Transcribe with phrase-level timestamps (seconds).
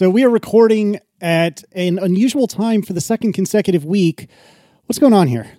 [0.00, 4.30] So we are recording at an unusual time for the second consecutive week.
[4.86, 5.58] What's going on here?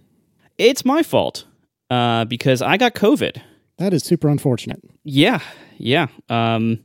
[0.57, 1.45] It's my fault
[1.91, 3.39] uh, because I got COVID.
[3.77, 4.81] That is super unfortunate.
[5.03, 5.41] Yeah,
[5.77, 6.07] yeah.
[6.27, 6.83] Um,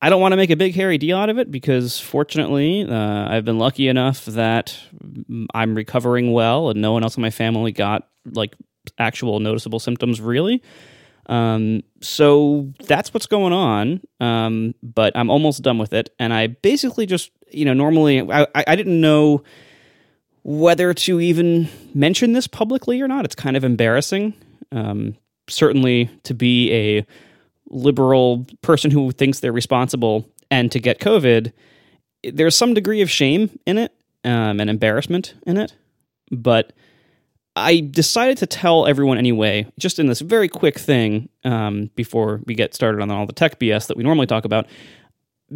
[0.00, 3.28] I don't want to make a big hairy deal out of it because fortunately, uh,
[3.28, 4.74] I've been lucky enough that
[5.52, 8.56] I'm recovering well, and no one else in my family got like
[8.96, 10.62] actual noticeable symptoms really.
[11.26, 14.00] Um, so that's what's going on.
[14.20, 18.46] Um, but I'm almost done with it, and I basically just you know normally I,
[18.54, 19.44] I didn't know
[20.42, 23.24] whether to even mention this publicly or not.
[23.24, 24.34] It's kind of embarrassing.
[24.72, 25.16] Um,
[25.48, 27.06] certainly to be a
[27.68, 31.52] liberal person who thinks they're responsible and to get COVID,
[32.24, 33.92] there's some degree of shame in it
[34.24, 35.74] um, and embarrassment in it.
[36.30, 36.72] But
[37.54, 42.54] I decided to tell everyone anyway, just in this very quick thing um, before we
[42.54, 44.66] get started on all the tech BS that we normally talk about,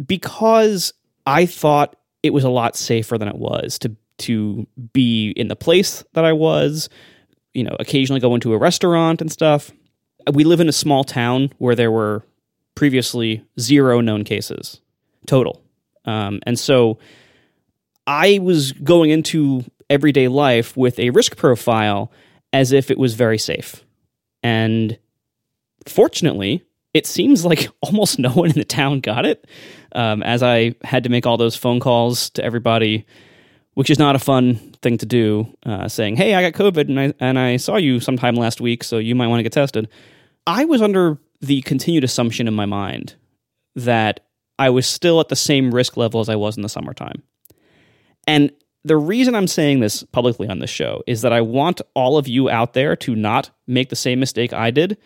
[0.05, 0.93] because
[1.25, 5.55] I thought it was a lot safer than it was to to be in the
[5.55, 6.89] place that I was,
[7.53, 9.71] you know, occasionally go into a restaurant and stuff.
[10.33, 12.23] We live in a small town where there were
[12.73, 14.81] previously zero known cases
[15.27, 15.61] total.
[16.05, 16.97] Um, and so
[18.07, 22.11] I was going into everyday life with a risk profile
[22.53, 23.83] as if it was very safe.
[24.43, 24.97] And
[25.85, 29.45] fortunately, it seems like almost no one in the town got it.
[29.93, 33.05] Um, as I had to make all those phone calls to everybody,
[33.73, 36.99] which is not a fun thing to do, uh, saying, "Hey, I got COVID and
[36.99, 39.87] I and I saw you sometime last week, so you might want to get tested."
[40.45, 43.15] I was under the continued assumption in my mind
[43.75, 44.21] that
[44.57, 47.23] I was still at the same risk level as I was in the summertime,
[48.25, 48.51] and
[48.87, 52.27] the reason I'm saying this publicly on this show is that I want all of
[52.27, 54.97] you out there to not make the same mistake I did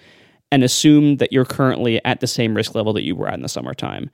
[0.52, 3.42] and assume that you're currently at the same risk level that you were at in
[3.42, 4.12] the summertime.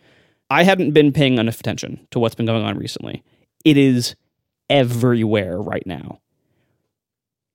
[0.50, 3.23] I hadn't been paying enough attention to what's been going on recently.
[3.66, 4.16] It is
[4.70, 6.22] everywhere right now.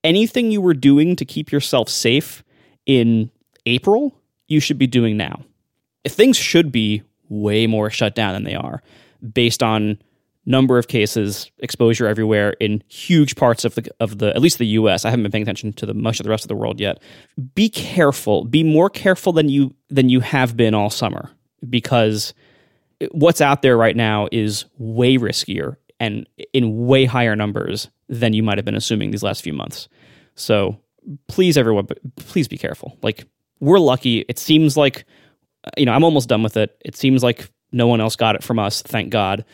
[0.04, 2.44] Anything you were doing to keep yourself safe
[2.84, 3.30] in
[3.64, 4.14] April,
[4.48, 5.44] you should be doing now.
[6.06, 8.82] Things should be way more shut down than they are
[9.32, 9.98] based on
[10.44, 14.66] number of cases, exposure everywhere in huge parts of the of the at least the
[14.66, 15.04] US.
[15.04, 17.00] I haven't been paying attention to the much of the rest of the world yet.
[17.54, 18.44] Be careful.
[18.44, 21.30] Be more careful than you than you have been all summer
[21.68, 22.34] because
[23.10, 28.42] what's out there right now is way riskier and in way higher numbers than you
[28.42, 29.88] might have been assuming these last few months.
[30.34, 30.78] So
[31.28, 31.86] please everyone
[32.16, 32.98] please be careful.
[33.02, 33.26] Like
[33.60, 34.20] we're lucky.
[34.28, 35.04] It seems like
[35.76, 36.76] you know, I'm almost done with it.
[36.84, 39.44] It seems like no one else got it from us, thank God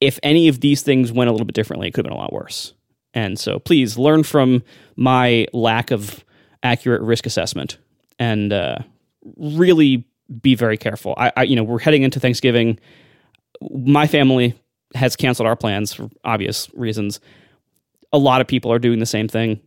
[0.00, 2.20] if any of these things went a little bit differently, it could have been a
[2.20, 2.74] lot worse.
[3.12, 4.62] And so please learn from
[4.96, 6.24] my lack of
[6.62, 7.78] accurate risk assessment
[8.18, 8.78] and uh,
[9.36, 10.06] really
[10.40, 11.14] be very careful.
[11.16, 12.78] I, I, you know, we're heading into Thanksgiving.
[13.70, 14.54] My family
[14.94, 17.20] has canceled our plans for obvious reasons.
[18.12, 19.60] A lot of people are doing the same thing.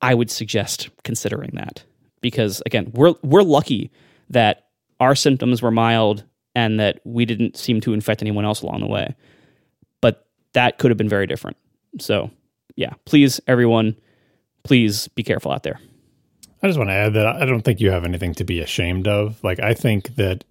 [0.00, 1.84] I would suggest considering that
[2.20, 3.92] because again, we're we're lucky
[4.30, 4.66] that
[4.98, 8.86] our symptoms were mild and that we didn't seem to infect anyone else along the
[8.86, 9.14] way
[10.52, 11.56] that could have been very different.
[11.98, 12.30] So,
[12.76, 13.96] yeah, please, everyone,
[14.64, 15.80] please be careful out there.
[16.62, 19.08] I just want to add that I don't think you have anything to be ashamed
[19.08, 19.42] of.
[19.42, 20.44] Like, I think that,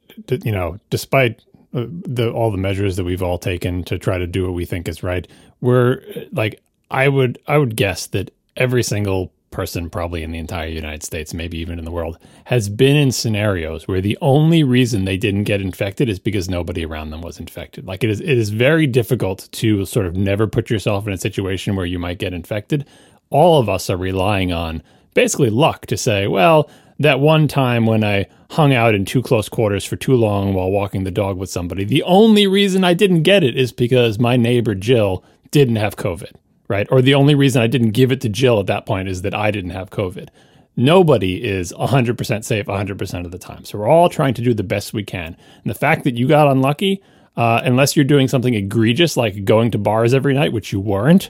[0.44, 1.42] you know, despite
[1.74, 4.66] uh, the all the measures that we've all taken to try to do what we
[4.66, 5.26] think is right,
[5.62, 6.04] we're
[6.34, 11.04] like, I would, I would guess that every single person probably in the entire United
[11.04, 15.18] States, maybe even in the world, has been in scenarios where the only reason they
[15.18, 17.86] didn't get infected is because nobody around them was infected.
[17.86, 21.18] Like it is it is very difficult to sort of never put yourself in a
[21.18, 22.86] situation where you might get infected.
[23.30, 24.82] All of us are relying on
[25.14, 26.70] basically luck to say, well,
[27.00, 30.70] that one time when I hung out in too close quarters for too long while
[30.70, 34.38] walking the dog with somebody, the only reason I didn't get it is because my
[34.38, 36.32] neighbor Jill didn't have COVID
[36.72, 36.88] right?
[36.90, 39.36] Or the only reason I didn't give it to Jill at that point is that
[39.36, 40.30] I didn't have COVID.
[40.78, 43.66] Nobody is 100% safe 100% of the time.
[43.66, 45.36] So we're all trying to do the best we can.
[45.64, 47.04] And the fact that you got unlucky,
[47.36, 51.30] uh, unless you're doing something egregious like going to bars every night, which you weren't,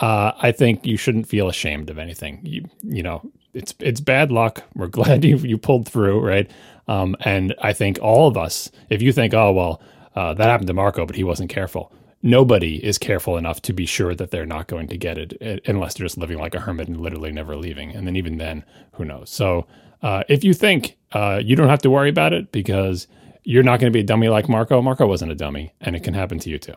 [0.00, 2.40] uh, I think you shouldn't feel ashamed of anything.
[2.42, 3.22] You, you know,
[3.54, 4.64] it's it's bad luck.
[4.74, 6.50] We're glad you you pulled through, right?
[6.88, 9.82] Um, and I think all of us, if you think, oh well,
[10.16, 13.86] uh, that happened to Marco, but he wasn't careful nobody is careful enough to be
[13.86, 16.60] sure that they're not going to get it eh, unless they're just living like a
[16.60, 17.94] hermit and literally never leaving.
[17.94, 19.30] And then even then, who knows?
[19.30, 19.66] So
[20.02, 23.06] uh, if you think uh, you don't have to worry about it because
[23.44, 26.04] you're not going to be a dummy like Marco, Marco wasn't a dummy, and it
[26.04, 26.74] can happen to you too.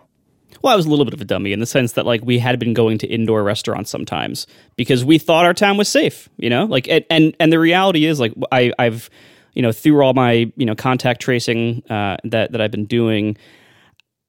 [0.62, 2.40] Well, I was a little bit of a dummy in the sense that like we
[2.40, 4.48] had been going to indoor restaurants sometimes
[4.78, 6.66] because we thought our town was safe, you know.
[6.66, 9.10] Like and and the reality is like I I've
[9.54, 13.36] you know through all my you know contact tracing uh, that that I've been doing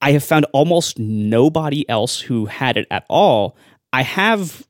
[0.05, 3.57] I have found almost nobody else who had it at all.
[3.91, 4.67] I have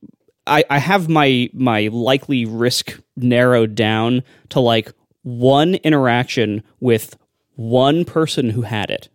[0.47, 4.93] I, I have my my likely risk narrowed down to like
[5.23, 7.17] one interaction with
[7.57, 9.09] one person who had it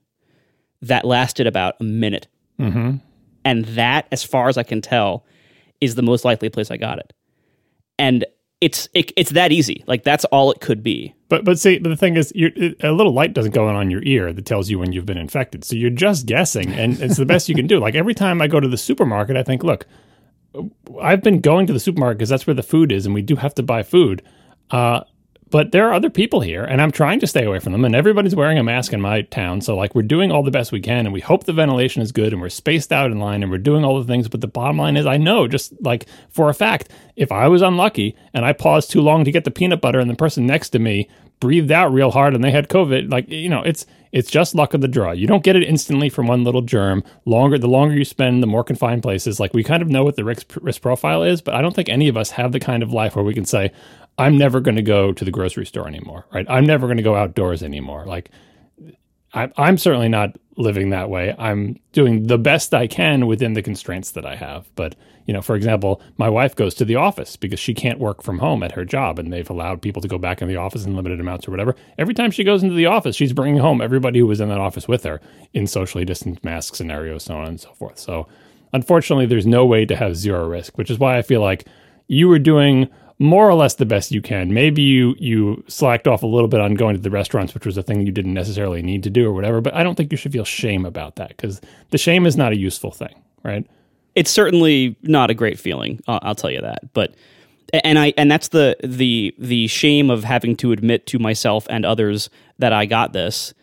[0.81, 2.27] that lasted about a minute.
[2.59, 2.97] Mm-hmm.
[3.45, 5.25] And that, as far as I can tell,
[5.79, 7.13] is the most likely place I got it.
[7.97, 8.25] And
[8.61, 9.83] it's it, it's that easy.
[9.87, 11.15] Like that's all it could be.
[11.29, 14.03] But but see, but the thing is, a little light doesn't go on on your
[14.03, 15.63] ear that tells you when you've been infected.
[15.63, 17.79] So you're just guessing, and it's the best you can do.
[17.79, 19.85] Like every time I go to the supermarket, I think, look,
[21.01, 23.35] I've been going to the supermarket because that's where the food is, and we do
[23.35, 24.23] have to buy food.
[24.71, 25.01] Uh,
[25.51, 27.85] but there are other people here, and I'm trying to stay away from them.
[27.85, 30.71] And everybody's wearing a mask in my town, so like we're doing all the best
[30.71, 33.41] we can, and we hope the ventilation is good, and we're spaced out in line,
[33.41, 34.27] and we're doing all the things.
[34.27, 37.61] But the bottom line is, I know just like for a fact, if I was
[37.61, 40.69] unlucky and I paused too long to get the peanut butter, and the person next
[40.69, 41.09] to me
[41.39, 44.73] breathed out real hard and they had COVID, like you know, it's it's just luck
[44.73, 45.11] of the draw.
[45.11, 47.03] You don't get it instantly from one little germ.
[47.25, 49.39] Longer, the longer you spend, the more confined places.
[49.39, 51.89] Like we kind of know what the risk, risk profile is, but I don't think
[51.89, 53.71] any of us have the kind of life where we can say,
[54.19, 56.45] I'm never going to go to the grocery store anymore, right?
[56.49, 58.05] I'm never going to go outdoors anymore.
[58.05, 58.29] Like,
[59.33, 61.33] I, I'm certainly not living that way.
[61.37, 64.69] I'm doing the best I can within the constraints that I have.
[64.75, 64.95] But,
[65.25, 68.39] you know, for example, my wife goes to the office because she can't work from
[68.39, 70.97] home at her job and they've allowed people to go back in the office in
[70.97, 71.75] limited amounts or whatever.
[71.97, 74.59] Every time she goes into the office, she's bringing home everybody who was in that
[74.59, 75.21] office with her
[75.53, 77.99] in socially distanced mask scenarios, so on and so forth.
[77.99, 78.27] So,
[78.73, 81.65] unfortunately, there's no way to have zero risk, which is why I feel like
[82.07, 82.89] you were doing
[83.19, 84.53] more or less the best you can.
[84.53, 87.77] Maybe you you slacked off a little bit on going to the restaurants, which was
[87.77, 89.59] a thing you didn't necessarily need to do or whatever.
[89.59, 92.53] But I don't think you should feel shame about that because the shame is not
[92.53, 93.67] a useful thing, right?
[94.15, 95.99] It's certainly not a great feeling.
[96.07, 96.93] I'll, tell you that.
[96.93, 97.13] But
[97.83, 101.85] and I and that's the the the shame of having to admit to myself and
[101.85, 103.53] others that I got this,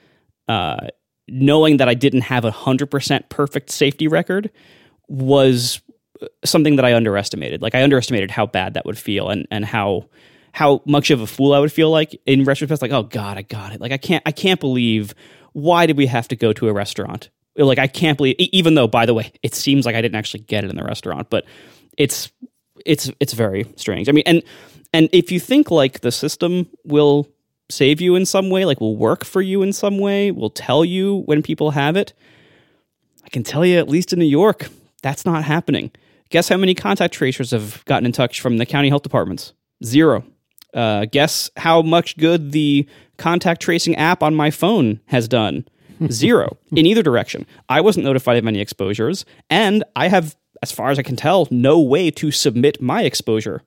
[0.48, 0.88] uh,
[1.28, 4.50] knowing that I didn't have a hundred percent perfect safety record
[5.08, 5.80] was
[6.44, 7.62] something that I underestimated.
[7.62, 10.08] Like I underestimated how bad that would feel and and how
[10.52, 12.82] how much of a fool I would feel like in retrospect.
[12.82, 13.80] Like, oh God, I got it.
[13.80, 15.14] Like I can't I can't believe
[15.52, 17.30] why did we have to go to a restaurant?
[17.56, 20.44] Like I can't believe even though by the way, it seems like I didn't actually
[20.44, 21.44] get it in the restaurant, but
[21.96, 22.30] it's
[22.84, 24.08] it's it's very strange.
[24.08, 24.42] I mean, and
[24.92, 27.28] and if you think like the system will
[27.68, 30.84] save you in some way, like will work for you in some way, will tell
[30.84, 32.12] you when people have it,
[33.24, 34.68] I can tell you at least in New York,
[35.02, 35.90] that's not happening.
[36.30, 39.52] Guess how many contact tracers have gotten in touch from the county health departments?
[39.84, 40.24] Zero.
[40.74, 42.86] Uh, guess how much good the
[43.16, 45.66] contact tracing app on my phone has done?
[46.10, 47.46] Zero in either direction.
[47.68, 51.48] I wasn't notified of any exposures, and I have, as far as I can tell,
[51.50, 53.62] no way to submit my exposure.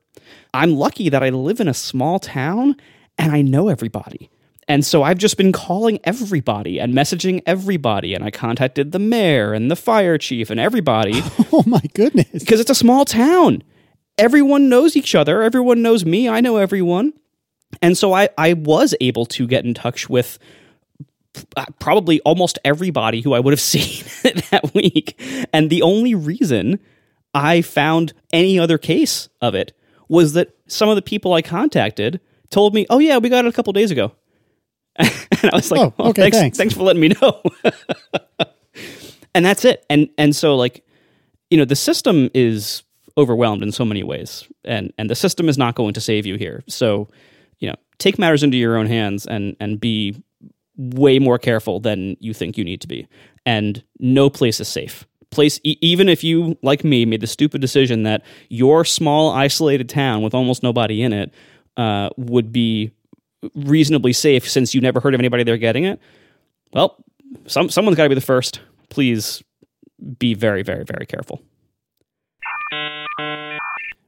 [0.54, 2.76] I'm lucky that I live in a small town
[3.18, 4.30] and I know everybody.
[4.70, 8.14] And so I've just been calling everybody and messaging everybody.
[8.14, 11.24] And I contacted the mayor and the fire chief and everybody.
[11.52, 12.28] oh my goodness.
[12.32, 13.64] Because it's a small town.
[14.20, 15.42] Everyone knows each other.
[15.42, 16.30] Everyone knows me.
[16.30, 17.14] I know everyone.
[17.82, 20.38] And so I, I was able to get in touch with
[21.58, 24.06] uh, probably almost everybody who I would have seen
[24.52, 25.20] that week.
[25.52, 26.80] And the only reason
[27.34, 29.76] I found any other case of it
[30.08, 32.20] was that some of the people I contacted
[32.52, 34.12] told me, oh, yeah, we got it a couple days ago.
[35.42, 36.58] and I was like, oh, okay, thanks, thanks.
[36.58, 37.42] thanks for letting me know.
[39.34, 39.86] and that's it.
[39.90, 40.84] And and so like,
[41.50, 42.84] you know, the system is
[43.18, 46.36] overwhelmed in so many ways, and and the system is not going to save you
[46.36, 46.64] here.
[46.68, 47.08] So,
[47.60, 50.22] you know, take matters into your own hands and and be
[50.76, 53.08] way more careful than you think you need to be.
[53.46, 55.06] And no place is safe.
[55.30, 59.88] Place e- even if you like me made the stupid decision that your small isolated
[59.88, 61.34] town with almost nobody in it
[61.78, 62.92] uh, would be
[63.56, 66.00] reasonably safe since you never heard of anybody there getting it,
[66.74, 67.04] well,
[67.48, 68.60] some someone's got to be the first.
[68.90, 69.44] Please
[70.18, 71.42] be very, very, very careful.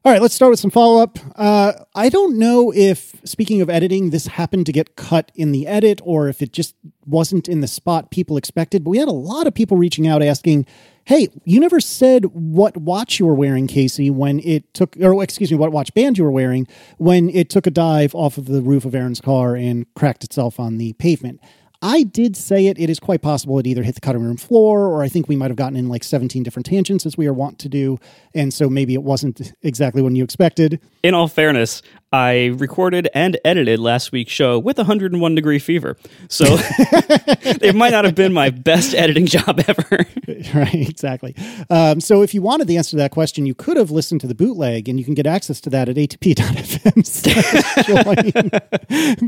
[0.03, 1.19] All right, let's start with some follow up.
[1.35, 5.67] Uh, I don't know if, speaking of editing, this happened to get cut in the
[5.67, 6.73] edit or if it just
[7.05, 10.23] wasn't in the spot people expected, but we had a lot of people reaching out
[10.23, 10.65] asking,
[11.05, 15.51] hey, you never said what watch you were wearing, Casey, when it took, or excuse
[15.51, 16.65] me, what watch band you were wearing
[16.97, 20.59] when it took a dive off of the roof of Aaron's car and cracked itself
[20.59, 21.39] on the pavement.
[21.81, 22.77] I did say it.
[22.77, 25.35] It is quite possible it either hit the cutting room floor, or I think we
[25.35, 27.99] might have gotten in like 17 different tangents as we are wont to do.
[28.35, 30.79] And so maybe it wasn't exactly what you expected.
[31.01, 31.81] In all fairness,
[32.13, 35.95] I recorded and edited last week's show with 101 degree fever.
[36.27, 40.05] So it might not have been my best editing job ever.
[40.53, 41.33] right, exactly.
[41.69, 44.27] Um, so if you wanted the answer to that question, you could have listened to
[44.27, 46.91] the bootleg, and you can get access to that at atp.fm.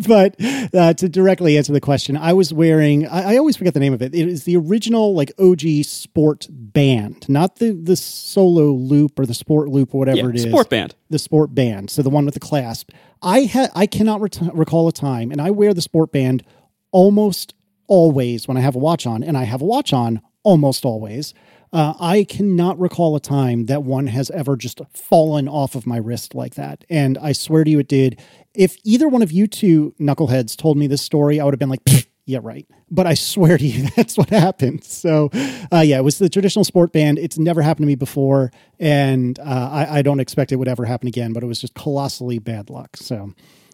[0.07, 0.35] but
[0.75, 3.93] uh, to directly answer the question, I was wearing, I, I, always forget the name
[3.93, 4.13] of it.
[4.13, 9.33] It is the original, like, OG sport band, not the, the solo loop or the
[9.33, 10.43] sport loop or whatever yeah, it is.
[10.43, 10.95] Sport band.
[11.13, 11.91] The sport band.
[11.91, 12.89] So the one with the clasp.
[13.21, 16.43] I, ha- I cannot recall a time, and I wear the sport band
[16.91, 17.53] almost
[17.87, 21.35] always when I have a watch on, and I have a watch on almost always.
[21.71, 25.97] Uh, I cannot recall a time that one has ever just fallen off of my
[25.97, 26.83] wrist like that.
[26.89, 28.19] And I swear to you, it did.
[28.55, 31.69] If either one of you two knuckleheads told me this story, I would have been
[31.69, 31.83] like,
[32.25, 32.65] yeah, right.
[32.89, 34.83] But I swear to you, that's what happened.
[34.83, 35.29] So,
[35.71, 37.19] uh, yeah, it was the traditional sport band.
[37.19, 38.51] It's never happened to me before.
[38.79, 41.73] And uh, I, I, don't expect it would ever happen again, but it was just
[41.73, 42.95] colossally bad luck.
[42.97, 43.33] So,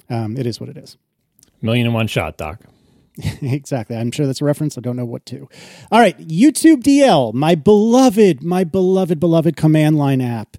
[0.10, 0.98] um, it is what it is.
[1.62, 2.62] Million and one shot, Doc.
[3.42, 3.96] exactly.
[3.96, 4.78] I'm sure that's a reference.
[4.78, 5.48] I don't know what to.
[5.92, 6.18] All right.
[6.18, 10.58] YouTube DL, my beloved, my beloved, beloved command line app.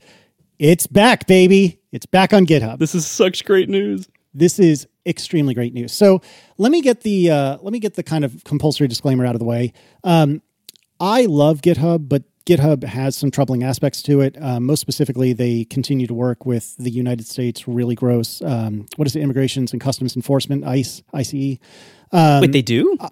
[0.59, 1.81] It's back, baby.
[1.91, 2.79] It's back on GitHub.
[2.79, 4.09] This is such great news.
[4.33, 5.93] This is extremely great news.
[5.93, 6.21] So
[6.59, 9.39] let me get the uh, let me get the kind of compulsory disclaimer out of
[9.39, 9.73] the way.
[10.05, 10.43] Um,
[11.01, 14.37] I love GitHub, but GitHub has some troubling aspects to it.
[14.41, 18.43] Um, most specifically, they continue to work with the United States really gross.
[18.43, 19.21] Um, what is it?
[19.21, 21.59] Immigrations and Customs Enforcement, ICE, ICE.
[22.13, 22.97] Um, Wait, they do?
[22.99, 23.09] Uh,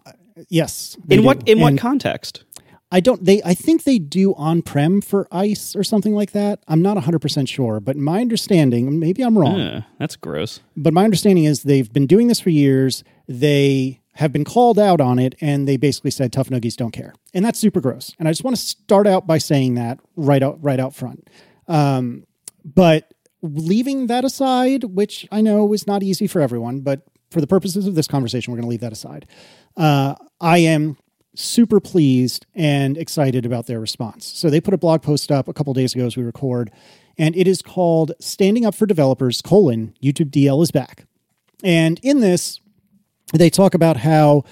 [0.49, 0.97] yes.
[1.09, 1.23] In do.
[1.23, 2.45] what in and what context?
[2.91, 3.23] I don't.
[3.25, 3.43] They.
[3.45, 6.61] I think they do on prem for ICE or something like that.
[6.69, 9.61] I'm not 100 percent sure, but my understanding, maybe I'm wrong.
[9.61, 10.61] Uh, that's gross.
[10.77, 13.05] But my understanding is they've been doing this for years.
[13.29, 17.15] They have been called out on it, and they basically said tough noogies don't care,
[17.35, 18.15] and that's super gross.
[18.19, 21.29] And I just want to start out by saying that right out right out front.
[21.69, 22.25] Um,
[22.65, 27.47] but leaving that aside, which I know is not easy for everyone, but for the
[27.47, 29.27] purposes of this conversation, we're going to leave that aside.
[29.77, 30.97] Uh, I am
[31.39, 34.27] super pleased and excited about their response.
[34.27, 36.71] So they put a blog post up a couple days ago as we record,
[37.17, 41.05] and it is called "Standing Up for Developers: colon YouTube DL is back."
[41.63, 42.61] And in this,
[43.33, 44.45] they talk about how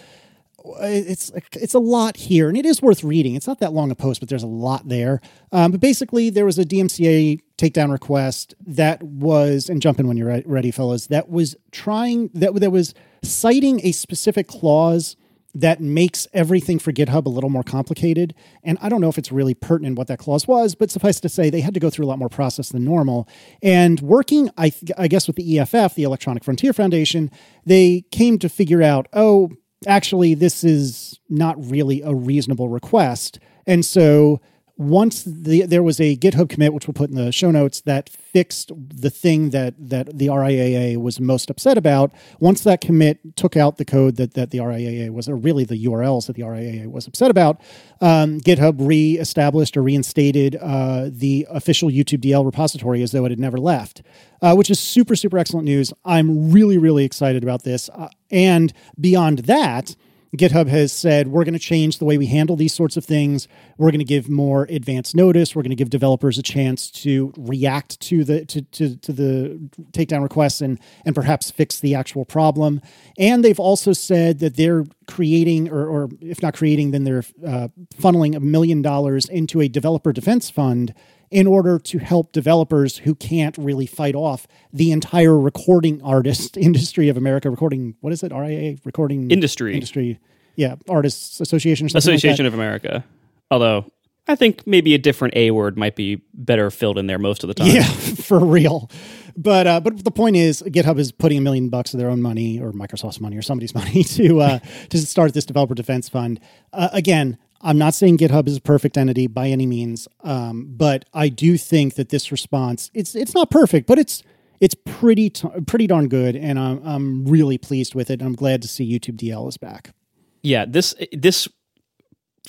[0.81, 3.35] it's it's a lot here, and it is worth reading.
[3.35, 5.21] It's not that long a post, but there's a lot there.
[5.53, 10.17] Um, but basically, there was a DMCA takedown request that was, and jump in when
[10.17, 11.07] you're ready, fellas.
[11.09, 15.17] That was trying that that was citing a specific clause
[15.57, 18.35] that makes everything for GitHub a little more complicated.
[18.63, 21.31] And I don't know if it's really pertinent what that clause was, but suffice to
[21.31, 23.27] say, they had to go through a lot more process than normal.
[23.63, 27.31] And working, I, th- I guess, with the EFF, the Electronic Frontier Foundation,
[27.65, 29.51] they came to figure out, oh,
[29.87, 33.39] actually, this is not really a reasonable request.
[33.67, 34.43] And so
[34.79, 38.11] once the, there was a GitHub commit, which we'll put in the show notes, that
[38.11, 42.13] fixed the thing that that the RIAA was most upset about.
[42.41, 45.83] Once that commit took out the code that that the RIAA was, or really the
[45.87, 47.59] URLs that the RIAA was upset about,
[48.03, 53.41] um, GitHub re-established or reinstated uh, the official YouTube DL repository as though it had
[53.41, 54.03] never left,
[54.43, 55.95] uh, which is super super excellent news.
[56.05, 59.97] I'm really really excited about this, uh, and beyond that
[60.37, 63.49] GitHub has said we're going to change the way we handle these sorts of things.
[63.79, 65.55] We're going to give more advance notice.
[65.55, 69.71] We're going to give developers a chance to react to the to, to, to the
[69.93, 72.81] takedown requests and and perhaps fix the actual problem.
[73.19, 77.69] And they've also said that they're creating, or, or if not creating, then they're uh,
[77.97, 80.93] funneling a million dollars into a developer defense fund
[81.31, 87.09] in order to help developers who can't really fight off the entire recording artist industry
[87.09, 87.51] of America.
[87.51, 88.33] Recording, what is it?
[88.33, 90.19] RIA recording industry industry.
[90.55, 91.87] Yeah, Artists Association.
[91.95, 93.05] Association like of America.
[93.51, 93.91] Although
[94.29, 97.49] I think maybe a different A word might be better filled in there most of
[97.49, 97.69] the time.
[97.69, 98.91] Yeah, for real.
[99.37, 102.23] But uh, but the point is, GitHub is putting a million bucks of their own
[102.23, 104.59] money, or Microsoft's money, or somebody's money to uh,
[104.91, 106.41] to start this developer defense fund.
[106.73, 111.05] Uh, again, I'm not saying GitHub is a perfect entity by any means, um, but
[111.15, 114.23] I do think that this response it's it's not perfect, but it's
[114.61, 118.23] it's pretty t- pretty darn good, and I'm I'm really pleased with it.
[118.23, 119.95] I'm glad to see YouTube DL is back.
[120.43, 121.49] Yeah, this this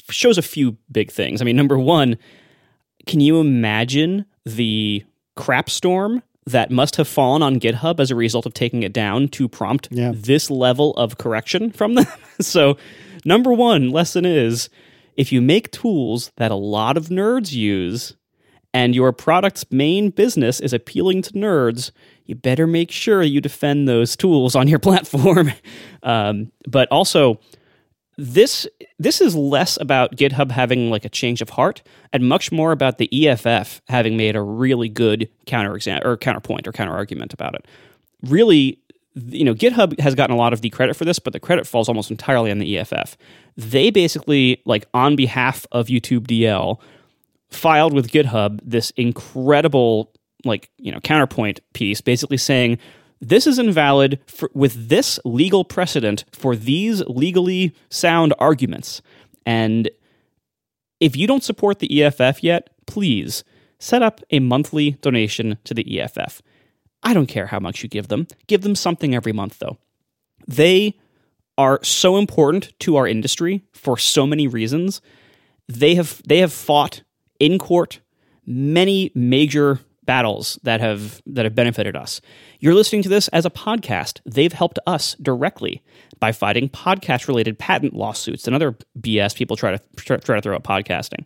[0.10, 1.42] shows a few big things.
[1.42, 2.18] I mean, number one,
[3.06, 5.04] can you imagine the
[5.36, 9.28] crap storm that must have fallen on GitHub as a result of taking it down
[9.30, 10.12] to prompt yeah.
[10.14, 12.06] this level of correction from them?
[12.40, 12.78] so,
[13.26, 14.70] number one lesson is
[15.18, 18.16] if you make tools that a lot of nerds use
[18.74, 21.92] and your product's main business is appealing to nerds,
[22.26, 25.52] you better make sure you defend those tools on your platform.
[26.04, 27.40] um, but also,
[28.20, 32.72] this this is less about GitHub having like a change of heart and much more
[32.72, 37.54] about the EFF having made a really good counter or counterpoint or counter argument about
[37.54, 37.66] it.
[38.24, 38.80] really
[39.26, 41.66] you know github has gotten a lot of the credit for this but the credit
[41.66, 43.18] falls almost entirely on the eff
[43.56, 46.80] they basically like on behalf of youtube dl
[47.50, 50.12] filed with github this incredible
[50.46, 52.78] like you know counterpoint piece basically saying
[53.20, 59.02] this is invalid for, with this legal precedent for these legally sound arguments.
[59.46, 59.90] And
[61.00, 63.44] if you don't support the eff yet please
[63.80, 66.42] set up a monthly donation to the eff
[67.08, 68.28] I don't care how much you give them.
[68.48, 69.78] Give them something every month, though.
[70.46, 71.00] They
[71.58, 75.02] are so important to our industry for so many reasons.
[75.70, 77.04] They have they have fought
[77.40, 78.02] in court
[78.46, 82.20] many major battles that have that have benefited us.
[82.60, 84.20] You're listening to this as a podcast.
[84.26, 85.82] They've helped us directly
[86.20, 90.56] by fighting podcast related patent lawsuits and other BS people try to try to throw
[90.56, 91.26] at podcasting.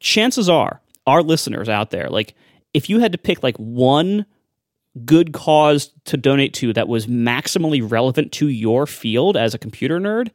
[0.00, 2.34] Chances are, our listeners out there, like
[2.72, 4.24] if you had to pick like one
[5.04, 9.98] good cause to donate to that was maximally relevant to your field as a computer
[9.98, 10.30] nerd,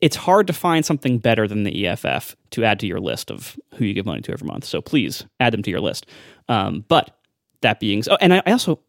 [0.00, 3.58] it's hard to find something better than the EFF to add to your list of
[3.74, 4.64] who you give money to every month.
[4.64, 6.06] So please add them to your list.
[6.48, 7.16] Um, but
[7.60, 8.80] that being so, and I, I also,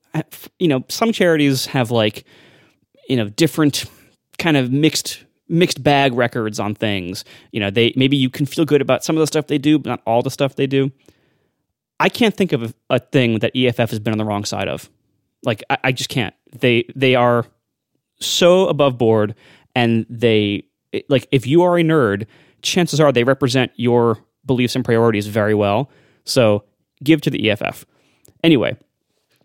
[0.60, 2.26] you know, some charities have like,
[3.10, 3.86] you know, different
[4.38, 7.26] kind of mixed mixed bag records on things.
[7.52, 9.78] You know, they maybe you can feel good about some of the stuff they do,
[9.78, 10.92] but not all the stuff they do.
[12.02, 14.90] I can't think of a, thing that EFF has been on the wrong side of.
[15.44, 16.34] Like I, I just can't.
[16.52, 17.46] They they are
[18.20, 19.36] so above board,
[19.76, 20.64] and they
[21.10, 22.26] like if you are a nerd,
[22.64, 24.18] chances are they represent your
[24.48, 25.92] beliefs and priorities very well.
[26.26, 26.64] So
[27.04, 27.86] give to the EFF.
[28.44, 28.78] Anyway,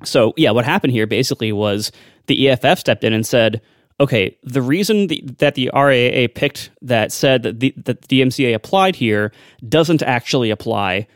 [0.02, 1.92] so yeah, what happened here basically was
[2.26, 3.60] the EFF stepped in and said,
[4.00, 8.54] okay, the reason the, that the RIAA picked that said that the, that the DMCA
[8.54, 9.30] applied here
[9.68, 11.06] doesn't actually apply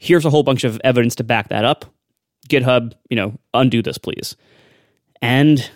[0.00, 1.84] here's a whole bunch of evidence to back that up.
[2.48, 4.34] GitHub, you know, undo this, please.
[5.22, 5.70] And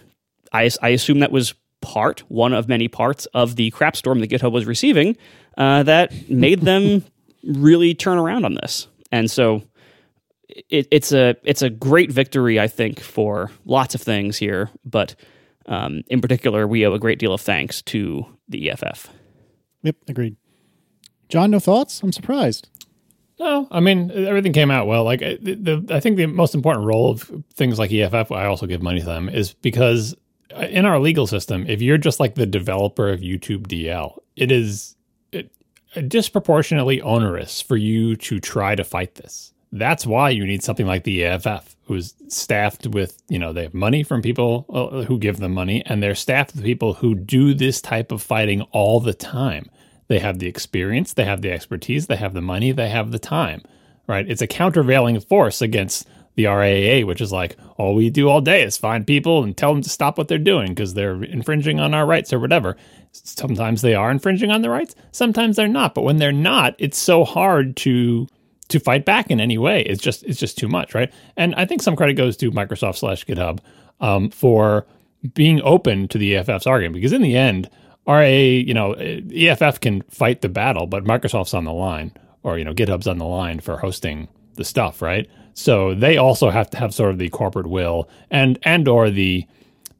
[0.53, 4.31] I, I assume that was part, one of many parts of the crap storm that
[4.31, 5.17] GitHub was receiving
[5.59, 7.05] uh, that made them
[7.45, 8.89] really turn around on this.
[9.13, 9.63] And so
[10.49, 15.15] it, it's a it's a great victory, I think, for lots of things here, but
[15.67, 19.09] um, in particular, we owe a great deal of thanks to the EFF.
[19.83, 20.37] Yep, agreed.
[21.29, 22.03] John, no thoughts?
[22.03, 22.69] I'm surprised.
[23.39, 25.05] No, I mean everything came out well.
[25.05, 28.67] Like the, the, I think the most important role of things like EFF, I also
[28.67, 30.15] give money to them, is because
[30.55, 34.53] uh, in our legal system, if you're just like the developer of YouTube DL, it
[34.53, 34.97] is
[35.33, 35.51] it,
[36.09, 39.53] disproportionately onerous for you to try to fight this.
[39.73, 43.75] That's why you need something like the EFF, who's staffed with, you know, they have
[43.75, 47.55] money from people uh, who give them money, and they're staffed with people who do
[47.55, 49.69] this type of fighting all the time.
[50.15, 53.19] They have the experience, they have the expertise, they have the money, they have the
[53.19, 53.63] time,
[54.07, 54.25] right?
[54.31, 58.63] It's a countervailing force against the RIAA, which is like, all we do all day
[58.63, 61.95] is find people and tell them to stop what they're doing because they're infringing on
[61.95, 62.77] our rights or whatever.
[63.11, 65.97] Sometimes they are infringing on the rights, sometimes they're not.
[65.97, 68.29] But when they're not, it's so hard to
[68.69, 69.83] to fight back in any way.
[69.83, 71.13] It's just it's just too much, right?
[71.37, 73.59] And I think some credit goes to Microsoft slash GitHub
[74.01, 74.87] um, for
[75.35, 77.69] being open to the EFF's argument because in the end,
[78.07, 82.13] RA, you know, EFF can fight the battle, but Microsoft's on the line,
[82.43, 85.29] or you know, GitHub's on the line for hosting the stuff, right?
[85.55, 89.47] So they also have to have sort of the corporate will and and or the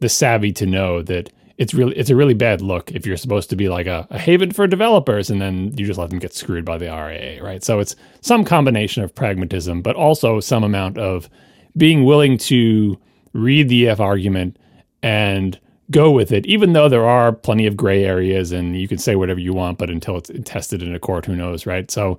[0.01, 3.49] the savvy to know that it's really it's a really bad look if you're supposed
[3.51, 6.35] to be like a, a haven for developers and then you just let them get
[6.35, 7.63] screwed by the RIAA, right?
[7.63, 11.31] So it's some combination of pragmatism, but also some amount of
[11.77, 12.99] being willing to
[13.33, 14.59] read the EF argument
[15.03, 15.59] and
[15.91, 19.17] go with it, even though there are plenty of gray areas and you can say
[19.17, 21.91] whatever you want, but until it's tested in a court, who knows, right?
[21.91, 22.19] So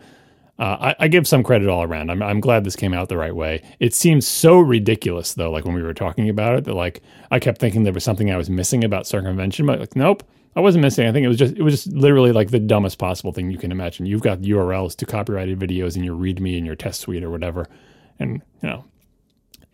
[0.57, 2.09] uh, I, I, give some credit all around.
[2.09, 3.61] I'm, I'm glad this came out the right way.
[3.79, 7.39] It seems so ridiculous, though, like when we were talking about it, that like I
[7.39, 10.23] kept thinking there was something I was missing about circumvention, but like, nope.
[10.57, 11.05] I wasn't missing.
[11.05, 13.57] I think it was just it was just literally like the dumbest possible thing you
[13.57, 14.05] can imagine.
[14.05, 17.67] You've got URLs to copyrighted videos in your README and your test suite or whatever,
[18.19, 18.85] and you know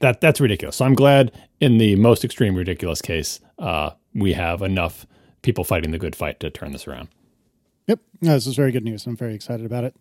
[0.01, 0.75] that that's ridiculous.
[0.75, 5.05] So I'm glad in the most extreme ridiculous case, uh, we have enough
[5.41, 7.09] people fighting the good fight to turn this around.
[7.87, 9.05] Yep, no, this is very good news.
[9.05, 9.95] I'm very excited about it.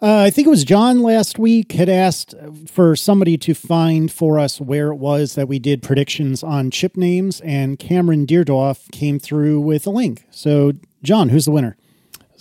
[0.00, 2.34] Uh, I think it was John last week had asked
[2.66, 6.96] for somebody to find for us where it was that we did predictions on chip
[6.96, 10.24] names, and Cameron Deardorff came through with a link.
[10.32, 10.72] So,
[11.04, 11.76] John, who's the winner?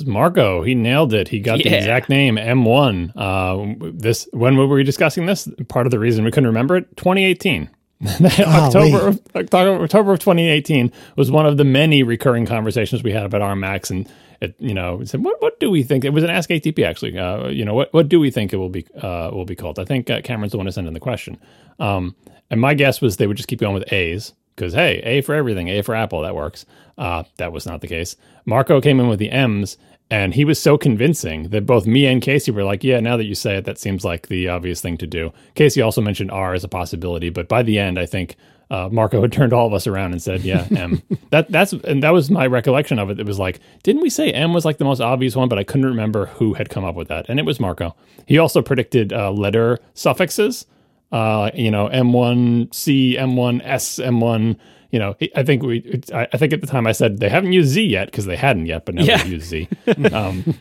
[0.05, 0.63] Marco.
[0.63, 1.27] He nailed it.
[1.27, 1.71] He got yeah.
[1.71, 3.11] the exact name M1.
[3.15, 5.47] Uh, this when were we discussing this?
[5.67, 7.69] Part of the reason we couldn't remember it, 2018.
[8.39, 13.25] October, of, October, October of 2018 was one of the many recurring conversations we had
[13.25, 14.09] about ARM Macs, and
[14.41, 16.03] it, you know, said, what what do we think?
[16.03, 17.17] It was an Ask ATP actually.
[17.17, 19.77] Uh, you know, what what do we think it will be uh, will be called?
[19.77, 21.37] I think uh, Cameron's the one who sent in the question.
[21.79, 22.15] Um,
[22.49, 25.33] and my guess was they would just keep going with A's because hey, A for
[25.33, 26.67] everything, A for Apple, that works.
[26.95, 28.15] Uh, that was not the case.
[28.45, 29.75] Marco came in with the M's,
[30.11, 33.25] and he was so convincing that both me and Casey were like, yeah, now that
[33.25, 35.33] you say it, that seems like the obvious thing to do.
[35.55, 38.35] Casey also mentioned R as a possibility, but by the end, I think
[38.69, 42.03] uh, Marco had turned all of us around and said, "Yeah, M." that that's and
[42.03, 43.19] that was my recollection of it.
[43.19, 45.49] It was like, didn't we say M was like the most obvious one?
[45.49, 47.95] But I couldn't remember who had come up with that, and it was Marco.
[48.27, 50.67] He also predicted uh, letter suffixes.
[51.11, 54.57] Uh, you know, M1C, M1S, M1.
[54.91, 56.01] You know, I think we.
[56.13, 58.65] I think at the time I said they haven't used Z yet because they hadn't
[58.65, 59.23] yet, but now yeah.
[59.23, 59.69] they use Z.
[60.11, 60.55] um,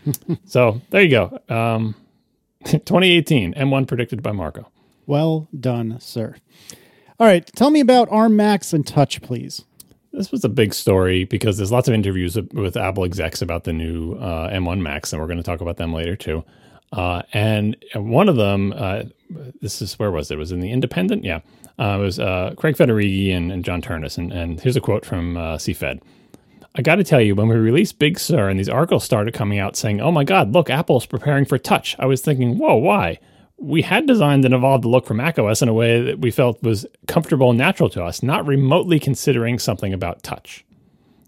[0.45, 1.39] so there you go.
[1.49, 1.95] Um,
[2.65, 4.71] 2018 M1 predicted by Marco.
[5.07, 6.37] Well done, sir.
[7.19, 9.65] All right, tell me about ARM Macs and Touch, please.
[10.13, 13.73] This was a big story because there's lots of interviews with Apple execs about the
[13.73, 16.45] new uh, M1 Macs, and we're going to talk about them later too.
[16.93, 19.05] Uh, and one of them, uh,
[19.61, 20.35] this is where was it?
[20.35, 20.39] it?
[20.39, 21.41] was in the Independent, yeah.
[21.79, 24.19] Uh, it was uh, Craig Federighi and, and, John Ternus.
[24.19, 26.01] and, and here's a quote from uh, CFED.
[26.75, 29.59] I got to tell you, when we released Big Sur and these articles started coming
[29.59, 33.19] out saying, "Oh my God, look, Apple's preparing for Touch," I was thinking, "Whoa, why?"
[33.61, 36.63] we had designed and evolved the look for macOS in a way that we felt
[36.63, 40.65] was comfortable and natural to us, not remotely considering something about touch.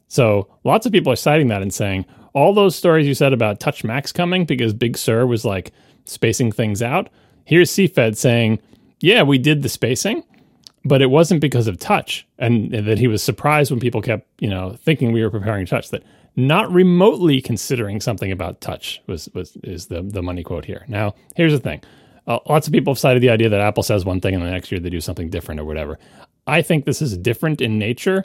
[0.09, 3.61] So lots of people are citing that and saying, all those stories you said about
[3.61, 5.73] Touch Macs coming because Big Sur was like
[6.05, 7.09] spacing things out.
[7.45, 8.59] Here's CFED saying,
[9.01, 10.23] yeah, we did the spacing,
[10.85, 12.27] but it wasn't because of touch.
[12.39, 15.67] And, and that he was surprised when people kept, you know, thinking we were preparing
[15.67, 16.03] touch that
[16.37, 20.85] not remotely considering something about touch was, was is the, the money quote here.
[20.89, 21.83] Now, here's the thing
[22.27, 24.51] uh, lots of people have cited the idea that Apple says one thing and the
[24.51, 25.99] next year they do something different or whatever.
[26.47, 28.25] I think this is different in nature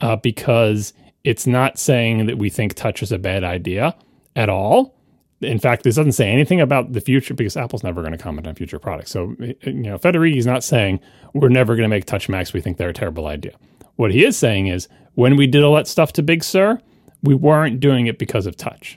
[0.00, 0.92] uh, because
[1.26, 3.96] it's not saying that we think touch is a bad idea
[4.36, 4.94] at all.
[5.40, 8.46] In fact, this doesn't say anything about the future because Apple's never going to comment
[8.46, 9.10] on future products.
[9.10, 11.00] So, you know, Federighi is not saying
[11.34, 12.52] we're never going to make Touch Macs.
[12.52, 13.56] We think they're a terrible idea.
[13.96, 16.80] What he is saying is when we did all that stuff to Big Sur,
[17.24, 18.96] we weren't doing it because of touch.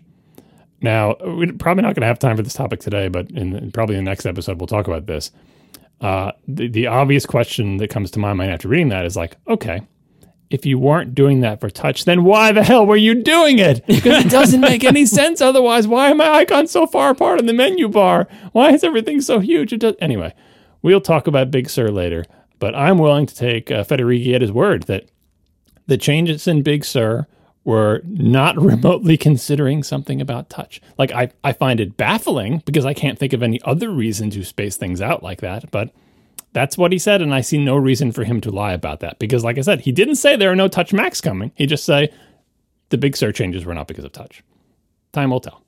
[0.82, 3.72] Now, we're probably not going to have time for this topic today, but in, in
[3.72, 5.32] probably the next episode, we'll talk about this.
[6.00, 9.36] Uh, the, the obvious question that comes to my mind after reading that is like,
[9.48, 9.82] okay,
[10.50, 13.84] if you weren't doing that for touch, then why the hell were you doing it?
[14.00, 15.88] Because it doesn't make any sense otherwise.
[15.88, 18.28] Why are my icons so far apart in the menu bar?
[18.54, 19.74] Why is everything so huge?
[19.74, 20.34] It does anyway.
[20.82, 22.26] We'll talk about Big Sur later,
[22.60, 25.10] but I'm willing to take uh, Federighi at his word that
[25.88, 27.28] the changes in Big Sur
[27.66, 30.82] were not remotely considering something about touch.
[30.98, 34.44] Like I, I find it baffling because I can't think of any other reason to
[34.46, 35.92] space things out like that, but
[36.54, 39.20] that's what he said, and I see no reason for him to lie about that.
[39.20, 41.52] Because like I said, he didn't say there are no touch Macs coming.
[41.56, 42.12] He just say
[42.90, 44.44] the Big Sur changes were not because of touch.
[45.14, 45.64] Time will tell.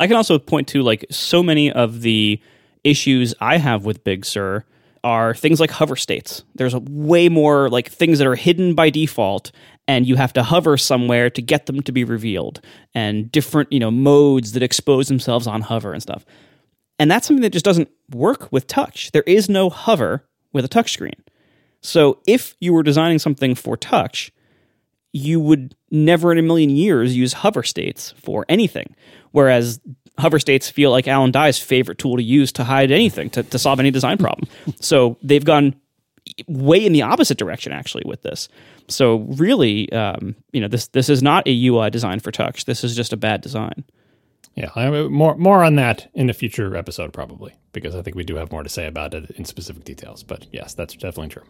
[0.00, 2.40] I can also point to like so many of the
[2.84, 4.64] issues I have with Big Sur
[5.04, 6.44] are things like hover states.
[6.54, 9.50] There's a way more like things that are hidden by default
[9.88, 12.60] and you have to hover somewhere to get them to be revealed
[12.94, 16.24] and different, you know, modes that expose themselves on hover and stuff.
[16.98, 19.10] And that's something that just doesn't work with touch.
[19.12, 21.18] There is no hover with a touchscreen.
[21.80, 24.32] So if you were designing something for touch,
[25.12, 28.94] you would never in a million years use hover states for anything.
[29.32, 29.80] Whereas
[30.18, 33.58] hover states feel like Alan Dye's favorite tool to use to hide anything, to, to
[33.58, 34.48] solve any design problem.
[34.80, 35.74] so they've gone
[36.46, 38.48] way in the opposite direction actually with this.
[38.88, 42.64] So really, um, you know, this this is not a UI design for touch.
[42.64, 43.84] This is just a bad design.
[44.54, 48.36] Yeah, more more on that in a future episode probably because I think we do
[48.36, 50.22] have more to say about it in specific details.
[50.22, 51.44] But yes, that's definitely true.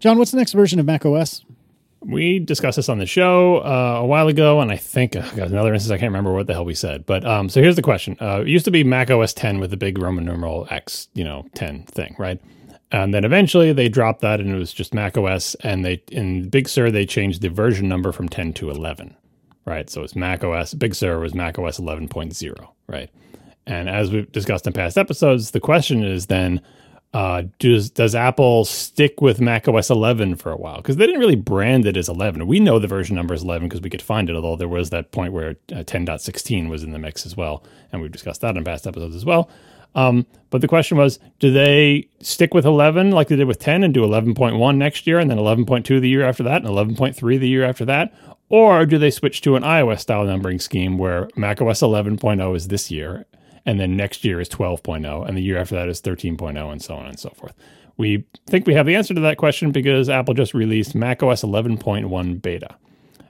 [0.00, 1.44] John, what's the next version of Mac OS?
[2.00, 5.72] We discussed this on the show uh, a while ago, and I think uh, another
[5.72, 7.06] instance I can't remember what the hell we said.
[7.06, 9.70] But um, so here's the question: uh, It used to be Mac OS 10 with
[9.70, 12.40] the big Roman numeral X, you know, 10 thing, right?
[12.90, 15.54] And then eventually they dropped that, and it was just Mac OS.
[15.56, 19.16] And they in Big Sur they changed the version number from 10 to 11,
[19.64, 19.88] right?
[19.88, 20.74] So it's Mac OS.
[20.74, 23.10] Big Sur was Mac OS 11.0, right?
[23.66, 26.60] And as we've discussed in past episodes, the question is then
[27.14, 30.76] uh, does does Apple stick with Mac OS 11 for a while?
[30.76, 32.46] Because they didn't really brand it as 11.
[32.46, 34.90] We know the version number is 11 because we could find it, although there was
[34.90, 38.56] that point where uh, 10.16 was in the mix as well, and we've discussed that
[38.56, 39.50] in past episodes as well.
[39.94, 43.84] Um, but the question was, do they stick with 11 like they did with 10
[43.84, 47.48] and do 11.1 next year, and then 11.2 the year after that, and 11.3 the
[47.48, 48.14] year after that?
[48.52, 52.68] Or do they switch to an iOS style numbering scheme where Mac OS 11.0 is
[52.68, 53.24] this year
[53.64, 56.94] and then next year is 12.0 and the year after that is 13.0 and so
[56.94, 57.54] on and so forth?
[57.96, 62.42] We think we have the answer to that question because apple just released macOS 11.1
[62.42, 62.76] beta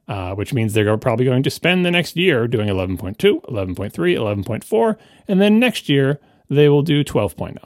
[0.09, 4.97] uh, which means they're probably going to spend the next year doing 11.2 11.3 11.4
[5.29, 7.59] and then next year they will do 12.0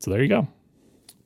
[0.00, 0.48] so there you go.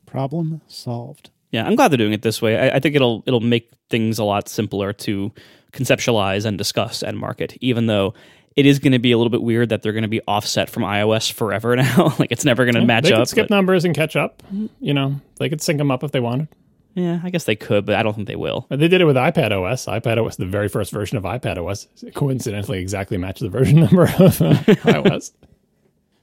[0.06, 2.58] Problem solved Yeah, I'm glad they're doing it this way.
[2.58, 5.30] I, I think it'll it'll make things a lot simpler to
[5.72, 8.14] conceptualize and discuss and market, even though
[8.56, 10.68] it is going to be a little bit weird that they're going to be offset
[10.68, 12.14] from iOS forever now.
[12.18, 13.20] like it's never going to match they up.
[13.20, 14.42] could skip but- numbers and catch up.
[14.80, 16.48] You know, they could sync them up if they wanted.
[16.94, 18.66] yeah, I guess they could, but I don't think they will.
[18.68, 19.86] But They did it with iPad OS.
[19.86, 24.02] iPad OS, the very first version of iPad OS, coincidentally exactly matched the version number
[24.04, 25.32] of uh, iOS.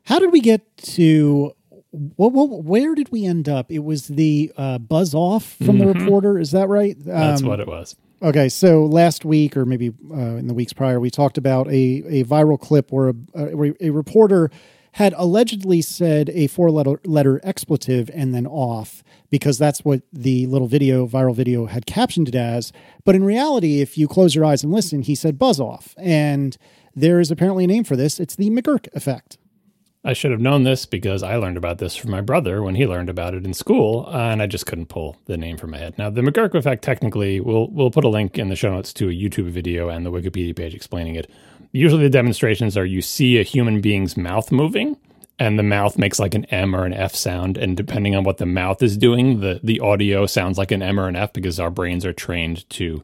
[0.05, 1.53] How did we get to?
[1.91, 3.71] What, what, where did we end up?
[3.71, 6.37] It was the uh, buzz off from the reporter.
[6.37, 6.95] Is that right?
[6.99, 7.95] That's Um, what it was.
[8.21, 11.71] Okay, so last week, or maybe uh, in the weeks prior, we talked about a,
[11.71, 14.51] a viral clip where a, a, a reporter
[14.93, 20.45] had allegedly said a four letter, letter expletive and then off because that's what the
[20.47, 22.71] little video, viral video, had captioned it as.
[23.03, 25.95] But in reality, if you close your eyes and listen, he said buzz off.
[25.97, 26.55] And
[26.95, 29.38] there is apparently a name for this it's the McGurk effect.
[30.09, 32.87] I should have known this because I learned about this from my brother when he
[32.87, 35.77] learned about it in school, uh, and I just couldn't pull the name from my
[35.77, 35.99] head.
[35.99, 39.09] Now, the McGurk effect, technically, we'll we'll put a link in the show notes to
[39.09, 41.29] a YouTube video and the Wikipedia page explaining it.
[41.73, 44.97] Usually, the demonstrations are you see a human being's mouth moving,
[45.37, 48.39] and the mouth makes like an M or an F sound, and depending on what
[48.39, 51.59] the mouth is doing, the the audio sounds like an M or an F because
[51.59, 53.03] our brains are trained to,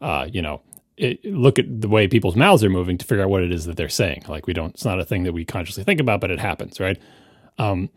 [0.00, 0.62] uh, you know,
[0.96, 3.64] it, look at the way people's mouths are moving to figure out what it is
[3.66, 4.24] that they're saying.
[4.28, 6.80] Like we don't, it's not a thing that we consciously think about, but it happens,
[6.80, 6.98] right?
[7.58, 7.90] Um,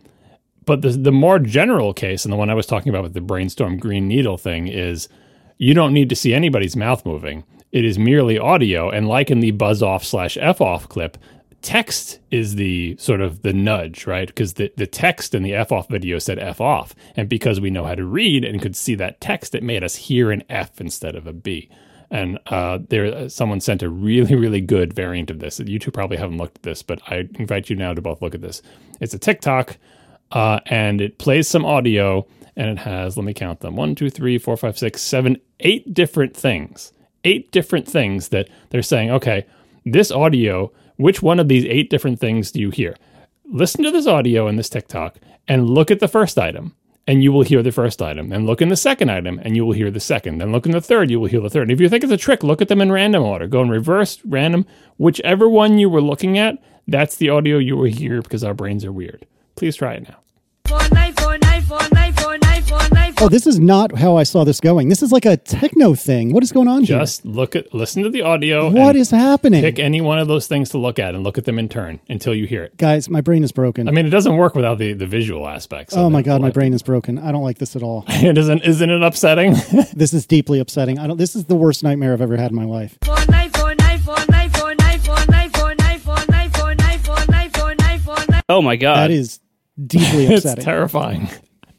[0.66, 3.22] but the the more general case, and the one I was talking about with the
[3.22, 5.08] brainstorm green needle thing, is
[5.58, 7.46] you don't need to see anybody's mouth moving.
[7.72, 11.18] It is merely audio, and like in the buzz off slash f off clip,
[11.62, 14.28] text is the sort of the nudge, right?
[14.28, 16.96] Because the, the text in the F off video said F off.
[17.16, 19.96] And because we know how to read and could see that text, it made us
[19.96, 21.70] hear an F instead of a B.
[22.10, 25.60] And uh, there, someone sent a really, really good variant of this.
[25.60, 28.34] You two probably haven't looked at this, but I invite you now to both look
[28.34, 28.62] at this.
[29.02, 29.78] It's a TikTok,
[30.32, 34.10] uh, and it plays some audio, and it has, let me count them one, two,
[34.10, 36.94] three, four, five, six, seven, eight different things.
[37.24, 39.46] Eight different things that they're saying, okay,
[39.86, 42.96] this audio, which one of these eight different things do you hear?
[43.50, 45.18] Listen to this audio in this TikTok
[45.48, 46.76] and look at the first item,
[47.08, 48.32] and you will hear the first item.
[48.34, 50.40] And look in the second item, and you will hear the second.
[50.40, 51.64] Then look in the third, you will hear the third.
[51.64, 53.48] And if you think it's a trick, look at them in random order.
[53.48, 54.66] Go in reverse, random.
[54.98, 58.84] Whichever one you were looking at, that's the audio you will hear because our brains
[58.84, 59.26] are weird.
[59.56, 60.18] Please try it now.
[63.20, 64.90] Oh, this is not how I saw this going.
[64.90, 66.34] This is like a techno thing.
[66.34, 67.00] What is going on here?
[67.00, 68.70] Just look at, listen to the audio.
[68.70, 69.62] What is happening?
[69.62, 72.00] Pick any one of those things to look at and look at them in turn
[72.10, 72.78] until you hear it.
[72.78, 73.88] Guys, my brain is broken.
[73.88, 75.98] I mean, it doesn't work without the, the visual aspects.
[75.98, 77.18] oh my god, my brain is broken.
[77.18, 78.06] I don't like this at all.
[78.08, 79.54] It isn't, isn't it upsetting?
[79.94, 81.00] this is deeply upsetting.
[81.00, 83.00] I don't this is the worst nightmare I've ever had in my life.
[88.50, 89.10] Oh my god.
[89.10, 89.40] That is
[89.84, 90.58] deeply upsetting.
[90.60, 91.30] it's terrifying.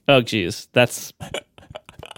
[0.09, 0.68] Oh geez.
[0.73, 1.12] That's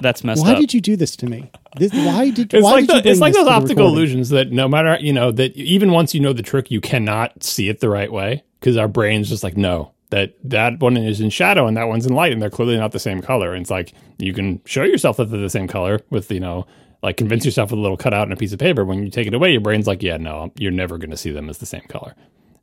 [0.00, 0.59] that's messed Why up.
[0.59, 1.50] did you do this to me?
[1.76, 4.50] This, why did It's why like did you the, it's like those optical illusions that
[4.50, 7.81] no matter you know that even once you know the trick, you cannot see it
[7.81, 11.66] the right way because our brains just like no that that one is in shadow
[11.66, 13.53] and that one's in light and they're clearly not the same color.
[13.53, 16.66] And it's like you can show yourself that they're the same color with you know
[17.03, 18.85] like convince yourself with a little cutout and a piece of paper.
[18.85, 21.31] When you take it away, your brain's like yeah no you're never going to see
[21.31, 22.14] them as the same color.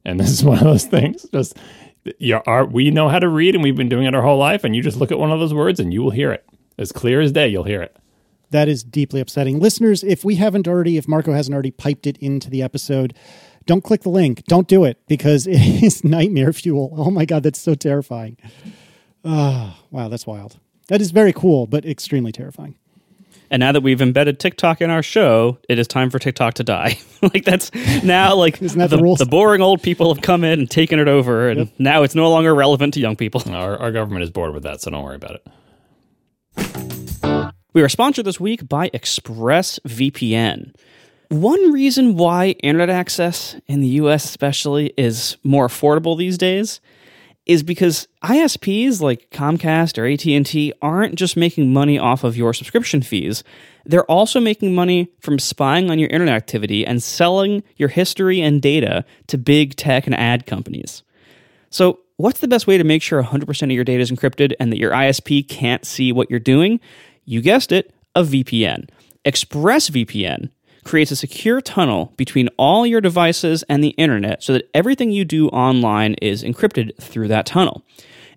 [0.03, 1.25] And this is one of those things.
[1.31, 1.57] Just
[2.19, 4.63] you are we know how to read and we've been doing it our whole life.
[4.63, 6.45] And you just look at one of those words and you will hear it
[6.77, 7.47] as clear as day.
[7.47, 7.95] You'll hear it.
[8.51, 9.59] That is deeply upsetting.
[9.59, 13.13] Listeners, if we haven't already, if Marco hasn't already piped it into the episode,
[13.65, 14.43] don't click the link.
[14.45, 16.93] Don't do it because it is nightmare fuel.
[16.95, 18.37] Oh my God, that's so terrifying.
[19.25, 20.59] Oh, wow, that's wild.
[20.87, 22.77] That is very cool, but extremely terrifying.
[23.49, 26.63] And now that we've embedded TikTok in our show, it is time for TikTok to
[26.63, 26.99] die.
[27.21, 29.19] like that's now like Isn't that the, the rules?
[29.19, 32.29] the boring old people have come in and taken it over, and now it's no
[32.29, 33.41] longer relevant to young people.
[33.47, 35.47] Our, our government is bored with that, so don't worry about it.
[37.73, 40.73] We are sponsored this week by ExpressVPN.
[41.29, 46.79] One reason why internet access in the US especially is more affordable these days
[47.47, 53.01] is because ISPs like Comcast or AT&T aren't just making money off of your subscription
[53.01, 53.43] fees.
[53.85, 58.61] They're also making money from spying on your internet activity and selling your history and
[58.61, 61.03] data to big tech and ad companies.
[61.69, 64.71] So, what's the best way to make sure 100% of your data is encrypted and
[64.71, 66.79] that your ISP can't see what you're doing?
[67.23, 68.89] You guessed it, a VPN.
[69.25, 70.49] ExpressVPN
[70.87, 75.25] creates a secure tunnel between all your devices and the internet so that everything you
[75.25, 77.85] do online is encrypted through that tunnel.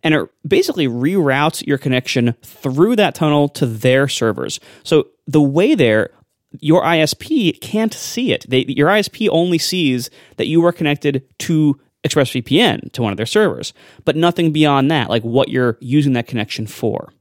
[0.03, 4.59] And it basically reroutes your connection through that tunnel to their servers.
[4.83, 6.11] So the way there,
[6.59, 8.47] your ISP can't see it.
[8.49, 13.27] They, your ISP only sees that you are connected to ExpressVPN, to one of their
[13.27, 13.73] servers,
[14.05, 17.13] but nothing beyond that, like what you're using that connection for.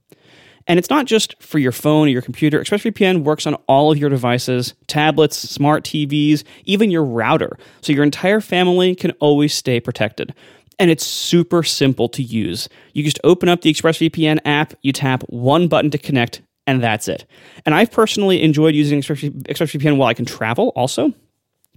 [0.66, 2.60] And it's not just for your phone or your computer.
[2.60, 7.58] ExpressVPN works on all of your devices, tablets, smart TVs, even your router.
[7.80, 10.34] So your entire family can always stay protected.
[10.78, 12.68] And it's super simple to use.
[12.94, 17.08] You just open up the ExpressVPN app, you tap one button to connect, and that's
[17.08, 17.26] it.
[17.66, 21.12] And I've personally enjoyed using ExpressVPN while I can travel also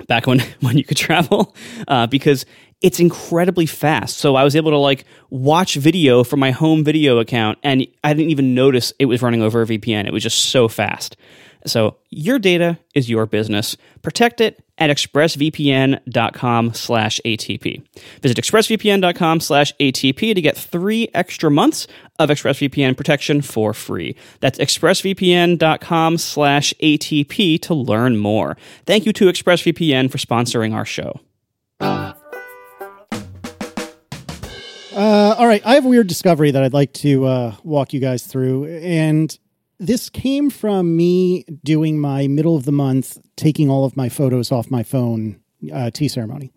[0.07, 1.55] back when when you could travel
[1.87, 2.45] uh, because
[2.81, 4.17] it's incredibly fast.
[4.17, 8.13] So i was able to like watch video from my home video account and i
[8.13, 11.15] didn't even notice it was running over a vpn it was just so fast
[11.65, 13.77] so your data is your business.
[14.01, 17.83] Protect it at expressvpn.com slash atp
[18.21, 21.85] visit expressvpn.com slash atp to get three extra months
[22.17, 24.15] of expressvpn protection for free.
[24.39, 28.57] That's expressvpn.com slash atp to learn more.
[28.85, 31.19] Thank you to expressvpn for sponsoring our show.
[34.95, 37.99] Uh, all right, I have a weird discovery that I'd like to uh, walk you
[37.99, 39.35] guys through, and
[39.79, 44.51] this came from me doing my middle of the month, taking all of my photos
[44.51, 45.39] off my phone
[45.73, 46.51] uh, tea ceremony.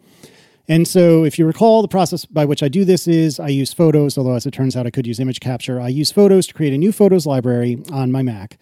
[0.69, 3.73] And so, if you recall, the process by which I do this is I use
[3.73, 5.81] photos, although as it turns out, I could use image capture.
[5.81, 8.59] I use photos to create a new photos library on my Mac.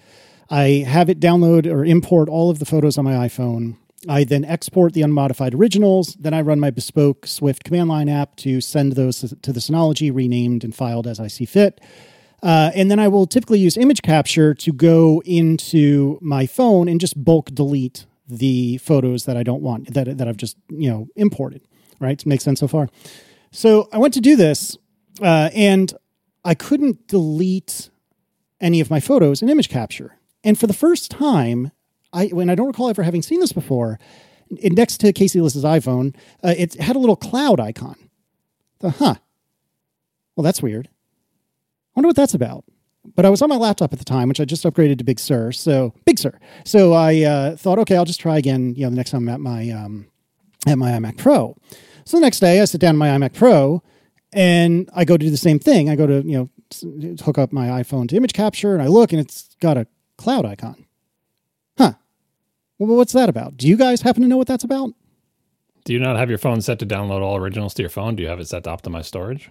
[0.50, 3.76] I have it download or import all of the photos on my iPhone.
[4.06, 6.14] I then export the unmodified originals.
[6.20, 10.14] Then I run my bespoke Swift command line app to send those to the Synology,
[10.14, 11.80] renamed and filed as I see fit.
[12.44, 17.00] Uh, and then I will typically use image capture to go into my phone and
[17.00, 21.09] just bulk delete the photos that I don't want that that I've just you know
[21.16, 21.62] imported.
[22.00, 22.88] Right, makes sense so far.
[23.50, 24.76] So I went to do this,
[25.22, 25.94] uh, and
[26.44, 27.88] I couldn't delete
[28.61, 30.18] any of my photos in image capture.
[30.42, 31.72] And for the first time,
[32.12, 33.98] I when I don't recall ever having seen this before,
[34.50, 37.96] next to Casey Liss's iPhone, uh, it had a little cloud icon.
[38.80, 39.14] The huh.
[40.37, 40.90] Well, that's weird.
[41.94, 42.64] I wonder what that's about.
[43.14, 45.20] But I was on my laptop at the time, which I just upgraded to Big
[45.20, 45.52] Sur.
[45.52, 46.38] So Big Sur.
[46.64, 48.74] So I uh, thought, okay, I'll just try again.
[48.74, 50.07] You know, the next time I'm at my um,
[50.66, 51.57] at my iMac Pro.
[52.07, 53.83] So the next day, I sit down my iMac Pro,
[54.33, 55.90] and I go to do the same thing.
[55.90, 56.50] I go to you know
[57.22, 60.46] hook up my iPhone to image capture, and I look, and it's got a cloud
[60.46, 60.87] icon.
[61.76, 61.92] Huh.
[62.78, 63.57] Well, what's that about?
[63.57, 64.90] Do you guys happen to know what that's about?
[65.85, 68.16] Do you not have your phone set to download all originals to your phone?
[68.16, 69.50] Do you have it set to optimize storage?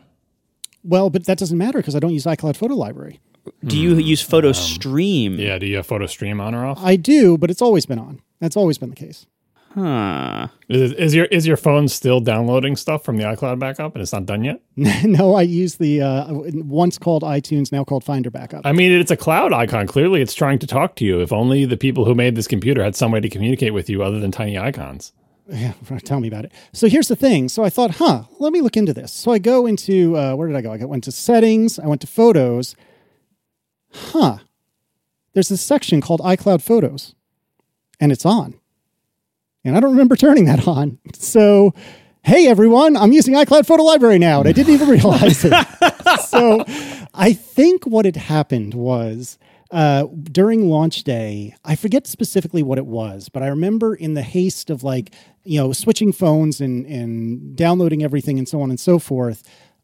[0.83, 3.19] Well, but that doesn't matter because I don't use iCloud Photo Library.
[3.65, 5.37] Do you use Photo Stream?
[5.37, 6.79] Yeah, do you have Photo Stream on or off?
[6.81, 8.21] I do, but it's always been on.
[8.39, 9.25] That's always been the case.
[9.73, 10.49] Huh.
[10.69, 14.13] Is, is your is your phone still downloading stuff from the iCloud backup and it's
[14.13, 14.61] not done yet?
[14.75, 18.65] no, I use the uh, once called iTunes, now called Finder backup.
[18.65, 19.87] I mean, it's a cloud icon.
[19.87, 21.21] Clearly, it's trying to talk to you.
[21.21, 24.03] If only the people who made this computer had some way to communicate with you
[24.03, 25.11] other than tiny icons.
[25.47, 26.51] Yeah, tell me about it.
[26.71, 27.49] So here's the thing.
[27.49, 29.11] So I thought, huh, let me look into this.
[29.11, 30.71] So I go into uh, where did I go?
[30.71, 31.79] I went to settings.
[31.79, 32.75] I went to photos.
[33.91, 34.37] Huh.
[35.33, 37.15] There's this section called iCloud Photos,
[37.99, 38.55] and it's on.
[39.65, 40.99] And I don't remember turning that on.
[41.15, 41.73] So,
[42.23, 45.53] hey everyone, I'm using iCloud Photo Library now, and I didn't even realize it.
[46.27, 46.63] so,
[47.13, 49.37] I think what had happened was
[49.73, 54.21] uh, during launch day, I forget specifically what it was, but I remember in the
[54.21, 58.79] haste of like, you know, switching phones and, and downloading everything and so on and
[58.79, 59.41] so forth,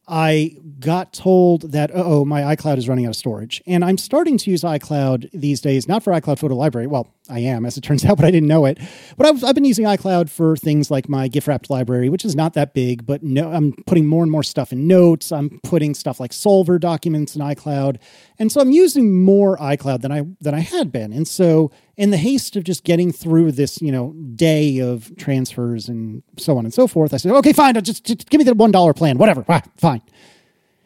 [0.08, 3.64] I got told that, oh, my iCloud is running out of storage.
[3.66, 6.86] And I'm starting to use iCloud these days, not for iCloud Photo Library.
[6.86, 8.80] Well, I am, as it turns out, but I didn't know it.
[9.18, 12.54] But I've, I've been using iCloud for things like my GIFwrapped library, which is not
[12.54, 15.32] that big, but no, I'm putting more and more stuff in notes.
[15.32, 17.98] I'm putting stuff like Soulver documents in iCloud.
[18.38, 21.12] And so I'm using more iCloud than I than I had been.
[21.12, 25.90] And so in the haste of just getting through this, you know, day of transfers
[25.90, 28.54] and so on and so forth, I said, okay, fine, just, just give me the
[28.54, 30.02] one dollar plan, whatever, ah, fine.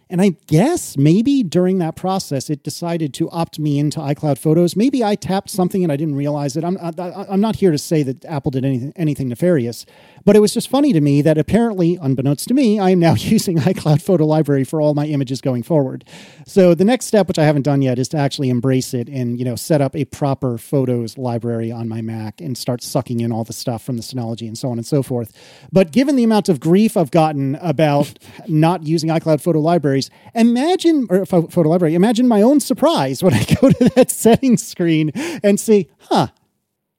[0.09, 4.75] And I guess maybe during that process, it decided to opt me into iCloud Photos.
[4.75, 6.63] Maybe I tapped something and I didn't realize it.
[6.63, 9.85] I'm, I, am not here to say that Apple did anything, anything nefarious,
[10.25, 13.13] but it was just funny to me that apparently, unbeknownst to me, I am now
[13.17, 16.05] using iCloud Photo Library for all my images going forward.
[16.45, 19.39] So the next step, which I haven't done yet, is to actually embrace it and
[19.39, 23.31] you know set up a proper Photos library on my Mac and start sucking in
[23.31, 25.31] all the stuff from the Synology and so on and so forth.
[25.71, 29.59] But given the amount of grief I've gotten about not using iCloud Photo
[30.09, 34.65] Libraries Imagine, or photo library, imagine my own surprise when I go to that settings
[34.65, 35.11] screen
[35.43, 36.27] and see, huh,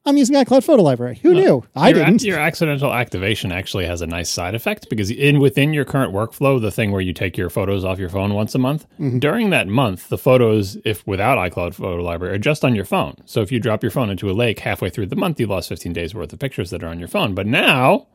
[0.07, 1.19] I'm using iCloud Photo Library.
[1.23, 1.65] Who knew?
[1.75, 2.23] I your, didn't.
[2.25, 6.61] Your accidental activation actually has a nice side effect because in within your current workflow,
[6.61, 9.19] the thing where you take your photos off your phone once a month, mm-hmm.
[9.19, 13.17] during that month, the photos, if without iCloud Photo Library, are just on your phone.
[13.25, 15.71] So if you drop your phone into a lake halfway through the month, you lost
[15.71, 17.35] 15 days worth of pictures that are on your phone.
[17.35, 18.09] But now,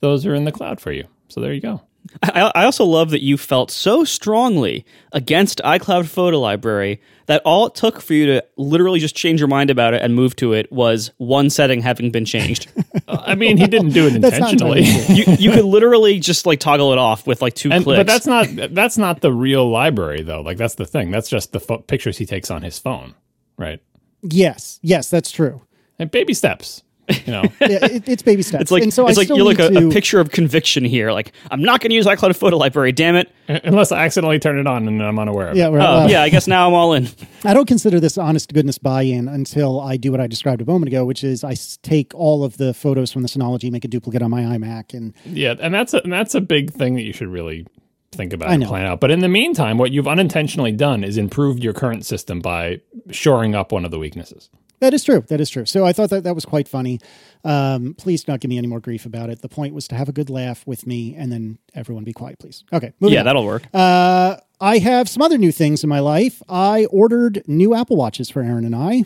[0.00, 1.08] those are in the cloud for you.
[1.28, 1.80] So there you go.
[2.22, 7.66] I, I also love that you felt so strongly against iCloud Photo Library that all
[7.66, 10.52] it took for you to literally just change your mind about it and move to
[10.52, 12.68] it was one setting having been changed.
[13.08, 14.82] I mean, he didn't do it intentionally.
[14.82, 17.98] you, you could literally just like toggle it off with like two And, clicks.
[17.98, 20.40] but that's not that's not the real library though.
[20.42, 21.10] Like that's the thing.
[21.10, 23.14] That's just the pho- pictures he takes on his phone,
[23.56, 23.80] right?
[24.22, 25.62] Yes, yes, that's true.
[25.98, 27.42] And baby steps, you know.
[27.60, 28.62] Yeah, it, it's baby steps.
[28.62, 30.30] It's like and so it's I like still you're like a, to, a picture of
[30.30, 31.10] conviction here.
[31.12, 32.92] Like I'm not going to use iCloud Photo Library.
[32.92, 33.32] Damn it!
[33.48, 35.70] Unless I accidentally turn it on and I'm unaware of Yeah, it.
[35.70, 37.08] right, Oh well, yeah, I guess now I'm all in.
[37.44, 40.66] I don't consider this honest to goodness buy-in until I do what I described a
[40.66, 43.88] moment ago, which is I take all of the photos from the Synology, make a
[43.88, 47.02] duplicate on my iMac, and Yeah, and that's a and that's a big thing that
[47.02, 47.66] you should really
[48.12, 49.00] think about and plan out.
[49.00, 52.80] But in the meantime, what you've unintentionally done is improved your current system by
[53.10, 54.48] shoring up one of the weaknesses.
[54.80, 55.24] That is true.
[55.28, 55.64] That is true.
[55.64, 57.00] So I thought that that was quite funny.
[57.44, 59.40] Um, please do not give me any more grief about it.
[59.40, 62.38] The point was to have a good laugh with me, and then everyone be quiet,
[62.38, 62.64] please.
[62.72, 62.92] Okay.
[63.00, 63.24] Yeah, on.
[63.24, 63.64] that'll work.
[63.72, 66.42] Uh, I have some other new things in my life.
[66.48, 69.04] I ordered new Apple Watches for Aaron and I,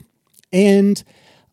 [0.52, 1.02] and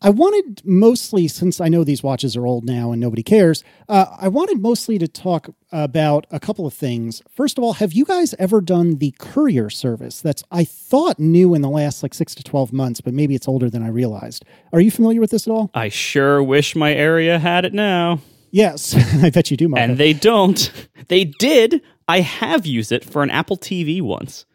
[0.01, 4.05] I wanted mostly, since I know these watches are old now and nobody cares, uh,
[4.19, 7.23] I wanted mostly to talk about a couple of things.
[7.29, 10.21] First of all, have you guys ever done the courier service?
[10.21, 13.47] That's I thought new in the last like six to twelve months, but maybe it's
[13.47, 14.45] older than I realized.
[14.71, 15.71] Are you familiar with this at all?
[15.73, 18.19] I sure wish my area had it now.
[18.51, 19.83] Yes, I bet you do, Marco.
[19.83, 20.71] And they don't.
[21.07, 21.81] They did.
[22.07, 24.45] I have used it for an Apple TV once.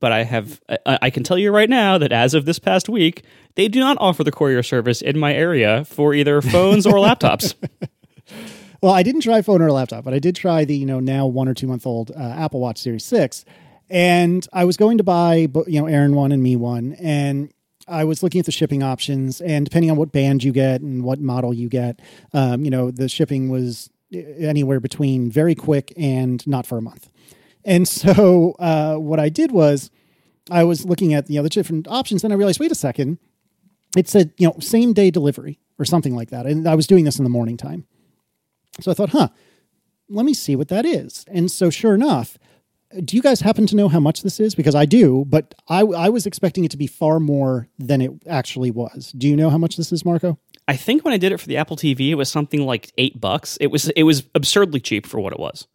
[0.00, 2.88] But I have I, I can tell you right now that as of this past
[2.88, 3.22] week,
[3.54, 7.54] they do not offer the courier service in my area for either phones or laptops.
[8.82, 11.26] Well, I didn't try phone or laptop, but I did try the you know now
[11.26, 13.44] one or two month old uh, Apple Watch Series Six,
[13.90, 17.52] and I was going to buy you know Aaron one and me one, and
[17.86, 21.04] I was looking at the shipping options, and depending on what band you get and
[21.04, 22.00] what model you get,
[22.32, 27.10] um, you know the shipping was anywhere between very quick and not for a month,
[27.64, 29.90] and so uh, what I did was
[30.50, 33.18] I was looking at the different options, and I realized wait a second,
[33.96, 37.04] it said you know same day delivery or something like that, and I was doing
[37.04, 37.86] this in the morning time.
[38.80, 39.28] So I thought, huh,
[40.08, 41.24] let me see what that is.
[41.28, 42.38] And so, sure enough,
[43.04, 44.54] do you guys happen to know how much this is?
[44.54, 48.10] Because I do, but I, I was expecting it to be far more than it
[48.26, 49.12] actually was.
[49.16, 50.38] Do you know how much this is, Marco?
[50.66, 53.20] I think when I did it for the Apple TV, it was something like eight
[53.20, 53.56] bucks.
[53.60, 55.66] It was it was absurdly cheap for what it was.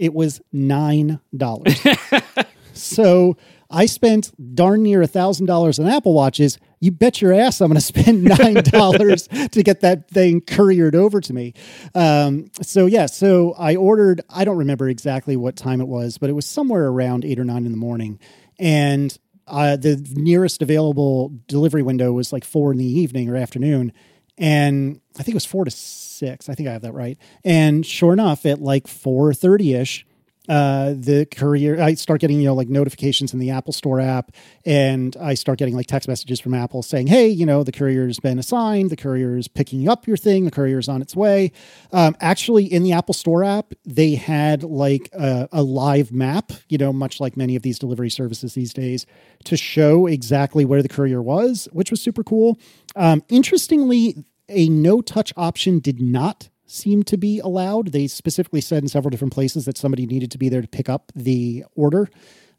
[0.00, 2.46] It was $9.
[2.72, 3.36] so
[3.70, 6.58] I spent darn near a $1,000 on Apple Watches.
[6.80, 11.20] You bet your ass I'm going to spend $9 to get that thing couriered over
[11.20, 11.52] to me.
[11.94, 16.30] Um, so, yeah, so I ordered, I don't remember exactly what time it was, but
[16.30, 18.18] it was somewhere around eight or nine in the morning.
[18.58, 19.14] And
[19.46, 23.92] uh, the nearest available delivery window was like four in the evening or afternoon.
[24.38, 26.09] And I think it was four to six.
[26.22, 27.18] I think I have that right.
[27.44, 30.06] And sure enough, at like 4.30 ish,
[30.50, 34.32] uh, the courier, I start getting, you know, like notifications in the Apple Store app,
[34.66, 38.18] and I start getting like text messages from Apple saying, hey, you know, the courier's
[38.18, 41.52] been assigned, the courier is picking up your thing, the courier's on its way.
[41.92, 46.78] Um, actually, in the Apple Store app, they had like a, a live map, you
[46.78, 49.06] know, much like many of these delivery services these days,
[49.44, 52.58] to show exactly where the courier was, which was super cool.
[52.96, 57.92] Um, interestingly, a no touch option did not seem to be allowed.
[57.92, 60.88] They specifically said in several different places that somebody needed to be there to pick
[60.88, 62.08] up the order.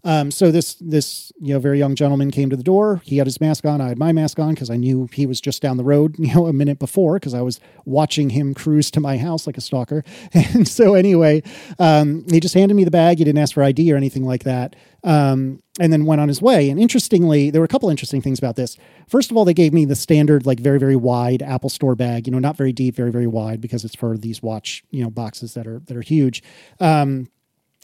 [0.03, 3.01] Um, so this this you know very young gentleman came to the door.
[3.03, 3.81] He had his mask on.
[3.81, 6.15] I had my mask on because I knew he was just down the road.
[6.21, 9.57] You know, a minute before because I was watching him cruise to my house like
[9.57, 10.03] a stalker.
[10.33, 11.43] And so anyway,
[11.79, 13.17] um, he just handed me the bag.
[13.17, 14.75] He didn't ask for ID or anything like that.
[15.03, 16.69] Um, and then went on his way.
[16.69, 18.77] And interestingly, there were a couple interesting things about this.
[19.07, 22.27] First of all, they gave me the standard, like very, very wide Apple Store bag.
[22.27, 25.09] You know, not very deep, very, very wide because it's for these watch, you know,
[25.09, 26.43] boxes that are that are huge.
[26.79, 27.29] Um,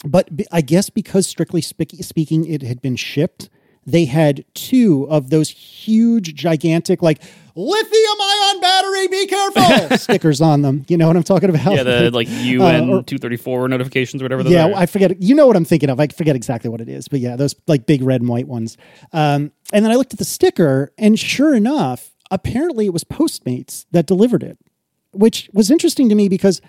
[0.06, 3.50] but I guess because strictly speaking, it had been shipped,
[3.88, 7.22] they had two of those huge, gigantic, like
[7.56, 10.86] lithium ion battery, be careful stickers on them.
[10.90, 11.74] You know what I'm talking about?
[11.74, 14.44] Yeah, the like UN or- two thirty four notifications or whatever.
[14.44, 14.74] those yeah, are.
[14.76, 15.22] I forget.
[15.22, 16.02] You know what I'm thinking of.
[16.02, 18.78] I forget exactly what it is, but yeah, those like big red and white ones.
[19.14, 23.86] Um, and then I looked at the sticker, and sure enough, apparently it was Postmates
[23.92, 24.58] that delivered it,
[25.12, 26.62] which was interesting to me because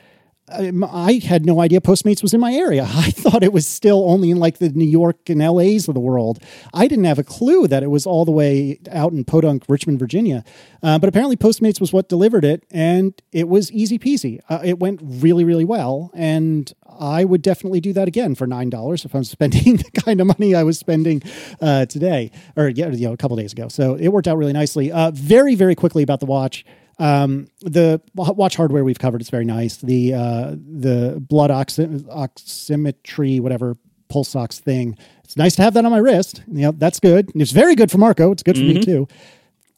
[0.50, 2.82] I had no idea Postmates was in my area.
[2.88, 6.00] I thought it was still only in like the New York and LA's of the
[6.00, 6.42] world.
[6.74, 9.98] I didn't have a clue that it was all the way out in Podunk, Richmond,
[9.98, 10.44] Virginia.
[10.82, 14.40] Uh, but apparently Postmates was what delivered it, and it was easy peasy.
[14.48, 18.70] Uh, it went really, really well, and I would definitely do that again for nine
[18.70, 21.22] dollars if I'm spending the kind of money I was spending
[21.60, 23.68] uh, today or you know, a couple days ago.
[23.68, 24.90] So it worked out really nicely.
[24.90, 26.64] Uh, very, very quickly about the watch.
[26.98, 29.76] Um, the watch hardware we've covered is very nice.
[29.76, 33.76] The uh, the blood oxy- oximetry, whatever
[34.08, 34.96] pulse ox thing.
[35.24, 36.42] It's nice to have that on my wrist.
[36.48, 37.30] You know, that's good.
[37.34, 38.32] It's very good for Marco.
[38.32, 39.06] It's good for me too.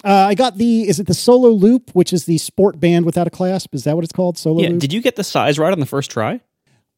[0.02, 3.26] Uh, I got the is it the Solo Loop, which is the sport band without
[3.26, 3.74] a clasp?
[3.74, 4.38] Is that what it's called?
[4.38, 4.70] Solo Yeah.
[4.70, 4.80] Loop.
[4.80, 6.40] Did you get the size right on the first try?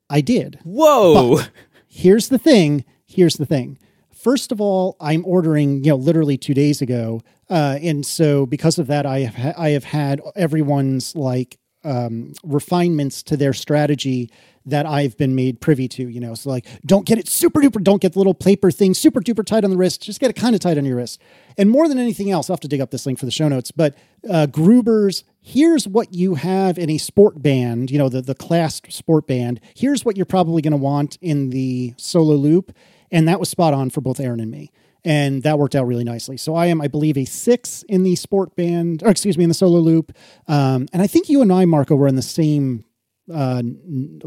[0.08, 0.60] I did.
[0.62, 1.40] Whoa.
[1.88, 2.84] Here's the thing.
[3.06, 3.78] Here's the thing.
[4.22, 8.78] First of all, I'm ordering, you know, literally two days ago, uh, and so because
[8.78, 14.30] of that, I have ha- I have had everyone's like um, refinements to their strategy
[14.64, 16.08] that I've been made privy to.
[16.08, 18.94] You know, so like, don't get it super duper, don't get the little paper thing
[18.94, 20.02] super duper tight on the wrist.
[20.02, 21.20] Just get it kind of tight on your wrist.
[21.58, 23.48] And more than anything else, I'll have to dig up this link for the show
[23.48, 23.72] notes.
[23.72, 23.96] But
[24.30, 27.90] uh, Gruber's, here's what you have in a sport band.
[27.90, 29.60] You know, the the classed sport band.
[29.74, 32.72] Here's what you're probably going to want in the solo loop,
[33.12, 34.72] and that was spot on for both Aaron and me.
[35.04, 36.36] And that worked out really nicely.
[36.36, 39.50] So I am, I believe, a six in the sport band, or excuse me, in
[39.50, 40.12] the solo loop.
[40.46, 42.84] Um, and I think you and I, Marco, were in the same
[43.32, 43.62] uh,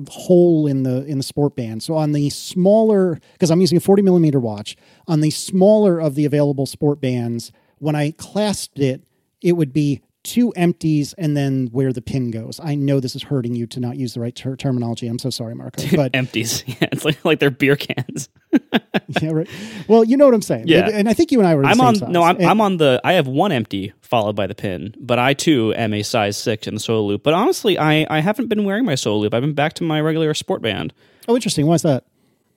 [0.09, 1.81] hole in the in the sport band.
[1.83, 4.75] So on the smaller, because I'm using a 40 millimeter watch,
[5.07, 9.03] on the smaller of the available sport bands, when I clasped it,
[9.41, 12.59] it would be two empties and then where the pin goes.
[12.61, 15.07] I know this is hurting you to not use the right ter- terminology.
[15.07, 15.83] I'm so sorry, Marco.
[15.95, 16.63] But Empties.
[16.67, 18.27] Yeah, it's like like they're beer cans.
[19.21, 19.49] yeah, right.
[19.87, 20.67] Well, you know what I'm saying.
[20.67, 20.89] Yeah.
[20.91, 21.61] And I think you and I were.
[21.63, 22.09] The I'm same on size.
[22.09, 22.99] no, I'm, And- I'm on the.
[23.03, 26.67] I have one empty followed by the pin, but I too am a size six
[26.67, 27.23] in the solo loop.
[27.23, 29.33] But honestly, I I haven't been wearing my solo loop.
[29.33, 30.93] I've been back to my regular sport band.
[31.27, 31.65] Oh, interesting.
[31.65, 32.05] Why is that?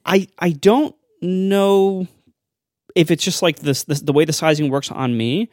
[0.06, 2.06] I I don't know
[2.94, 5.50] if it's just like this, this the way the sizing works on me,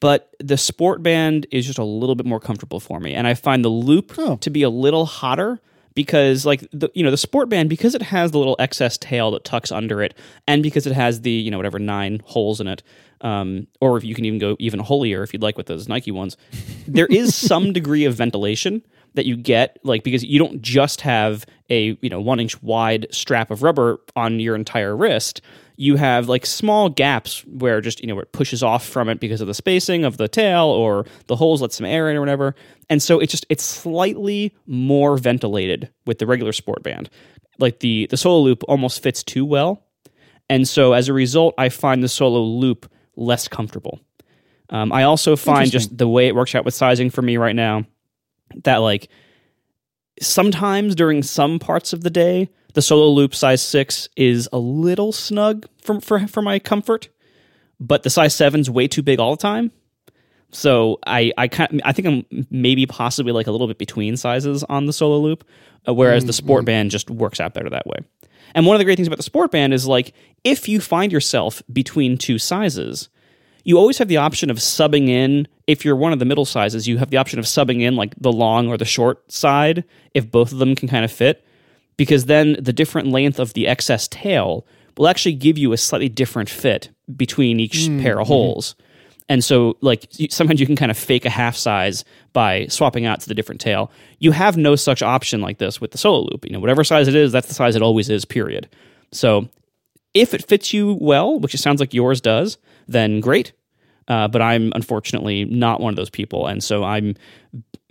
[0.00, 3.34] but the sport band is just a little bit more comfortable for me, and I
[3.34, 4.36] find the loop Oh.
[4.36, 5.60] to be a little hotter
[5.96, 9.32] because like the you know the sport band because it has the little excess tail
[9.32, 10.14] that tucks under it,
[10.46, 12.84] and because it has the you know whatever nine holes in it.
[13.22, 16.12] Um, or if you can even go even holier if you'd like with those Nike
[16.12, 16.36] ones,
[16.86, 18.82] there is some degree of ventilation
[19.14, 23.06] that you get like because you don't just have a you know one inch wide
[23.10, 25.40] strap of rubber on your entire wrist
[25.76, 29.20] you have like small gaps where just you know where it pushes off from it
[29.20, 32.20] because of the spacing of the tail or the holes let some air in or
[32.20, 32.54] whatever.
[32.88, 37.10] And so it's just it's slightly more ventilated with the regular sport band.
[37.58, 39.82] Like the the solo loop almost fits too well.
[40.48, 44.00] And so as a result i find the solo loop less comfortable.
[44.70, 47.54] Um, i also find just the way it works out with sizing for me right
[47.54, 47.84] now
[48.64, 49.08] that like
[50.20, 55.10] sometimes during some parts of the day the solo loop size 6 is a little
[55.10, 57.08] snug for for, for my comfort
[57.80, 59.72] but the size 7's way too big all the time.
[60.52, 64.62] So i i kind i think i'm maybe possibly like a little bit between sizes
[64.64, 65.42] on the solo loop
[65.88, 67.96] uh, whereas the sport band just works out better that way.
[68.54, 70.12] And one of the great things about the sport band is like
[70.44, 73.08] if you find yourself between two sizes
[73.64, 75.48] you always have the option of subbing in.
[75.66, 78.14] If you're one of the middle sizes you have the option of subbing in like
[78.20, 81.42] the long or the short side if both of them can kind of fit
[81.96, 84.66] because then the different length of the excess tail
[84.96, 88.74] will actually give you a slightly different fit between each pair of holes.
[89.28, 93.20] And so like sometimes you can kind of fake a half size by swapping out
[93.20, 93.90] to the different tail.
[94.18, 96.44] You have no such option like this with the solo loop.
[96.44, 98.68] You know whatever size it is that's the size it always is period.
[99.12, 99.48] So
[100.14, 103.52] if it fits you well, which it sounds like yours does, then great.
[104.08, 107.16] Uh, but I'm unfortunately not one of those people, and so I'm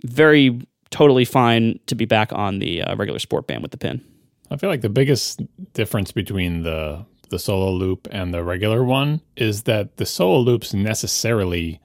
[0.02, 0.58] very
[0.90, 4.04] totally fine to be back on the uh, regular sport band with the pin.
[4.50, 9.20] I feel like the biggest difference between the the solo loop and the regular one
[9.36, 11.80] is that the solo loops necessarily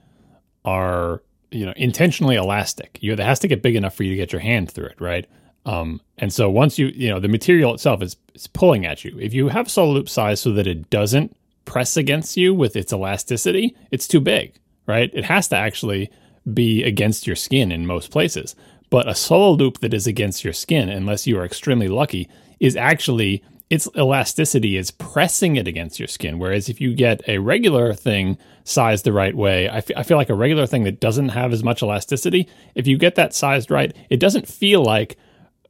[0.64, 2.98] are you know intentionally elastic.
[3.00, 5.00] You it has to get big enough for you to get your hand through it,
[5.00, 5.26] right?
[5.64, 9.18] Um, and so once you you know the material itself is is pulling at you.
[9.18, 12.92] If you have solo loop size so that it doesn't press against you with its
[12.92, 15.10] elasticity, it's too big, right?
[15.12, 16.10] It has to actually
[16.52, 18.56] be against your skin in most places.
[18.92, 22.28] But a solo loop that is against your skin, unless you are extremely lucky,
[22.60, 26.38] is actually its elasticity is pressing it against your skin.
[26.38, 30.34] Whereas if you get a regular thing sized the right way, I feel like a
[30.34, 34.20] regular thing that doesn't have as much elasticity, if you get that sized right, it
[34.20, 35.16] doesn't feel like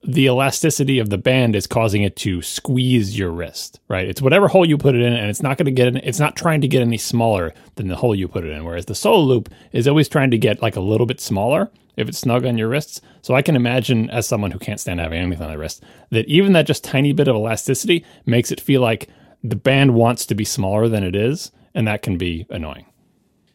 [0.02, 4.08] the elasticity of the band is causing it to squeeze your wrist, right?
[4.08, 6.18] It's whatever hole you put it in, and it's not going to get in, it's
[6.18, 8.64] not trying to get any smaller than the hole you put it in.
[8.64, 12.09] Whereas the solo loop is always trying to get like a little bit smaller if
[12.09, 13.01] it's snug on your wrists.
[13.22, 16.26] So I can imagine, as someone who can't stand having anything on their wrist, that
[16.26, 19.09] even that just tiny bit of elasticity makes it feel like
[19.43, 22.86] the band wants to be smaller than it is, and that can be annoying.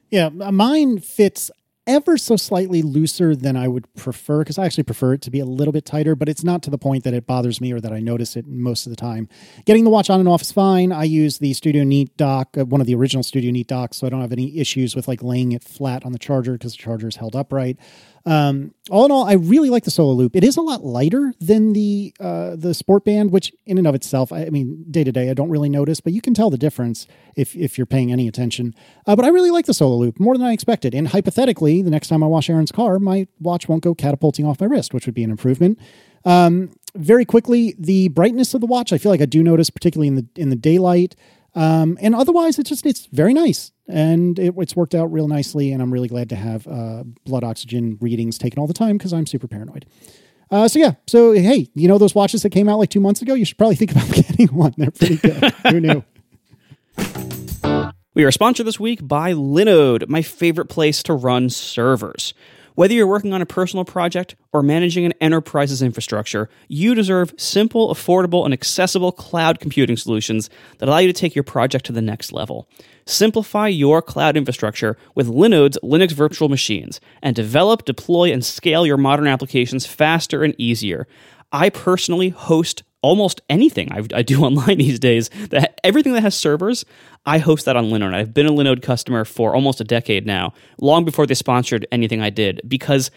[0.10, 1.52] Yeah, mine fits
[1.88, 5.40] ever so slightly looser than I would prefer because I actually prefer it to be
[5.40, 7.80] a little bit tighter, but it's not to the point that it bothers me or
[7.80, 9.30] that I notice it most of the time.
[9.66, 10.92] Getting the watch on and off is fine.
[10.92, 14.06] I use the Studio Neat dock, uh, one of the original Studio Neat docks, so
[14.06, 16.78] I don't have any issues with like laying it flat on the charger because the
[16.84, 17.78] charger is held upright.
[18.28, 20.36] Um, all in all, I really like the solo loop.
[20.36, 23.96] It is a lot lighter than the uh, the sport band, which in and of
[23.96, 26.50] itself, I, I mean, day to day, I don't really notice, but you can tell
[26.50, 27.08] the difference
[27.38, 28.76] if if you're paying any attention.
[29.06, 30.94] Uh, but I really like the solo loop more than I expected.
[30.94, 34.60] And hypothetically, the next time I wash Aaron's car, my watch won't go catapulting off
[34.60, 35.80] my wrist, which would be an improvement.
[36.26, 40.10] Um, very quickly, the brightness of the watch, I feel like I do notice, particularly
[40.10, 41.16] in the in the daylight.
[41.58, 45.72] Um, and otherwise, it's just it's very nice, and it, it's worked out real nicely.
[45.72, 49.12] And I'm really glad to have uh, blood oxygen readings taken all the time because
[49.12, 49.88] I'm super paranoid.
[50.52, 53.24] Uh, so yeah, so hey, you know those watches that came out like two months
[53.24, 53.34] ago?
[53.34, 54.76] You should probably think about getting one.
[54.78, 55.52] They're pretty good.
[55.72, 56.04] Who knew?
[58.14, 62.36] We are sponsored this week by Linode, my favorite place to run servers.
[62.78, 67.92] Whether you're working on a personal project or managing an enterprise's infrastructure, you deserve simple,
[67.92, 70.48] affordable, and accessible cloud computing solutions
[70.78, 72.70] that allow you to take your project to the next level.
[73.04, 78.98] Simplify your cloud infrastructure with Linode's Linux virtual machines and develop, deploy, and scale your
[78.98, 81.08] modern applications faster and easier.
[81.52, 85.30] I personally host almost anything I, I, do online these days.
[85.50, 86.84] That everything that has servers,
[87.26, 88.14] I host that on Linode.
[88.14, 92.22] I've been a Linode customer for almost a decade now, long before they sponsored anything
[92.22, 93.10] I did, because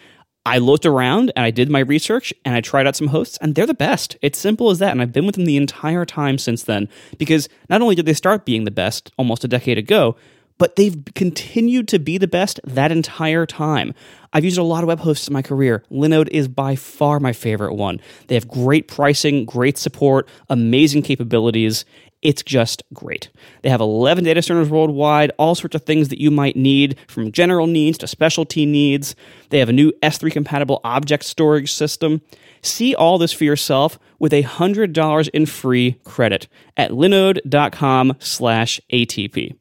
[0.45, 3.53] I looked around and I did my research and I tried out some hosts, and
[3.53, 4.15] they're the best.
[4.21, 4.91] It's simple as that.
[4.91, 6.87] And I've been with them the entire time since then,
[7.17, 10.15] because not only did they start being the best almost a decade ago,
[10.61, 13.95] but they've continued to be the best that entire time.
[14.31, 15.83] I've used a lot of web hosts in my career.
[15.89, 17.99] Linode is by far my favorite one.
[18.27, 21.83] They have great pricing, great support, amazing capabilities.
[22.21, 23.31] It's just great.
[23.63, 27.31] They have 11 data centers worldwide, all sorts of things that you might need, from
[27.31, 29.15] general needs to specialty needs.
[29.49, 32.21] They have a new S3 compatible object storage system.
[32.61, 36.47] See all this for yourself with a $100 in free credit
[36.77, 39.55] at linode.com slash ATP.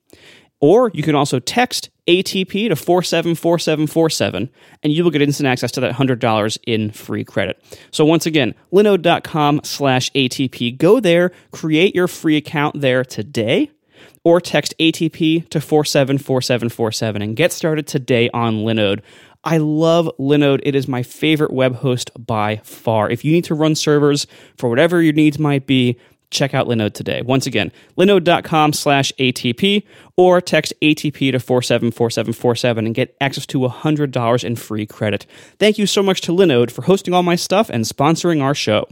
[0.60, 4.50] Or you can also text ATP to 474747
[4.82, 7.62] and you will get instant access to that $100 in free credit.
[7.90, 10.76] So once again, linode.com slash ATP.
[10.76, 13.70] Go there, create your free account there today
[14.24, 19.00] or text ATP to 474747 and get started today on Linode.
[19.44, 20.60] I love Linode.
[20.64, 23.08] It is my favorite web host by far.
[23.08, 25.96] If you need to run servers for whatever your needs might be,
[26.30, 27.22] check out Linode today.
[27.22, 29.84] Once again, linode.com slash ATP
[30.16, 35.26] or text ATP to 474747 and get access to $100 in free credit.
[35.58, 38.86] Thank you so much to Linode for hosting all my stuff and sponsoring our show.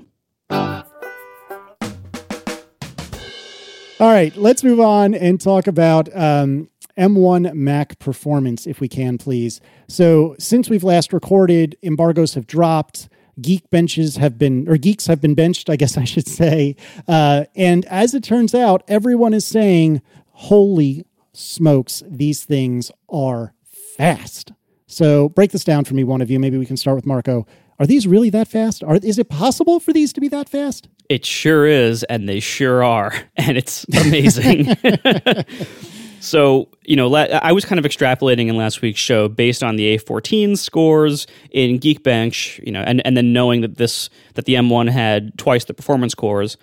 [4.01, 9.18] All right, let's move on and talk about um, M1 Mac performance, if we can,
[9.18, 9.61] please.
[9.89, 13.09] So, since we've last recorded, embargoes have dropped
[13.41, 16.76] geek benches have been, or geeks have been benched, I guess I should say.
[17.07, 23.55] Uh, and as it turns out, everyone is saying, holy smokes, these things are
[23.97, 24.53] fast.
[24.86, 26.39] So break this down for me, one of you.
[26.39, 27.47] Maybe we can start with Marco.
[27.78, 28.82] Are these really that fast?
[28.82, 30.89] Are, is it possible for these to be that fast?
[31.09, 33.12] It sure is, and they sure are.
[33.36, 34.76] And it's amazing.
[36.21, 39.97] So, you know, I was kind of extrapolating in last week's show based on the
[39.97, 44.89] A14 scores in Geekbench, you know, and, and then knowing that this, that the M1
[44.89, 46.57] had twice the performance cores,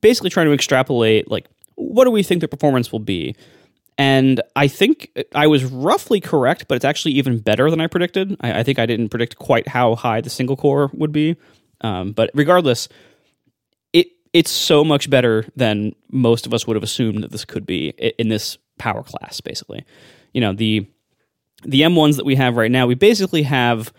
[0.00, 1.46] basically trying to extrapolate, like,
[1.76, 3.34] what do we think the performance will be?
[3.96, 8.36] And I think I was roughly correct, but it's actually even better than I predicted.
[8.40, 11.36] I, I think I didn't predict quite how high the single core would be.
[11.80, 12.88] Um, but regardless,
[13.92, 17.66] it it's so much better than most of us would have assumed that this could
[17.66, 17.88] be
[18.18, 19.84] in this power class, basically.
[20.32, 20.86] You know, the
[21.64, 23.92] the M1s that we have right now, we basically have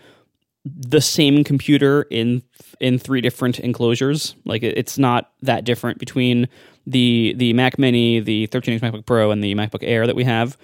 [0.64, 2.42] the same computer in
[2.80, 4.34] in three different enclosures.
[4.44, 6.48] Like it's not that different between
[6.86, 10.56] the the Mac Mini, the 13-inch MacBook Pro, and the MacBook Air that we have.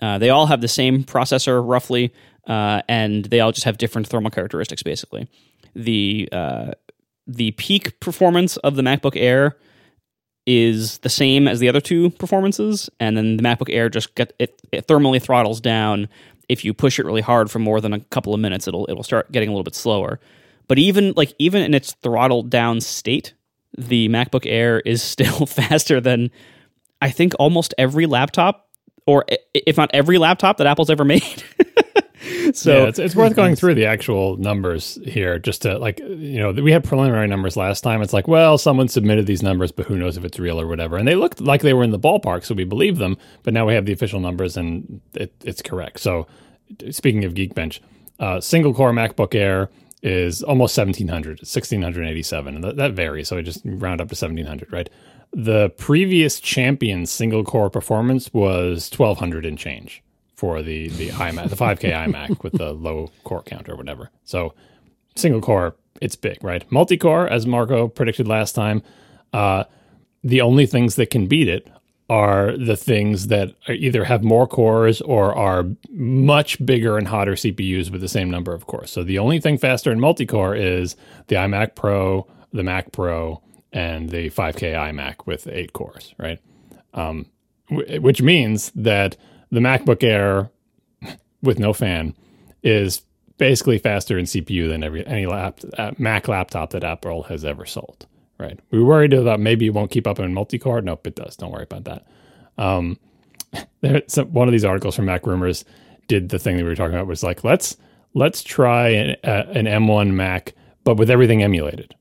[0.00, 2.12] Uh, they all have the same processor roughly,
[2.46, 4.82] uh, and they all just have different thermal characteristics.
[4.82, 5.28] Basically,
[5.74, 6.72] the uh,
[7.26, 9.56] the peak performance of the MacBook Air
[10.52, 14.32] is the same as the other two performances, and then the MacBook Air just get
[14.40, 16.08] it, it thermally throttles down.
[16.48, 19.04] If you push it really hard for more than a couple of minutes, it'll it'll
[19.04, 20.18] start getting a little bit slower.
[20.66, 23.34] But even like even in its throttled down state,
[23.78, 26.32] the MacBook Air is still faster than
[27.00, 28.68] I think almost every laptop,
[29.06, 29.24] or
[29.54, 31.44] if not every laptop that Apple's ever made.
[32.54, 36.38] so yeah, it's, it's worth going through the actual numbers here just to like you
[36.38, 38.02] know we had preliminary numbers last time.
[38.02, 40.96] It's like well someone submitted these numbers but who knows if it's real or whatever.
[40.96, 43.66] And they looked like they were in the ballpark so we believe them but now
[43.66, 46.00] we have the official numbers and it, it's correct.
[46.00, 46.26] So
[46.90, 47.80] speaking of geekbench
[48.18, 49.70] uh, single core macbook air
[50.02, 54.72] is almost 1700 1687 and that, that varies so i just round up to 1700
[54.72, 54.88] right?
[55.32, 60.02] The previous champion single core performance was 1200 and change
[60.40, 64.08] for the the iMac, the 5K iMac with the low core count or whatever.
[64.24, 64.54] So
[65.14, 66.64] single core, it's big, right?
[66.72, 68.82] Multi core, as Marco predicted last time,
[69.34, 69.64] uh,
[70.24, 71.68] the only things that can beat it
[72.08, 77.90] are the things that either have more cores or are much bigger and hotter CPUs
[77.90, 78.90] with the same number of cores.
[78.90, 83.42] So the only thing faster in multi-core is the iMac Pro, the Mac Pro,
[83.74, 86.40] and the 5K iMac with eight cores, right?
[86.94, 87.26] Um,
[87.68, 89.16] w- which means that
[89.50, 90.50] the MacBook Air
[91.42, 92.14] with no fan
[92.62, 93.02] is
[93.38, 97.64] basically faster in CPU than every any lap, uh, Mac laptop that Apple has ever
[97.64, 98.06] sold
[98.40, 98.58] right?
[98.70, 100.80] We worried about maybe it won't keep up in multi-core.
[100.80, 101.36] Nope, it does.
[101.36, 102.06] Don't worry about that.
[102.58, 102.98] Um,
[103.82, 105.64] there, one of these articles from Mac Rumors
[106.08, 107.76] did the thing that we were talking about was like let's
[108.14, 111.94] let's try an, uh, an M1 Mac, but with everything emulated.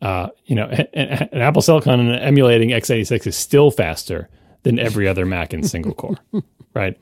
[0.00, 0.64] Uh, you know,
[0.94, 4.28] an Apple Silicon emulating x86 is still faster
[4.62, 6.18] than every other Mac in single core,
[6.74, 6.98] right?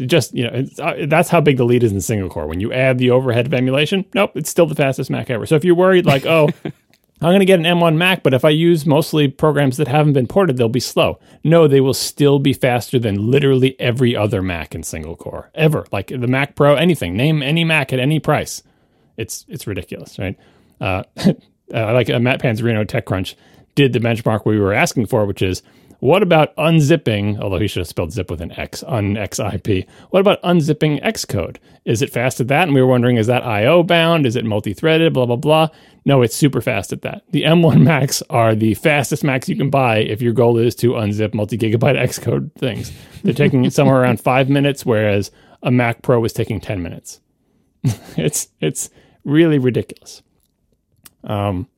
[0.00, 2.46] Just you know, uh, that's how big the lead is in single core.
[2.46, 5.46] When you add the overhead of emulation, nope, it's still the fastest Mac ever.
[5.46, 6.48] So if you're worried, like, oh,
[7.22, 10.14] I'm going to get an M1 Mac, but if I use mostly programs that haven't
[10.14, 11.20] been ported, they'll be slow.
[11.44, 15.86] No, they will still be faster than literally every other Mac in single core ever.
[15.92, 17.16] Like the Mac Pro, anything.
[17.16, 18.64] Name any Mac at any price.
[19.16, 20.36] It's it's ridiculous, right?
[20.80, 21.04] Uh,
[21.72, 23.36] uh, like uh, Matt Panzarino TechCrunch
[23.76, 25.62] did the benchmark we were asking for, which is
[26.02, 29.86] what about unzipping, although he should have spelled zip with an X, unxip.
[30.10, 31.58] What about unzipping Xcode?
[31.84, 32.64] Is it fast at that?
[32.64, 34.26] And we were wondering, is that IO bound?
[34.26, 35.12] Is it multi threaded?
[35.12, 35.68] Blah, blah, blah.
[36.04, 37.22] No, it's super fast at that.
[37.30, 40.94] The M1 Macs are the fastest Macs you can buy if your goal is to
[40.94, 42.90] unzip multi gigabyte Xcode things.
[43.22, 45.30] They're taking somewhere around five minutes, whereas
[45.62, 47.20] a Mac Pro was taking 10 minutes.
[48.16, 48.90] it's, it's
[49.22, 50.24] really ridiculous.
[51.22, 51.68] Um,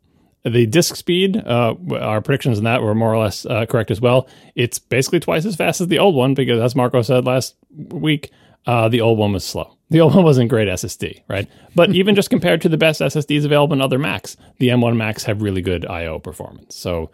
[0.44, 4.00] the disk speed, uh, our predictions on that were more or less uh, correct as
[4.00, 4.28] well.
[4.54, 8.30] It's basically twice as fast as the old one because, as Marco said last week,
[8.66, 9.76] uh, the old one was slow.
[9.90, 11.48] The old one wasn't great SSD, right?
[11.74, 15.24] But even just compared to the best SSDs available in other Macs, the M1 Macs
[15.24, 16.76] have really good I/O performance.
[16.76, 17.10] So,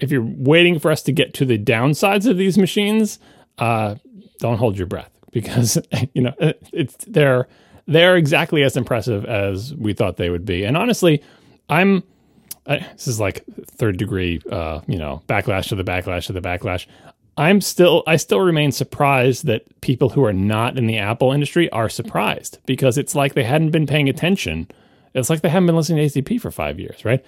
[0.00, 3.18] if you're waiting for us to get to the downsides of these machines,
[3.58, 3.94] uh,
[4.38, 5.78] don't hold your breath because
[6.14, 6.34] you know
[6.72, 7.46] it's they're
[7.86, 10.64] they're exactly as impressive as we thought they would be.
[10.64, 11.22] And honestly,
[11.68, 12.02] I'm
[12.66, 16.40] I, this is like third degree, uh, you know, backlash to the backlash to the
[16.40, 16.86] backlash.
[17.38, 21.70] I'm still, I still remain surprised that people who are not in the Apple industry
[21.70, 24.68] are surprised because it's like they hadn't been paying attention.
[25.14, 27.24] It's like they haven't been listening to ATP for five years, right?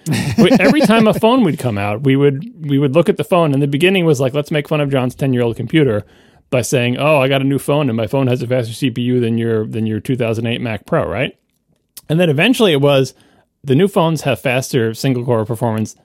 [0.59, 3.53] Every time a phone would come out, we would we would look at the phone,
[3.53, 6.05] and the beginning was like, let's make fun of John's ten year old computer
[6.51, 9.19] by saying, "Oh, I got a new phone, and my phone has a faster CPU
[9.21, 11.35] than your than your 2008 Mac Pro," right?
[12.09, 13.13] And then eventually it was,
[13.63, 15.95] the new phones have faster single core performance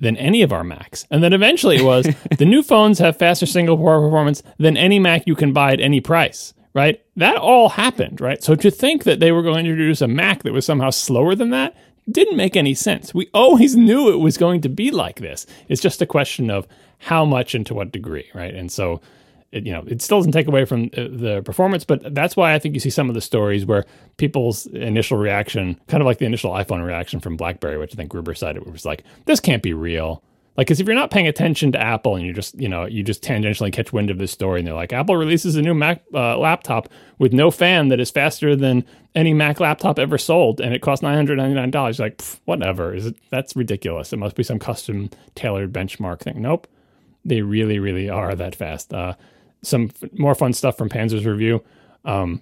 [0.00, 1.06] than any of our Macs.
[1.10, 2.06] And then eventually it was
[2.38, 5.80] the new phones have faster single core performance than any Mac you can buy at
[5.80, 7.00] any price, right?
[7.16, 8.42] That all happened, right?
[8.42, 11.34] So to think that they were going to introduce a Mac that was somehow slower
[11.34, 11.74] than that
[12.10, 13.14] didn't make any sense.
[13.14, 15.46] We always knew it was going to be like this.
[15.68, 16.66] It's just a question of
[16.98, 18.54] how much and to what degree, right?
[18.54, 19.00] And so
[19.56, 22.54] it, you know, it still doesn't take away from uh, the performance, but that's why
[22.54, 23.84] I think you see some of the stories where
[24.18, 28.10] people's initial reaction, kind of like the initial iPhone reaction from BlackBerry, which I think
[28.10, 30.22] Gruber it was like, this can't be real.
[30.56, 33.02] Like, because if you're not paying attention to Apple and you just, you know, you
[33.02, 36.02] just tangentially catch wind of this story and they're like, Apple releases a new Mac
[36.14, 36.88] uh, laptop
[37.18, 38.82] with no fan that is faster than
[39.14, 41.98] any Mac laptop ever sold and it costs $999.
[41.98, 42.94] Like, whatever.
[42.94, 44.14] Is it, that's ridiculous.
[44.14, 46.40] It must be some custom tailored benchmark thing.
[46.40, 46.66] Nope.
[47.22, 48.94] They really, really are that fast.
[48.94, 49.14] Uh,
[49.62, 51.62] some f- more fun stuff from Panzer's review.
[52.04, 52.40] Um,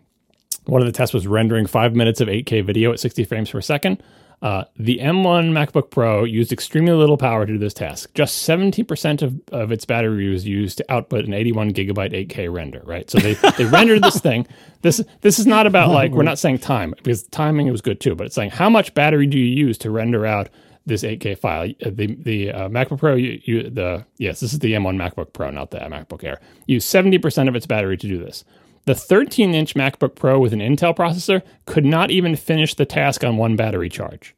[0.67, 3.61] one of the tests was rendering five minutes of 8K video at 60 frames per
[3.61, 4.03] second.
[4.43, 8.13] Uh, the M1 MacBook Pro used extremely little power to do this task.
[8.13, 12.83] Just 70% of, of its battery was used to output an 81 gigabyte 8K render,
[12.85, 13.09] right?
[13.11, 14.47] So they, they rendered this thing.
[14.83, 18.15] This this is not about like, we're not saying time, because timing was good too,
[18.15, 20.51] but it's saying how much battery do you use to render out
[20.87, 21.71] this 8K file.
[21.85, 25.33] Uh, the the uh, MacBook Pro, you, you, the yes, this is the M1 MacBook
[25.33, 26.41] Pro, not the MacBook Air.
[26.67, 28.45] Use 70% of its battery to do this.
[28.87, 33.25] The 13 inch MacBook Pro with an Intel processor could not even finish the task
[33.25, 34.35] on one battery charge.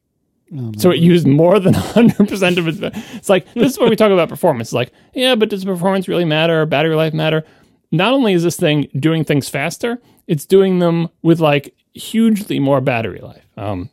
[0.57, 2.79] Oh so it used more than 100% of its.
[3.17, 4.69] It's like, this is what we talk about performance.
[4.69, 6.65] It's like, yeah, but does performance really matter?
[6.67, 7.45] Battery life matter?
[7.91, 12.81] Not only is this thing doing things faster, it's doing them with like hugely more
[12.81, 13.47] battery life.
[13.57, 13.91] Um,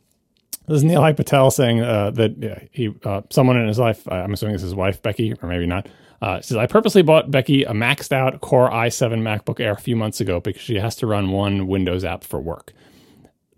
[0.68, 4.34] this is Nilay Patel saying uh, that yeah, he, uh, someone in his life, I'm
[4.34, 5.88] assuming it's his wife, Becky, or maybe not,
[6.22, 9.98] uh, says, I purposely bought Becky a maxed out Core i7 MacBook Air a few
[9.98, 12.72] months ago because she has to run one Windows app for work.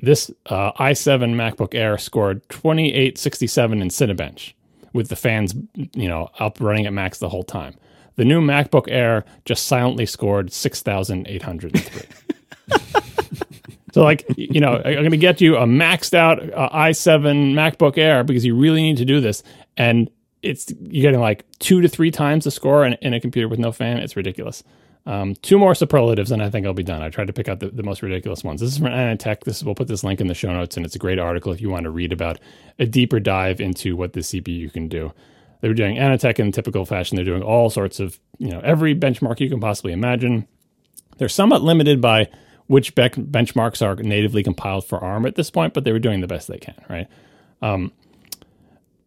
[0.01, 4.53] This uh, i7 MacBook Air scored 2867 in Cinebench
[4.93, 7.75] with the fans, you know, up running at max the whole time.
[8.15, 12.24] The new MacBook Air just silently scored 6,803.
[13.95, 17.97] So, like, you know, I'm going to get you a maxed out uh, i7 MacBook
[17.97, 19.41] Air because you really need to do this.
[19.77, 23.47] And it's you're getting like two to three times the score in, in a computer
[23.47, 23.99] with no fan.
[23.99, 24.65] It's ridiculous.
[25.05, 27.01] Um, two more superlatives, and I think I'll be done.
[27.01, 28.59] I tried to pick out the, the most ridiculous ones.
[28.59, 29.45] This is from AnandTech.
[29.45, 31.61] This we'll put this link in the show notes, and it's a great article if
[31.61, 32.37] you want to read about
[32.77, 35.13] a deeper dive into what the CPU can do.
[35.61, 37.15] They were doing AnandTech in typical fashion.
[37.15, 40.49] They're doing all sorts of you know every benchmark you can possibly imagine.
[41.17, 42.27] They're somewhat limited by
[42.67, 46.27] which benchmarks are natively compiled for ARM at this point, but they were doing the
[46.27, 47.07] best they can, right?
[47.61, 47.91] Um,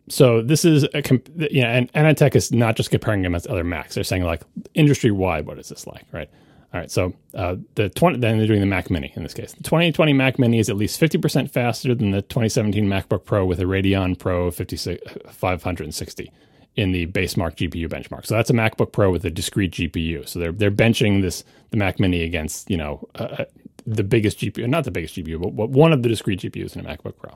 [0.09, 3.65] so this is a comp- yeah, and AnandTech is not just comparing them against other
[3.65, 3.95] Macs.
[3.95, 4.43] They're saying like
[4.75, 6.31] industry wide, what is this like, right?
[6.73, 9.53] All right, so uh, the 20, then they're doing the Mac Mini in this case.
[9.53, 13.59] The 2020 Mac Mini is at least 50% faster than the 2017 MacBook Pro with
[13.59, 16.33] a Radeon Pro 560
[16.79, 18.25] in the Basemark GPU benchmark.
[18.25, 20.29] So that's a MacBook Pro with a discrete GPU.
[20.29, 23.45] So they're they're benching this the Mac Mini against you know uh, uh
[23.85, 26.89] the biggest GPU, not the biggest GPU, but one of the discrete GPUs in a
[26.89, 27.35] MacBook Pro.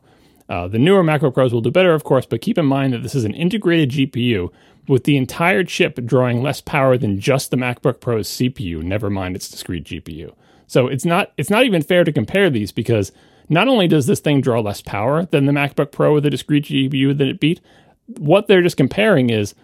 [0.49, 3.03] Uh, the newer MacBook Pros will do better, of course, but keep in mind that
[3.03, 4.51] this is an integrated GPU
[4.87, 9.35] with the entire chip drawing less power than just the MacBook Pro's CPU, never mind
[9.35, 10.35] its discrete GPU.
[10.67, 13.13] So it's not it's not even fair to compare these because
[13.49, 16.65] not only does this thing draw less power than the MacBook Pro with a discrete
[16.65, 17.61] GPU that it beat,
[18.07, 19.55] what they're just comparing is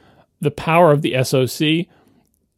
[0.40, 1.86] the power of the SoC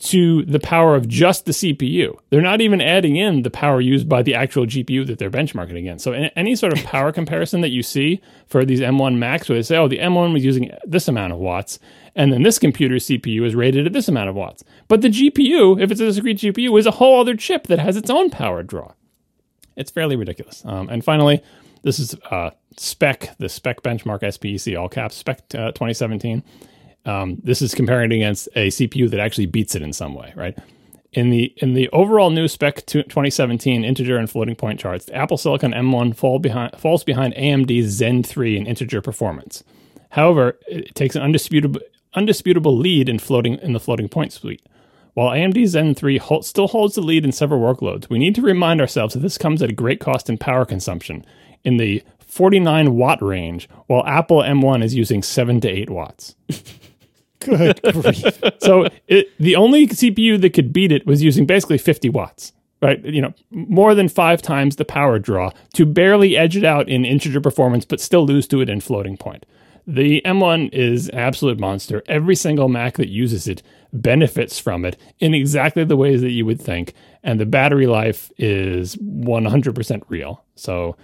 [0.01, 2.19] to the power of just the CPU.
[2.31, 5.77] They're not even adding in the power used by the actual GPU that they're benchmarking
[5.77, 6.05] against.
[6.05, 9.63] So, any sort of power comparison that you see for these M1 Macs, where they
[9.63, 11.79] say, oh, the M1 was using this amount of watts,
[12.17, 14.65] and then this computer's CPU is rated at this amount of watts.
[14.89, 17.97] But the GPU, if it's a discrete GPU, is a whole other chip that has
[17.97, 18.95] its own power draw.
[19.77, 20.63] It's fairly ridiculous.
[20.65, 21.43] Um, and finally,
[21.83, 26.43] this is uh, spec, the spec benchmark SPEC, all caps, spec uh, 2017.
[27.07, 30.33] Um, this is comparing it against a CPU that actually beats it in some way,
[30.37, 30.57] right?
[31.13, 35.37] In the in the overall new spec 2017 integer and floating point charts, the Apple
[35.37, 39.65] Silicon M1 fall behind, falls behind AMD's Zen 3 in integer performance.
[40.11, 41.81] However, it takes an undisputable
[42.15, 44.63] undisputable lead in floating in the floating point suite.
[45.15, 48.43] While AMD Zen 3 hold, still holds the lead in several workloads, we need to
[48.43, 51.25] remind ourselves that this comes at a great cost in power consumption
[51.65, 56.37] in the 49 watt range, while Apple M1 is using 7 to 8 watts.
[57.41, 58.41] Good grief.
[58.61, 62.53] so it, the only CPU that could beat it was using basically 50 watts,
[62.83, 63.03] right?
[63.05, 67.05] You know, more than five times the power draw to barely edge it out in
[67.05, 69.47] integer performance, but still lose to it in floating point.
[69.87, 72.03] The M1 is an absolute monster.
[72.07, 76.45] Every single Mac that uses it benefits from it in exactly the ways that you
[76.47, 76.93] would think.
[77.23, 80.45] And the battery life is 100% real.
[80.55, 80.97] So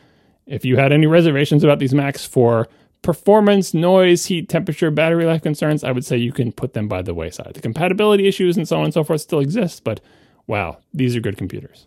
[0.47, 2.69] if you had any reservations about these Macs for
[3.03, 7.03] performance, noise, heat, temperature, battery life concerns, I would say you can put them by
[7.03, 7.55] the wayside.
[7.55, 10.01] The compatibility issues and so on and so forth still exist, but
[10.47, 11.87] wow, these are good computers.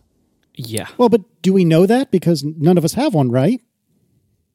[0.54, 0.88] Yeah.
[0.98, 2.10] Well, but do we know that?
[2.10, 3.60] Because none of us have one, right?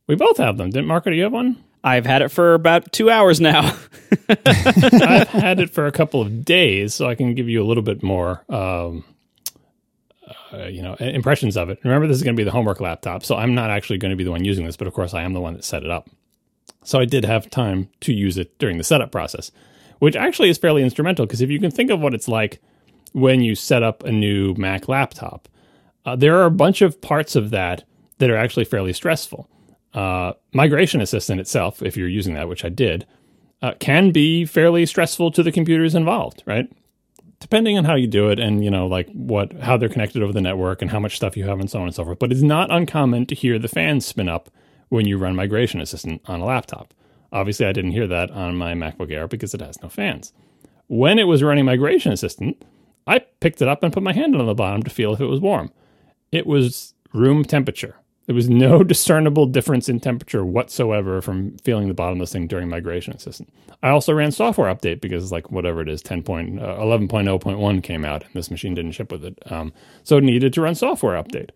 [0.08, 0.70] We both have them.
[0.70, 1.64] Didn't Marco, do you have one?
[1.84, 3.78] I've had it for about two hours now.
[4.30, 7.84] I've had it for a couple of days, so I can give you a little
[7.84, 9.06] bit more, um,
[10.54, 11.80] uh, you know, impressions of it.
[11.84, 14.16] Remember, this is going to be the homework laptop, so I'm not actually going to
[14.16, 15.92] be the one using this, but of course, I am the one that set it
[15.92, 16.10] up.
[16.84, 19.52] So I did have time to use it during the setup process,
[20.00, 22.62] which actually is fairly instrumental because if you can think of what it's like
[23.14, 25.48] when you set up a new Mac laptop,
[26.06, 27.84] uh, there are a bunch of parts of that
[28.20, 29.50] that are actually fairly stressful.
[29.94, 33.08] Uh, Migration Assistant itself, if you're using that, which I did,
[33.62, 36.72] uh, can be fairly stressful to the computers involved, right?
[37.46, 40.34] Depending on how you do it and you know like what how they're connected over
[40.34, 42.18] the network and how much stuff you have and so on and so forth.
[42.18, 44.50] But it's not uncommon to hear the fans spin up
[44.90, 46.92] when you run Migration Assistant on a laptop.
[47.32, 50.34] Obviously, I didn't hear that on my MacBook Air because it has no fans.
[50.88, 52.66] When it was running Migration Assistant,
[53.06, 55.28] I picked it up and put my hand on the bottom to feel if it
[55.28, 55.72] was warm.
[56.32, 57.96] It was room temperature.
[58.26, 62.48] There was no discernible difference in temperature whatsoever from feeling the bottom of this thing
[62.48, 63.54] during Migration Assistant.
[63.84, 68.04] I also ran software update because, like, whatever it is, 10 point, uh, 11.0.1 came
[68.04, 69.38] out and this machine didn't ship with it.
[69.52, 69.74] Um,
[70.04, 71.50] so it needed to run software update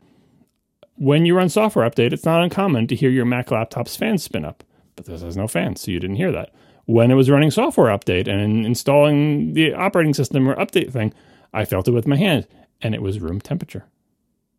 [0.99, 4.43] when you run software update, it's not uncommon to hear your Mac laptop's fans spin
[4.43, 4.63] up,
[4.95, 6.53] but this has no fans, so you didn't hear that.
[6.86, 11.13] When it was running software update and installing the operating system or update thing,
[11.53, 12.47] I felt it with my hand
[12.82, 13.86] and it was room temperature.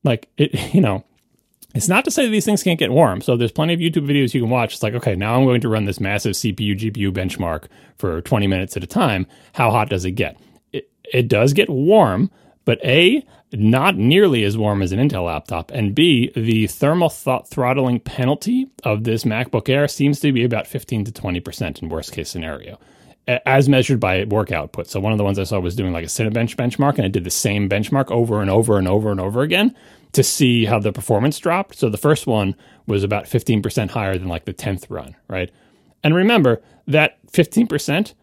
[0.03, 1.05] Like it, you know,
[1.75, 3.21] it's not to say that these things can't get warm.
[3.21, 4.75] So there's plenty of YouTube videos you can watch.
[4.75, 7.67] It's like, okay, now I'm going to run this massive CPU GPU benchmark
[7.97, 9.27] for 20 minutes at a time.
[9.53, 10.37] How hot does it get?
[10.73, 12.31] It, it does get warm,
[12.65, 17.47] but A, not nearly as warm as an Intel laptop, and B, the thermal th-
[17.47, 22.13] throttling penalty of this MacBook Air seems to be about 15 to 20% in worst
[22.13, 22.79] case scenario.
[23.27, 24.89] as measured by work output.
[24.89, 27.09] So one of the ones I saw was doing like a Cinebench benchmark, and I
[27.09, 29.75] did the same benchmark over and over and over and over again
[30.13, 31.77] to see how the performance dropped.
[31.77, 32.55] So the first one
[32.87, 35.51] was about 15% higher than like the 10th run, right?
[36.03, 38.15] And remember that 15%,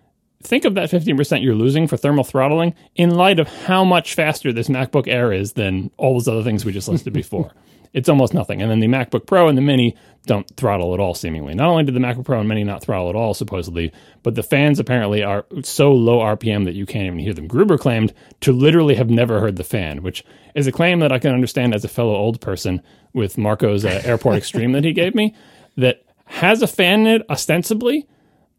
[0.44, 4.52] think of that 15% you're losing for thermal throttling in light of how much faster
[4.52, 7.52] this MacBook Air is than all those other things we just listed before
[7.94, 8.62] it's almost nothing.
[8.62, 11.54] And then the MacBook Pro and the Mini don't throttle at all, seemingly.
[11.54, 13.92] Not only did the MacBook Pro and Mini not throttle at all, supposedly,
[14.24, 17.48] but the fans apparently are so low RPM that you can't even hear them.
[17.48, 20.24] Gruber claimed to literally have never heard the fan, which
[20.54, 22.82] is a claim that I can understand as a fellow old person
[23.14, 25.34] with Marco's uh, Airport Extreme that he gave me,
[25.78, 28.08] that has a fan in it ostensibly,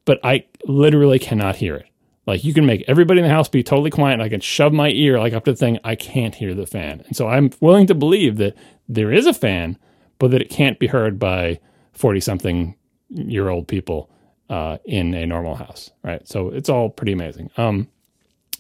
[0.04, 1.86] but I literally cannot hear it.
[2.26, 4.72] Like you can make everybody in the house be totally quiet and I can shove
[4.72, 5.78] my ear like up to the thing.
[5.82, 7.02] I can't hear the fan.
[7.06, 8.54] And so I'm willing to believe that
[8.88, 9.78] there is a fan,
[10.18, 11.60] but that it can't be heard by
[11.92, 12.76] 40 something
[13.10, 14.10] year old people
[14.50, 15.90] uh, in a normal house.
[16.02, 16.26] Right.
[16.26, 17.50] So it's all pretty amazing.
[17.56, 17.88] Um,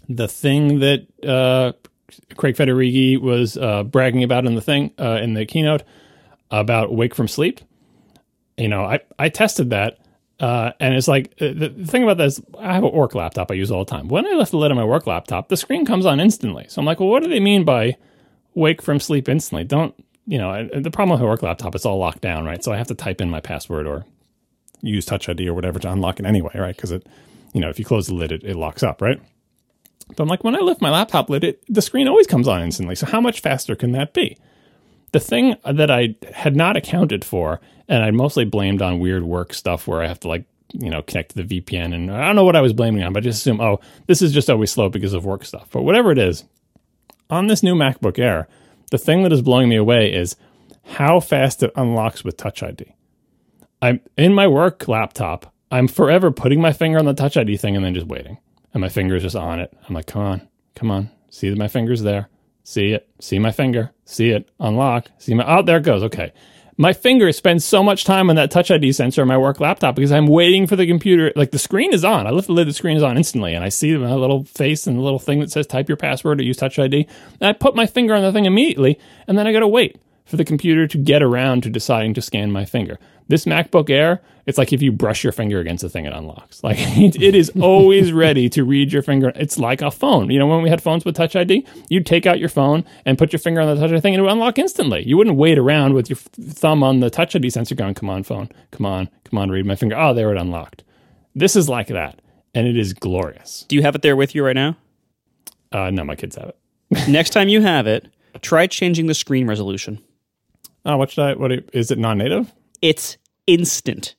[0.08, 1.72] the thing that uh,
[2.36, 5.82] Craig Federighi was uh, bragging about in the thing uh, in the keynote
[6.50, 7.60] about wake from sleep,
[8.56, 9.98] you know, I, I tested that
[10.40, 13.54] uh, and it's like uh, the, thing about this, I have a work laptop I
[13.54, 14.08] use all the time.
[14.08, 16.66] When I lift the lid on my work laptop, the screen comes on instantly.
[16.68, 17.96] So I'm like, well, what do they mean by
[18.54, 19.64] wake from sleep instantly?
[19.64, 19.94] Don't
[20.28, 20.68] you know?
[20.72, 22.62] The problem with a work laptop, it's all locked down, right?
[22.62, 24.04] So I have to type in my password or
[24.80, 26.76] use Touch ID or whatever to unlock it anyway, right?
[26.76, 27.06] Because it,
[27.52, 29.20] you know, if you close the lid, it, it locks up, right?
[30.08, 32.62] But I'm like, when I lift my laptop lid, it, the screen always comes on
[32.62, 32.94] instantly.
[32.94, 34.38] So how much faster can that be?
[35.12, 39.54] The thing that I had not accounted for and I mostly blamed on weird work
[39.54, 42.36] stuff where I have to like you know connect to the VPN, and I don't
[42.36, 44.70] know what I was blaming on, but I just assume oh this is just always
[44.70, 45.68] slow because of work stuff.
[45.70, 46.44] But whatever it is,
[47.30, 48.48] on this new MacBook Air,
[48.90, 50.36] the thing that is blowing me away is
[50.84, 52.94] how fast it unlocks with Touch ID.
[53.80, 55.52] I'm in my work laptop.
[55.70, 58.38] I'm forever putting my finger on the Touch ID thing and then just waiting,
[58.72, 59.76] and my finger is just on it.
[59.88, 62.28] I'm like, come on, come on, see that my finger's there.
[62.64, 63.08] See it.
[63.18, 63.92] See my finger.
[64.04, 64.50] See it.
[64.60, 65.10] Unlock.
[65.16, 65.42] See my.
[65.46, 66.02] Oh, there it goes.
[66.02, 66.34] Okay
[66.78, 69.96] my finger spends so much time on that touch ID sensor on my work laptop
[69.96, 71.32] because I'm waiting for the computer.
[71.34, 72.26] Like the screen is on.
[72.26, 74.86] I lift the lid, the screen is on instantly, and I see my little face
[74.86, 77.08] and the little thing that says type your password or use touch ID.
[77.40, 80.00] And I put my finger on the thing immediately, and then I got to wait
[80.28, 82.98] for the computer to get around to deciding to scan my finger.
[83.28, 86.62] This MacBook Air, it's like if you brush your finger against the thing, it unlocks.
[86.62, 89.32] Like it is always ready to read your finger.
[89.34, 90.30] It's like a phone.
[90.30, 93.18] You know, when we had phones with Touch ID, you'd take out your phone and
[93.18, 95.02] put your finger on the Touch ID thing, and it would unlock instantly.
[95.06, 98.22] You wouldn't wait around with your thumb on the Touch ID sensor, going, "Come on,
[98.22, 100.84] phone, come on, come on, read my finger." Oh, there it unlocked.
[101.34, 102.20] This is like that,
[102.54, 103.64] and it is glorious.
[103.68, 104.76] Do you have it there with you right now?
[105.72, 107.08] Uh, no, my kids have it.
[107.08, 108.08] Next time you have it,
[108.40, 110.02] try changing the screen resolution.
[110.84, 111.34] Oh, what should I?
[111.34, 111.98] What is it?
[111.98, 112.52] Non-native?
[112.82, 114.14] It's instant.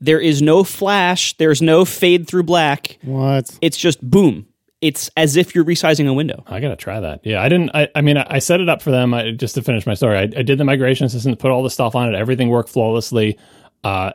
[0.00, 1.36] There is no flash.
[1.36, 2.98] There's no fade through black.
[3.02, 3.56] What?
[3.60, 4.46] It's just boom.
[4.80, 6.42] It's as if you're resizing a window.
[6.46, 7.20] I gotta try that.
[7.22, 7.70] Yeah, I didn't.
[7.74, 9.92] I, I mean, I, I, set it up for them I, just to finish my
[9.92, 10.16] story.
[10.16, 12.16] I, I, did the migration assistant, put all the stuff on it.
[12.16, 13.38] Everything worked flawlessly.
[13.84, 14.12] Uh,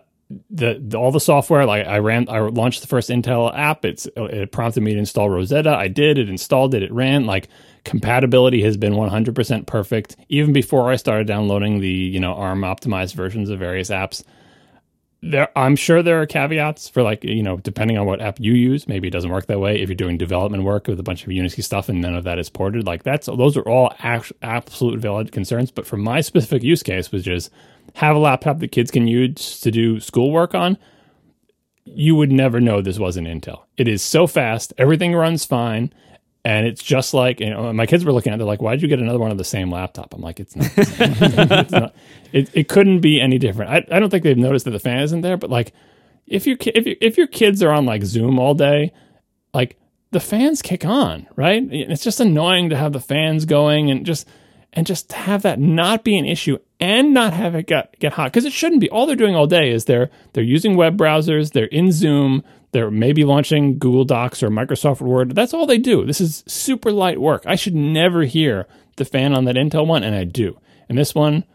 [0.49, 4.07] the, the, all the software like I ran I launched the first Intel app it's
[4.15, 7.47] it prompted me to install Rosetta I did it installed it it ran like
[7.86, 13.13] compatibility has been 100% perfect even before I started downloading the you know ARM optimized
[13.13, 14.23] versions of various apps.
[15.21, 18.53] There I'm sure there are caveats for like you know depending on what app you
[18.53, 18.88] use.
[18.88, 19.81] Maybe it doesn't work that way.
[19.81, 22.39] If you're doing development work with a bunch of Unity stuff and none of that
[22.39, 25.71] is ported like that's those are all absolute valid concerns.
[25.71, 27.49] But for my specific use case which is
[27.95, 30.77] have a laptop that kids can use to do schoolwork on
[31.86, 33.61] you would never know this wasn't Intel.
[33.77, 34.73] It is so fast.
[34.75, 35.93] Everything runs fine
[36.45, 38.71] and it's just like you know my kids were looking at it they're like why
[38.71, 40.13] did you get another one of the same laptop?
[40.13, 41.95] I'm like it's not, it's not
[42.31, 43.71] it, it couldn't be any different.
[43.71, 45.73] I, I don't think they've noticed that the fan isn't there but like
[46.27, 48.93] if you if you, if your kids are on like zoom all day
[49.53, 49.77] like
[50.11, 51.63] the fans kick on right?
[51.71, 54.27] It's just annoying to have the fans going and just
[54.71, 58.31] and just have that not be an issue and not have it get, get hot
[58.31, 58.89] because it shouldn't be.
[58.89, 62.43] All they're doing all day is they're they're using web browsers they're in zoom
[62.76, 65.34] they're maybe launching Google Docs or Microsoft Word.
[65.34, 66.05] That's all they do.
[66.05, 67.43] This is super light work.
[67.45, 68.67] I should never hear
[68.97, 70.59] the fan on that Intel one, and I do.
[70.89, 71.45] And this one,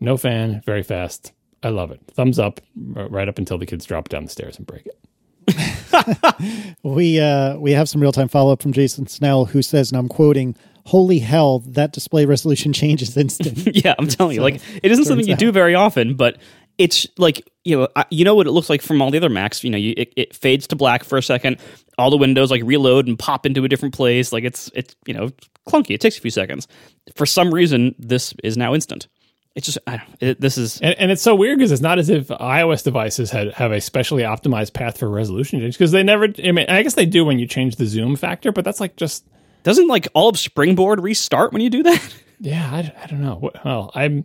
[0.00, 1.32] no fan, very fast.
[1.62, 2.02] I love it.
[2.08, 6.76] Thumbs up right up until the kids drop down the stairs and break it.
[6.82, 9.98] we uh, we have some real time follow up from Jason Snell who says, and
[9.98, 10.54] I'm quoting,
[10.84, 15.06] "Holy hell, that display resolution changes instant." yeah, I'm telling so, you, like it isn't
[15.06, 15.38] something you out.
[15.38, 16.36] do very often, but
[16.76, 19.64] it's like you know you know what it looks like from all the other Macs.
[19.64, 21.58] You know, you, it, it, fades to black for a second.
[21.98, 24.32] All the windows like reload and pop into a different place.
[24.32, 25.30] Like it's it's you know
[25.68, 25.90] clunky.
[25.90, 26.68] It takes a few seconds.
[27.14, 29.08] For some reason, this is now instant.
[29.56, 31.98] it's just I don't, it, this is And, and it's so weird because it's not
[31.98, 36.04] as if iOS devices had have a specially optimized path for resolution change because they
[36.04, 36.28] never.
[36.42, 38.96] I mean, I guess they do when you change the zoom factor, but that's like
[38.96, 39.26] just
[39.64, 42.14] doesn't like all of Springboard restart when you do that.
[42.40, 42.70] yeah.
[42.72, 43.50] I, I don't know.
[43.64, 44.24] Well, I'm.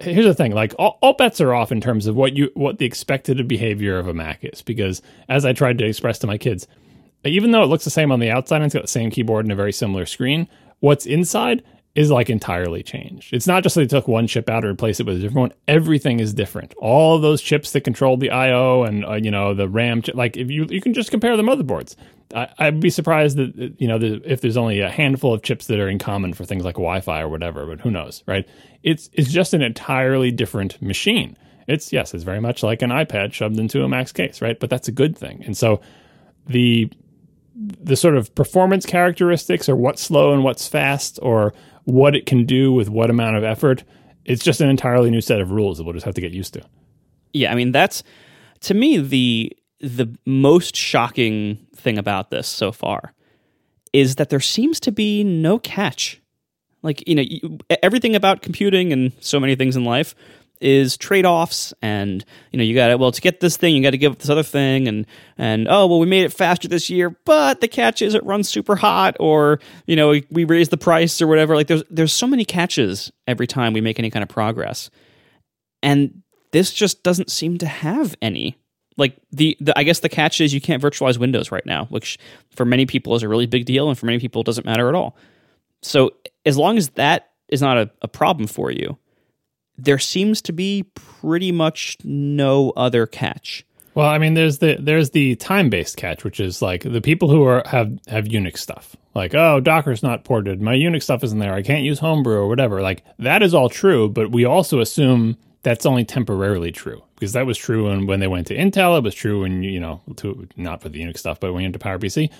[0.00, 2.78] Here's the thing: like all, all bets are off in terms of what you what
[2.78, 4.62] the expected behavior of a Mac is.
[4.62, 6.66] Because as I tried to express to my kids,
[7.24, 9.44] even though it looks the same on the outside and it's got the same keyboard
[9.44, 10.48] and a very similar screen,
[10.80, 11.62] what's inside
[11.94, 13.32] is like entirely changed.
[13.32, 15.38] It's not just that they took one chip out and replaced it with a different
[15.38, 15.52] one.
[15.66, 16.74] Everything is different.
[16.76, 20.50] All those chips that control the I/O and uh, you know the RAM, like if
[20.50, 21.96] you you can just compare the motherboards.
[22.34, 25.66] I, I'd be surprised that you know the, if there's only a handful of chips
[25.68, 27.66] that are in common for things like Wi-Fi or whatever.
[27.66, 28.48] But who knows, right?
[28.82, 31.36] It's it's just an entirely different machine.
[31.66, 34.58] It's yes, it's very much like an iPad shoved into a Mac case, right?
[34.58, 35.42] But that's a good thing.
[35.44, 35.80] And so
[36.46, 36.90] the
[37.54, 41.54] the sort of performance characteristics or what's slow and what's fast or
[41.84, 43.82] what it can do with what amount of effort
[44.26, 46.52] it's just an entirely new set of rules that we'll just have to get used
[46.52, 46.62] to
[47.32, 48.02] Yeah, I mean that's
[48.60, 53.12] to me the the most shocking thing about this so far
[53.92, 56.20] is that there seems to be no catch.
[56.82, 60.14] Like you know, you, everything about computing and so many things in life
[60.60, 63.90] is trade-offs and you know you got to well to get this thing you got
[63.90, 65.06] to give up this other thing and
[65.36, 68.48] and oh well we made it faster this year but the catch is it runs
[68.48, 71.54] super hot or you know we, we raised the price or whatever.
[71.54, 74.90] Like there's there's so many catches every time we make any kind of progress.
[75.82, 76.22] And
[76.52, 78.56] this just doesn't seem to have any
[78.96, 82.18] like the, the i guess the catch is you can't virtualize windows right now which
[82.50, 84.88] for many people is a really big deal and for many people it doesn't matter
[84.88, 85.16] at all.
[85.82, 86.12] So
[86.44, 88.98] as long as that is not a, a problem for you
[89.78, 93.64] there seems to be pretty much no other catch.
[93.94, 97.28] Well i mean there's the there's the time based catch which is like the people
[97.28, 98.96] who are have have unix stuff.
[99.14, 100.60] Like oh docker's not ported.
[100.60, 101.54] My unix stuff isn't there.
[101.54, 102.80] I can't use homebrew or whatever.
[102.82, 107.46] Like that is all true but we also assume that's only temporarily true because that
[107.46, 108.96] was true when, when they went to Intel.
[108.98, 111.66] It was true when you know to not for the Unix stuff, but when you
[111.66, 112.30] went to PowerPC.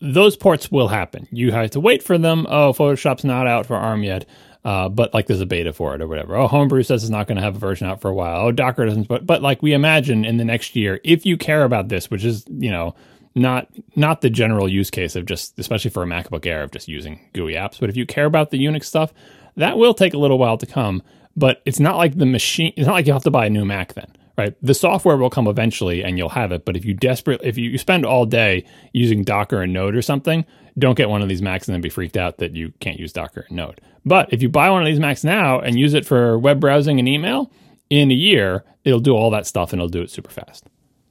[0.00, 1.28] Those ports will happen.
[1.30, 2.44] You have to wait for them.
[2.48, 4.26] Oh, Photoshop's not out for ARM yet,
[4.64, 6.36] uh, but like there's a beta for it or whatever.
[6.36, 8.46] Oh, Homebrew says it's not going to have a version out for a while.
[8.46, 9.06] Oh, Docker doesn't.
[9.06, 12.24] But but like we imagine in the next year, if you care about this, which
[12.24, 12.94] is you know
[13.34, 16.88] not not the general use case of just especially for a MacBook Air of just
[16.88, 19.12] using GUI apps, but if you care about the Unix stuff,
[19.56, 21.02] that will take a little while to come
[21.36, 23.64] but it's not like the machine it's not like you have to buy a new
[23.64, 24.54] mac then right?
[24.62, 27.76] The software will come eventually and you'll have it but if you desperate if you
[27.78, 30.44] spend all day using docker and node or something
[30.78, 33.12] don't get one of these macs and then be freaked out that you can't use
[33.12, 33.80] docker and node.
[34.06, 36.98] But if you buy one of these macs now and use it for web browsing
[36.98, 37.52] and email
[37.90, 40.64] in a year it'll do all that stuff and it'll do it super fast.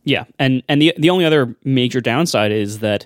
[0.03, 3.05] Yeah and and the the only other major downside is that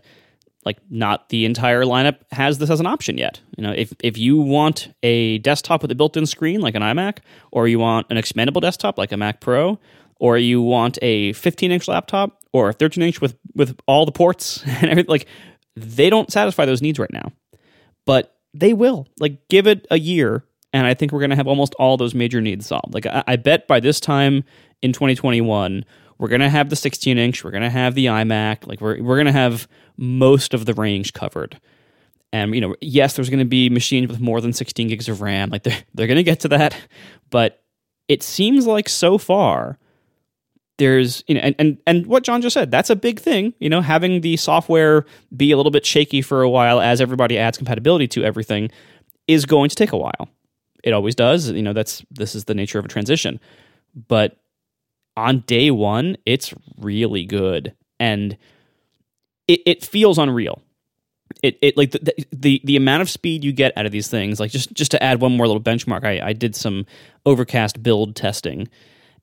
[0.66, 3.39] like not the entire lineup has this as an option yet.
[3.55, 7.20] You know, if if you want a desktop with a built-in screen like an iMac,
[7.51, 9.80] or you want an expandable desktop like a Mac Pro,
[10.20, 14.89] or you want a 15-inch laptop or a 13-inch with with all the ports and
[14.89, 15.28] everything, like
[15.76, 17.32] they don't satisfy those needs right now.
[18.05, 19.07] But they will.
[19.20, 20.43] Like give it a year,
[20.74, 22.93] and I think we're gonna have almost all those major needs solved.
[22.93, 24.43] Like I, I bet by this time
[24.82, 25.86] in 2021
[26.18, 29.32] we're gonna have the 16 inch, we're gonna have the iMac, like we're we're gonna
[29.32, 31.59] have most of the range covered.
[32.32, 35.49] And you know, yes, there's gonna be machines with more than 16 gigs of RAM,
[35.49, 36.76] like they're they're gonna get to that,
[37.30, 37.63] but
[38.07, 39.80] it seems like so far
[40.78, 43.70] there's you know and, and and what John just said, that's a big thing, you
[43.70, 45.05] know, having the software
[45.36, 48.70] be a little bit shaky for a while as everybody adds compatibility to everything
[49.28, 50.30] is going to take a while.
[50.84, 53.39] It always does, you know, that's this is the nature of a transition.
[54.07, 54.38] But
[55.18, 58.38] on day one, it's really good, and
[59.47, 60.61] it, it feels unreal.
[61.41, 64.39] It, it like the, the the amount of speed you get out of these things.
[64.39, 66.86] Like just just to add one more little benchmark, I, I did some
[67.26, 68.68] Overcast build testing,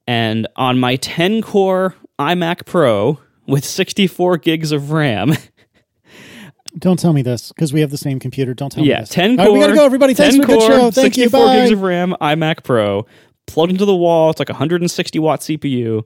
[0.06, 5.34] and on my 10 core iMac Pro with 64 gigs of RAM.
[6.78, 8.54] Don't tell me this because we have the same computer.
[8.54, 9.10] Don't tell me yeah, this.
[9.10, 9.46] 10 core.
[9.46, 10.14] right, we gotta go, everybody.
[10.14, 10.90] Thanks 10 for good core, show.
[10.90, 11.24] Thank you.
[11.24, 11.56] 64 Bye.
[11.56, 13.06] gigs of RAM iMac Pro
[13.46, 14.30] plugged into the wall.
[14.30, 16.04] It's like a 160 watt CPU.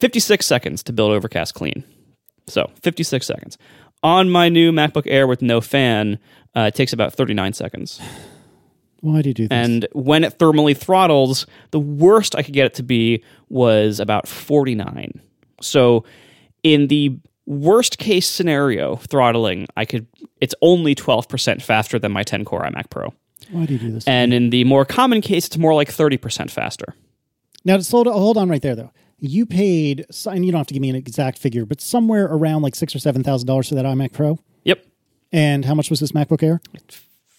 [0.00, 1.84] 56 seconds to build Overcast clean.
[2.46, 3.58] So 56 seconds.
[4.02, 6.18] On my new MacBook Air with no fan,
[6.56, 8.00] uh, it takes about 39 seconds.
[9.00, 9.56] Why do you do this?
[9.56, 14.26] And when it thermally throttles, the worst I could get it to be was about
[14.26, 15.20] 49.
[15.60, 16.04] So
[16.62, 17.16] in the
[17.46, 20.06] worst case scenario throttling, I could
[20.40, 23.12] it's only 12% faster than my 10 core iMac Pro.
[23.50, 24.06] Why do you do this?
[24.06, 26.94] And in the more common case, it's more like 30% faster.
[27.64, 28.92] Now, just hold, hold on right there, though.
[29.18, 32.62] You paid, and you don't have to give me an exact figure, but somewhere around
[32.62, 34.38] like six or seven thousand dollars for that iMac Pro.
[34.62, 34.86] Yep.
[35.32, 36.60] And how much was this MacBook Air?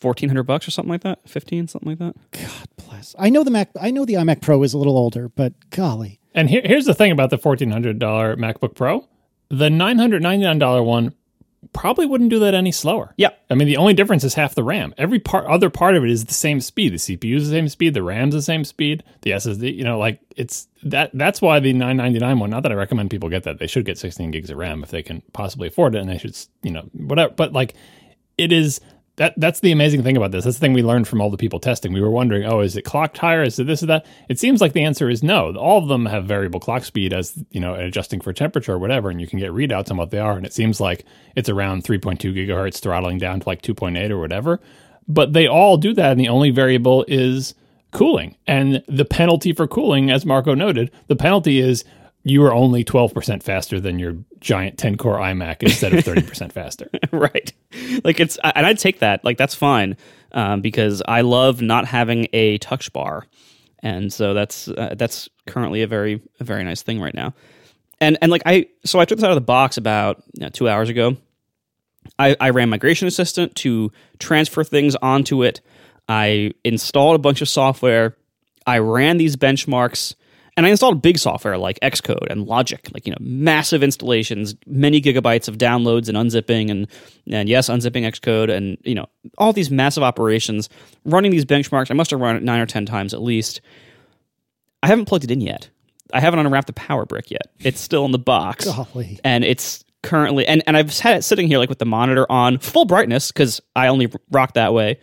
[0.02, 3.16] 1400 bucks or something like that 15 something like that God bless.
[3.20, 3.70] I know the Mac.
[3.80, 6.20] I know the iMac Pro is a little older, but golly.
[6.34, 9.08] And here, here's the thing about the fourteen hundred dollar MacBook Pro:
[9.50, 11.14] the nine hundred ninety nine dollar one
[11.74, 13.14] probably wouldn't do that any slower.
[13.18, 13.30] Yeah.
[13.50, 14.94] I mean, the only difference is half the RAM.
[14.98, 16.94] Every part, other part of it is the same speed.
[16.94, 17.94] The CPU is the same speed.
[17.94, 19.04] The RAM's the same speed.
[19.22, 21.12] The SSD, you know, like it's that.
[21.14, 22.50] That's why the 999 one.
[22.50, 23.60] Not that I recommend people get that.
[23.60, 26.18] They should get 16 gigs of RAM if they can possibly afford it, and they
[26.18, 27.34] should, you know, whatever.
[27.34, 27.76] But like,
[28.38, 28.82] it is
[29.20, 30.46] that that's the amazing thing about this.
[30.46, 31.92] That's the thing we learned from all the people testing.
[31.92, 33.44] We were wondering, oh, is it clocked higher?
[33.44, 34.06] Is it this or that?
[34.30, 35.54] It seems like the answer is no.
[35.58, 39.10] All of them have variable clock speed as you know, adjusting for temperature or whatever,
[39.10, 40.38] and you can get readouts on what they are.
[40.38, 41.04] And it seems like
[41.36, 44.62] it's around 3.2 gigahertz, throttling down to like 2.8 or whatever.
[45.06, 47.56] But they all do that, and the only variable is
[47.92, 48.38] cooling.
[48.48, 51.84] And the penalty for cooling, as Marco noted, the penalty is
[52.24, 56.90] you are only 12% faster than your giant 10 core iMac instead of 30% faster.
[57.12, 57.52] right.
[58.04, 59.24] Like it's, and I'd take that.
[59.24, 59.98] Like that's fine
[60.32, 63.26] um, because I love not having a touch bar.
[63.82, 67.34] And so that's, uh, that's currently a very, a very nice thing right now.
[68.02, 70.50] And, and like I, so I took this out of the box about you know,
[70.50, 71.18] two hours ago.
[72.18, 75.62] I, I ran Migration Assistant to transfer things onto it.
[76.08, 78.18] I installed a bunch of software.
[78.66, 80.16] I ran these benchmarks
[80.60, 85.00] and I installed big software like Xcode and Logic, like you know, massive installations, many
[85.00, 86.86] gigabytes of downloads and unzipping, and
[87.32, 89.06] and yes, unzipping Xcode, and you know,
[89.38, 90.68] all these massive operations,
[91.06, 91.90] running these benchmarks.
[91.90, 93.62] I must have run it nine or ten times at least.
[94.84, 95.70] I haven't plugged it in yet.
[96.14, 97.54] I haven't unwrapped the power brick yet.
[97.62, 99.18] It's still in the box, Golly.
[99.24, 102.58] and it's currently and and I've had it sitting here like with the monitor on
[102.58, 105.00] full brightness because I only rock that way,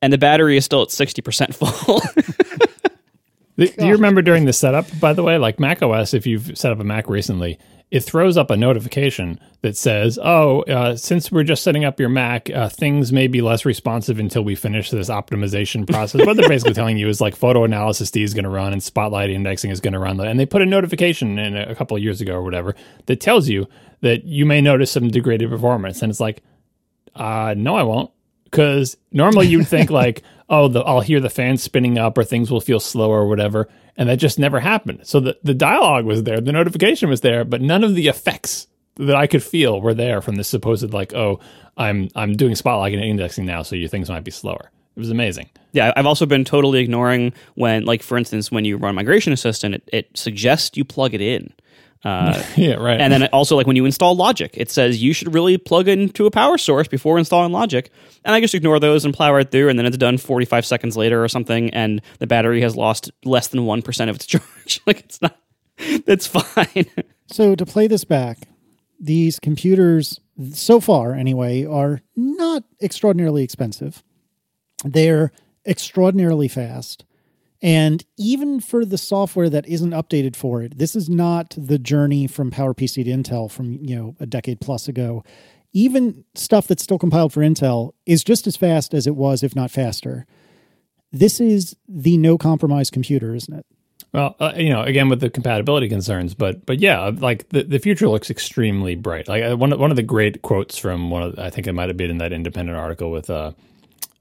[0.00, 2.00] and the battery is still at sixty percent full.
[3.56, 6.72] Do you remember during the setup, by the way, like Mac OS, if you've set
[6.72, 7.58] up a Mac recently,
[7.90, 12.08] it throws up a notification that says, "Oh, uh, since we're just setting up your
[12.08, 16.48] Mac, uh, things may be less responsive until we finish this optimization process." what they're
[16.48, 19.92] basically telling you is like photoanalysisd is going to run and Spotlight indexing is going
[19.92, 22.74] to run, and they put a notification in a couple of years ago or whatever
[23.06, 23.68] that tells you
[24.00, 26.42] that you may notice some degraded performance, and it's like,
[27.14, 28.10] uh, "No, I won't."
[28.52, 30.22] because normally you'd think like,
[30.52, 33.68] oh, the, I'll hear the fans spinning up or things will feel slower or whatever,
[33.96, 35.00] and that just never happened.
[35.04, 38.68] So the the dialogue was there, the notification was there, but none of the effects
[38.96, 41.40] that I could feel were there from this supposed like, oh,
[41.76, 44.70] I'm I'm doing spotlight and indexing now, so your things might be slower.
[44.94, 45.48] It was amazing.
[45.72, 49.76] Yeah, I've also been totally ignoring when, like, for instance, when you run Migration Assistant,
[49.76, 51.50] it, it suggests you plug it in.
[52.04, 53.00] Uh, yeah, right.
[53.00, 56.26] And then also, like when you install Logic, it says you should really plug into
[56.26, 57.90] a power source before installing Logic.
[58.24, 60.96] And I just ignore those and plow right through, and then it's done 45 seconds
[60.96, 64.80] later or something, and the battery has lost less than 1% of its charge.
[64.86, 65.36] like, it's not,
[65.78, 66.86] it's fine.
[67.28, 68.40] So to play this back,
[69.00, 70.20] these computers,
[70.52, 74.02] so far anyway, are not extraordinarily expensive.
[74.84, 75.32] They're
[75.66, 77.06] extraordinarily fast.
[77.62, 82.26] And even for the software that isn't updated for it, this is not the journey
[82.26, 85.22] from PowerPC to Intel from, you know, a decade plus ago.
[85.72, 89.54] Even stuff that's still compiled for Intel is just as fast as it was, if
[89.54, 90.26] not faster.
[91.12, 93.64] This is the no compromise computer, isn't it?
[94.12, 97.78] Well, uh, you know, again with the compatibility concerns, but but yeah, like the, the
[97.78, 99.26] future looks extremely bright.
[99.26, 101.72] Like uh, one of, one of the great quotes from one of I think it
[101.72, 103.52] might have been in that independent article with uh,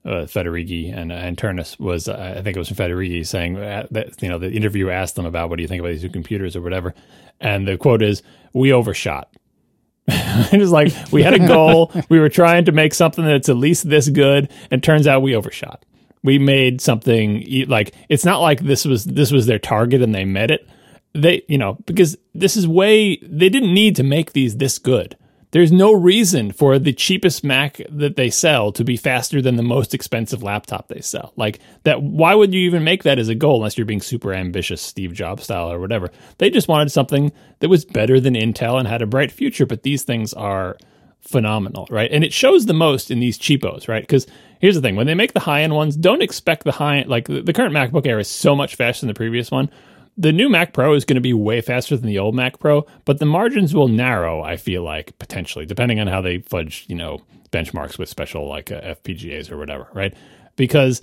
[0.03, 3.55] uh, Federighi and uh, and Ternus was uh, I think it was from Federighi saying
[3.55, 6.09] that you know the interviewer asked them about what do you think about these new
[6.09, 6.93] computers or whatever,
[7.39, 8.23] and the quote is
[8.53, 9.31] we overshot.
[10.07, 13.57] it was like we had a goal, we were trying to make something that's at
[13.57, 15.85] least this good, and turns out we overshot.
[16.23, 20.25] We made something like it's not like this was this was their target and they
[20.25, 20.67] met it.
[21.13, 25.15] They you know because this is way they didn't need to make these this good
[25.51, 29.63] there's no reason for the cheapest Mac that they sell to be faster than the
[29.63, 31.33] most expensive laptop they sell.
[31.35, 34.33] Like that why would you even make that as a goal unless you're being super
[34.33, 36.09] ambitious Steve Jobs style or whatever.
[36.37, 39.83] They just wanted something that was better than Intel and had a bright future, but
[39.83, 40.77] these things are
[41.19, 42.11] phenomenal, right?
[42.11, 44.07] And it shows the most in these cheapos, right?
[44.07, 44.25] Cuz
[44.59, 47.53] here's the thing, when they make the high-end ones, don't expect the high like the
[47.53, 49.69] current MacBook Air is so much faster than the previous one
[50.17, 52.85] the new Mac Pro is going to be way faster than the old Mac Pro,
[53.05, 56.95] but the margins will narrow, I feel like, potentially, depending on how they fudge, you
[56.95, 57.21] know,
[57.51, 60.13] benchmarks with special like uh, FPGAs or whatever, right?
[60.55, 61.01] Because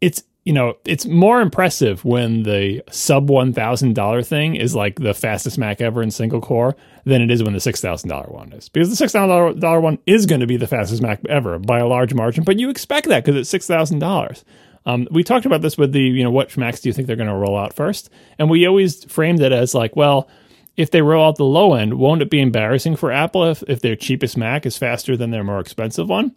[0.00, 5.58] it's, you know, it's more impressive when the sub $1,000 thing is like the fastest
[5.58, 8.68] Mac ever in single core than it is when the $6,000 one is.
[8.68, 12.14] Because the $6,000 one is going to be the fastest Mac ever by a large
[12.14, 14.44] margin, but you expect that because it's $6,000.
[14.88, 17.14] Um, we talked about this with the, you know, what Macs do you think they're
[17.14, 18.08] going to roll out first?
[18.38, 20.28] And we always framed it as like, well,
[20.76, 23.80] if they roll out the low end, won't it be embarrassing for Apple if, if
[23.82, 26.34] their cheapest Mac is faster than their more expensive one?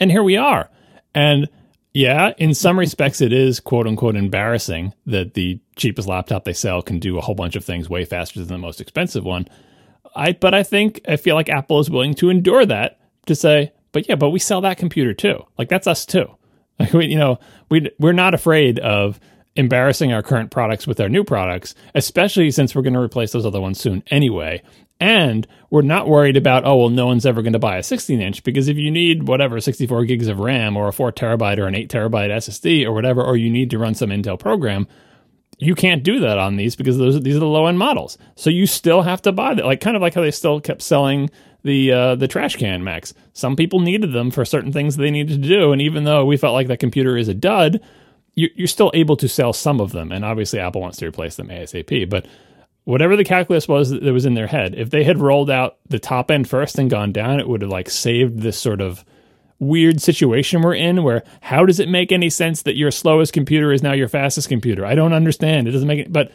[0.00, 0.68] And here we are.
[1.14, 1.48] And
[1.92, 6.82] Yeah, in some respects, it is quote unquote embarrassing that the cheapest laptop they sell
[6.82, 9.48] can do a whole bunch of things way faster than the most expensive one.
[10.14, 13.72] I, but I think I feel like Apple is willing to endure that to say,
[13.92, 15.44] but yeah, but we sell that computer too.
[15.58, 16.36] Like that's us too.
[16.80, 17.38] Like we, you know,
[17.68, 19.20] we we're not afraid of
[19.54, 23.44] embarrassing our current products with our new products, especially since we're going to replace those
[23.44, 24.62] other ones soon anyway.
[24.98, 28.20] And we're not worried about, oh, well, no one's ever going to buy a 16
[28.20, 31.66] inch because if you need whatever 64 gigs of RAM or a 4 terabyte or
[31.66, 34.86] an 8 terabyte SSD or whatever, or you need to run some Intel program,
[35.58, 38.16] you can't do that on these because those these are the low end models.
[38.34, 39.64] So you still have to buy that.
[39.64, 41.30] Like kind of like how they still kept selling
[41.62, 43.14] the uh, the trash can Macs.
[43.32, 46.36] Some people needed them for certain things they needed to do, and even though we
[46.36, 47.80] felt like that computer is a dud,
[48.34, 50.12] you, you're still able to sell some of them.
[50.12, 52.08] And obviously, Apple wants to replace them ASAP.
[52.08, 52.26] But
[52.84, 55.98] whatever the calculus was that was in their head, if they had rolled out the
[55.98, 59.04] top end first and gone down, it would have like saved this sort of
[59.58, 63.72] weird situation we're in where how does it make any sense that your slowest computer
[63.72, 64.86] is now your fastest computer?
[64.86, 65.68] I don't understand.
[65.68, 66.32] It doesn't make it, but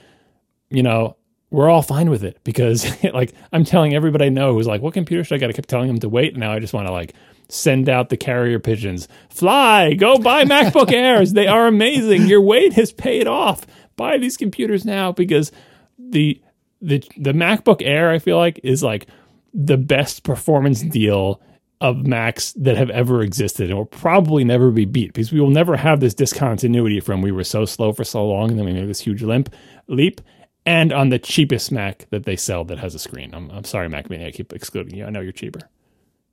[0.70, 1.18] you know,
[1.56, 4.94] we're all fine with it because like I'm telling everybody I know who's like, what
[4.94, 5.49] computer should I get?
[5.49, 6.34] I kept telling them to wait.
[6.34, 7.14] And now I just want to like
[7.48, 9.07] send out the carrier pigeons.
[9.30, 11.34] Fly, go buy MacBook Airs.
[11.34, 12.23] They are amazing.
[12.27, 13.65] Your wait has paid off.
[13.95, 15.52] Buy these computers now because
[15.98, 16.41] the
[16.82, 19.07] the the MacBook Air I feel like is like
[19.53, 21.41] the best performance deal
[21.80, 25.49] of Macs that have ever existed and will probably never be beat because we will
[25.49, 28.73] never have this discontinuity from we were so slow for so long and then we
[28.73, 29.53] made this huge limp
[29.88, 30.19] leap
[30.66, 33.34] and on the cheapest Mac that they sell that has a screen.
[33.34, 35.06] I'm, I'm sorry, Mac Mini, I keep excluding you.
[35.06, 35.62] I know you're cheaper.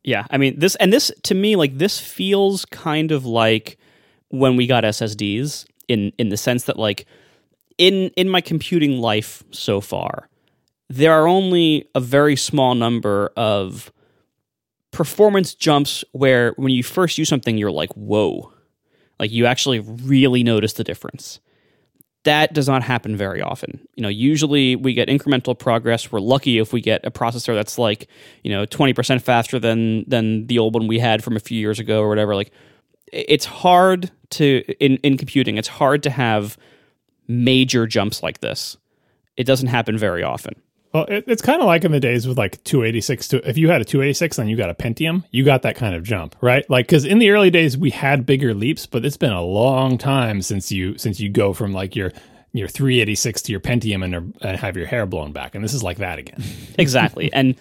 [0.04, 3.78] Yeah, I mean this, and this to me, like this feels kind of like
[4.28, 7.06] when we got SSDs in in the sense that like
[7.78, 10.28] in in my computing life so far,
[10.88, 13.92] there are only a very small number of
[14.90, 18.52] performance jumps where when you first use something, you're like, whoa,
[19.20, 21.38] like you actually really notice the difference
[22.24, 23.80] that does not happen very often.
[23.96, 26.12] You know, usually we get incremental progress.
[26.12, 28.08] We're lucky if we get a processor that's like,
[28.44, 31.78] you know, 20% faster than than the old one we had from a few years
[31.78, 32.34] ago or whatever.
[32.34, 32.52] Like
[33.12, 36.56] it's hard to in in computing, it's hard to have
[37.26, 38.76] major jumps like this.
[39.36, 40.54] It doesn't happen very often.
[40.92, 43.28] Well, it, it's kind of like in the days with like 286.
[43.28, 45.94] To, if you had a 286 and you got a Pentium, you got that kind
[45.94, 46.68] of jump, right?
[46.68, 49.96] Like because in the early days we had bigger leaps, but it's been a long
[49.96, 52.12] time since you since you go from like your
[52.52, 55.82] your 386 to your Pentium and, and have your hair blown back, and this is
[55.82, 56.42] like that again.
[56.78, 57.56] exactly, and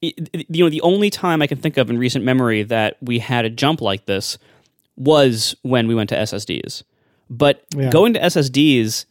[0.00, 3.44] you know the only time I can think of in recent memory that we had
[3.44, 4.38] a jump like this
[4.96, 6.82] was when we went to SSDs.
[7.28, 7.90] But yeah.
[7.90, 9.04] going to SSDs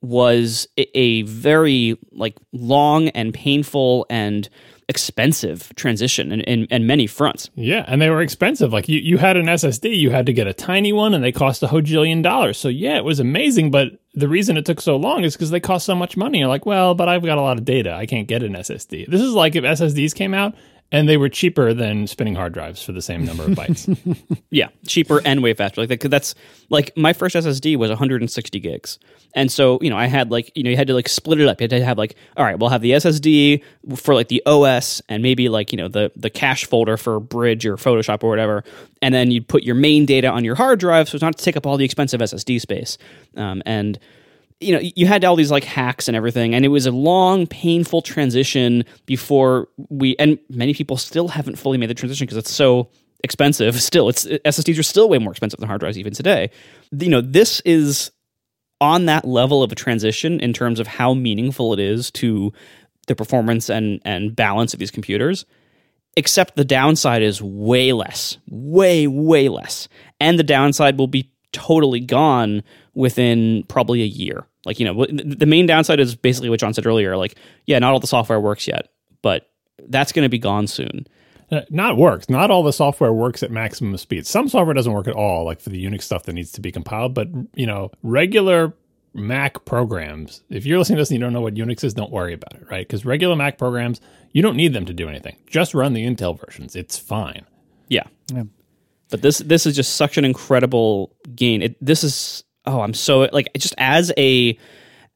[0.00, 4.48] was a very like long and painful and
[4.88, 7.50] expensive transition in, in, in, many fronts.
[7.54, 8.72] Yeah, and they were expensive.
[8.72, 11.32] Like you, you had an SSD, you had to get a tiny one, and they
[11.32, 12.58] cost a hojillion dollars.
[12.58, 13.70] So yeah, it was amazing.
[13.70, 16.38] But the reason it took so long is because they cost so much money.
[16.38, 17.92] You're like, well, but I've got a lot of data.
[17.92, 19.08] I can't get an SSD.
[19.08, 20.54] This is like if SSDs came out
[20.90, 24.16] and they were cheaper than spinning hard drives for the same number of bytes.
[24.50, 25.84] yeah, cheaper and way faster.
[25.84, 26.34] Like that's
[26.70, 28.98] like my first SSD was 160 gigs,
[29.34, 31.48] and so you know I had like you know you had to like split it
[31.48, 31.60] up.
[31.60, 33.62] You had to have like all right, we'll have the SSD
[33.96, 37.66] for like the OS and maybe like you know the the cache folder for Bridge
[37.66, 38.64] or Photoshop or whatever,
[39.02, 41.44] and then you'd put your main data on your hard drive so it's not to
[41.44, 42.96] take up all the expensive SSD space.
[43.36, 43.98] Um, and
[44.60, 47.46] you know, you had all these like hacks and everything, and it was a long,
[47.46, 52.52] painful transition before we, and many people still haven't fully made the transition because it's
[52.52, 52.88] so
[53.22, 53.80] expensive.
[53.80, 56.50] Still, it's SSDs are still way more expensive than hard drives even today.
[56.90, 58.10] You know, this is
[58.80, 62.52] on that level of a transition in terms of how meaningful it is to
[63.06, 65.44] the performance and and balance of these computers.
[66.16, 72.00] Except the downside is way less, way way less, and the downside will be totally
[72.00, 72.62] gone
[72.98, 74.44] within probably a year.
[74.66, 77.16] Like, you know, the main downside is basically what John said earlier.
[77.16, 78.88] Like, yeah, not all the software works yet,
[79.22, 79.48] but
[79.88, 81.06] that's going to be gone soon.
[81.52, 82.28] Uh, not works.
[82.28, 84.26] Not all the software works at maximum speed.
[84.26, 86.72] Some software doesn't work at all, like for the Unix stuff that needs to be
[86.72, 87.14] compiled.
[87.14, 88.74] But you know, regular
[89.14, 90.42] Mac programs.
[90.50, 92.54] If you're listening to this and you don't know what Unix is, don't worry about
[92.54, 92.86] it, right?
[92.86, 94.00] Because regular Mac programs,
[94.32, 95.36] you don't need them to do anything.
[95.46, 96.74] Just run the Intel versions.
[96.74, 97.46] It's fine.
[97.86, 98.04] Yeah.
[98.34, 98.42] yeah.
[99.08, 101.62] But this this is just such an incredible gain.
[101.62, 104.56] It, this is oh, I'm so like just as a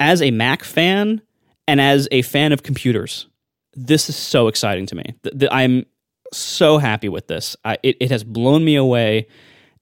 [0.01, 1.23] as a Mac fan
[1.69, 3.29] and as a fan of computers,
[3.75, 5.15] this is so exciting to me.
[5.23, 5.87] The, the, I'm
[6.33, 7.57] so happy with this.
[7.65, 9.29] I, it, it has blown me away,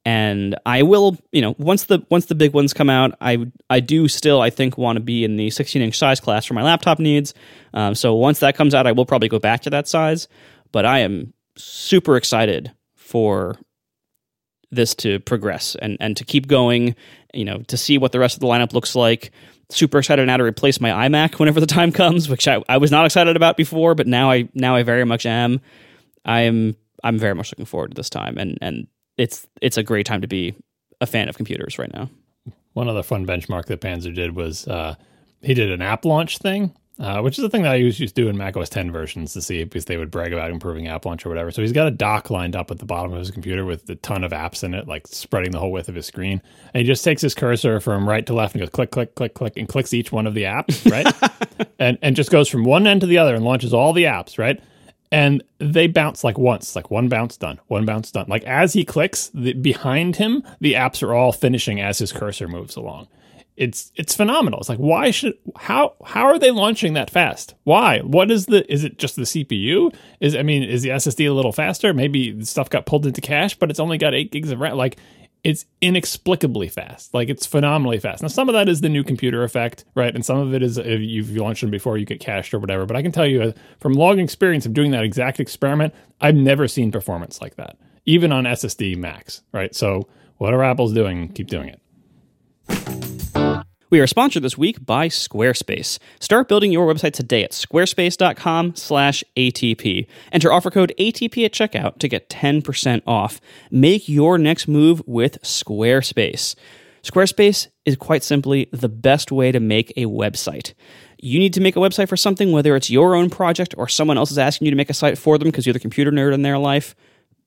[0.05, 3.81] and I will, you know, once the once the big ones come out, I I
[3.81, 6.63] do still I think want to be in the 16 inch size class for my
[6.63, 7.35] laptop needs.
[7.73, 10.29] Um, so once that comes out, I will probably go back to that size.
[10.73, 13.57] But I am super excited for
[14.71, 16.95] this to progress and and to keep going.
[17.33, 19.31] You know, to see what the rest of the lineup looks like.
[19.71, 22.91] Super excited now to replace my iMac whenever the time comes, which I, I was
[22.91, 25.61] not excited about before, but now I now I very much am.
[26.25, 29.83] I am I'm very much looking forward to this time, and and it's it's a
[29.83, 30.57] great time to be
[31.01, 32.11] a fan of computers right now.
[32.73, 34.95] One other fun benchmark that Panzer did was uh,
[35.43, 38.07] he did an app launch thing, uh, which is the thing that I used to
[38.09, 41.07] do in Mac OS 10 versions to see because they would brag about improving app
[41.07, 41.51] launch or whatever.
[41.51, 43.95] So he's got a dock lined up at the bottom of his computer with a
[43.97, 46.43] ton of apps in it, like spreading the whole width of his screen.
[46.75, 49.33] And he just takes his cursor from right to left and goes click, click, click,
[49.33, 50.91] click, and clicks each one of the apps,
[51.59, 51.69] right?
[51.79, 54.39] and and just goes from one end to the other and launches all the apps,
[54.39, 54.61] right?
[55.13, 58.27] and they bounce like once, like one bounce done, one bounce done.
[58.29, 62.47] Like as he clicks, the, behind him, the apps are all finishing as his cursor
[62.47, 63.09] moves along.
[63.61, 64.59] It's it's phenomenal.
[64.59, 67.55] It's like why should how how are they launching that fast?
[67.65, 67.99] Why?
[68.01, 69.95] What is the is it just the CPU?
[70.19, 71.93] Is I mean is the SSD a little faster?
[71.93, 74.78] Maybe the stuff got pulled into cache, but it's only got eight gigs of RAM.
[74.78, 74.97] Like
[75.45, 77.12] it's inexplicably fast.
[77.12, 78.23] Like it's phenomenally fast.
[78.23, 80.15] Now, some of that is the new computer effect, right?
[80.15, 82.87] And some of it is if you've launched them before, you get cached or whatever.
[82.87, 86.35] But I can tell you uh, from long experience of doing that exact experiment, I've
[86.35, 87.77] never seen performance like that,
[88.07, 89.74] even on SSD Macs, right?
[89.74, 90.09] So
[90.39, 93.00] whatever Apple's doing, keep doing it.
[93.91, 95.99] We are sponsored this week by Squarespace.
[96.21, 100.07] Start building your website today at squarespace.com/atp.
[100.31, 103.41] Enter offer code ATP at checkout to get 10% off.
[103.69, 106.55] Make your next move with Squarespace.
[107.03, 110.73] Squarespace is quite simply the best way to make a website.
[111.19, 114.19] You need to make a website for something, whether it's your own project or someone
[114.19, 116.33] else is asking you to make a site for them because you're the computer nerd
[116.33, 116.95] in their life.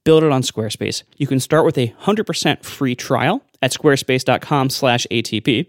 [0.04, 1.04] Build it on Squarespace.
[1.16, 5.68] You can start with a 100% free trial at squarespace.com/atp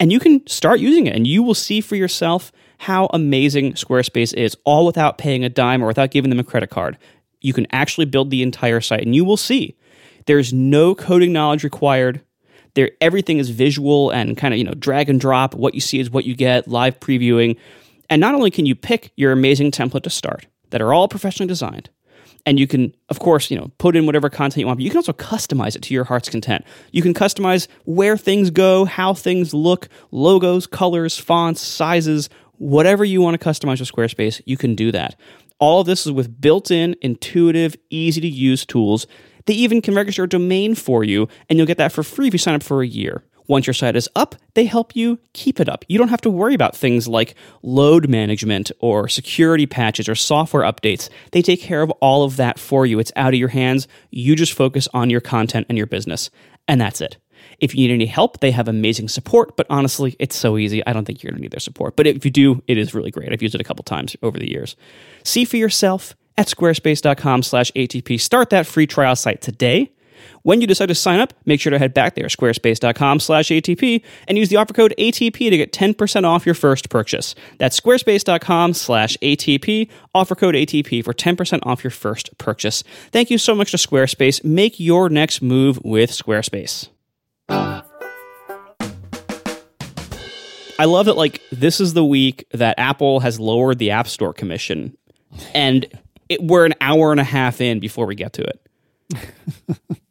[0.00, 4.34] and you can start using it and you will see for yourself how amazing Squarespace
[4.34, 6.98] is, all without paying a dime or without giving them a credit card.
[7.40, 9.76] You can actually build the entire site and you will see
[10.26, 12.22] there's no coding knowledge required.
[12.74, 15.54] There everything is visual and kind of, you know, drag and drop.
[15.54, 17.56] What you see is what you get, live previewing.
[18.08, 21.48] And not only can you pick your amazing template to start that are all professionally
[21.48, 21.90] designed,
[22.46, 24.90] and you can of course you know put in whatever content you want but you
[24.90, 26.64] can also customize it to your heart's content.
[26.90, 32.28] You can customize where things go how things look logos colors fonts sizes
[32.58, 35.18] whatever you want to customize with squarespace you can do that.
[35.58, 39.06] All of this is with built-in intuitive easy to use tools.
[39.46, 42.34] They even can register a domain for you and you'll get that for free if
[42.34, 45.60] you sign up for a year once your site is up, they help you keep
[45.60, 45.84] it up.
[45.88, 50.62] You don't have to worry about things like load management or security patches or software
[50.62, 51.08] updates.
[51.32, 52.98] They take care of all of that for you.
[52.98, 53.88] It's out of your hands.
[54.10, 56.30] You just focus on your content and your business.
[56.68, 57.16] And that's it.
[57.58, 60.84] If you need any help, they have amazing support, but honestly, it's so easy.
[60.86, 61.96] I don't think you're going to need their support.
[61.96, 63.32] But if you do, it is really great.
[63.32, 64.76] I've used it a couple times over the years.
[65.24, 68.20] See for yourself at squarespace.com/atp.
[68.20, 69.92] Start that free trial site today
[70.42, 74.02] when you decide to sign up, make sure to head back there, squarespace.com slash ATP,
[74.28, 77.34] and use the offer code ATP to get 10% off your first purchase.
[77.58, 82.82] That's squarespace.com slash ATP, offer code ATP for 10% off your first purchase.
[83.10, 84.44] Thank you so much to Squarespace.
[84.44, 86.88] Make your next move with Squarespace.
[90.78, 94.32] I love that, like, this is the week that Apple has lowered the App Store
[94.32, 94.96] commission,
[95.54, 95.86] and
[96.28, 98.60] it, we're an hour and a half in before we get to it.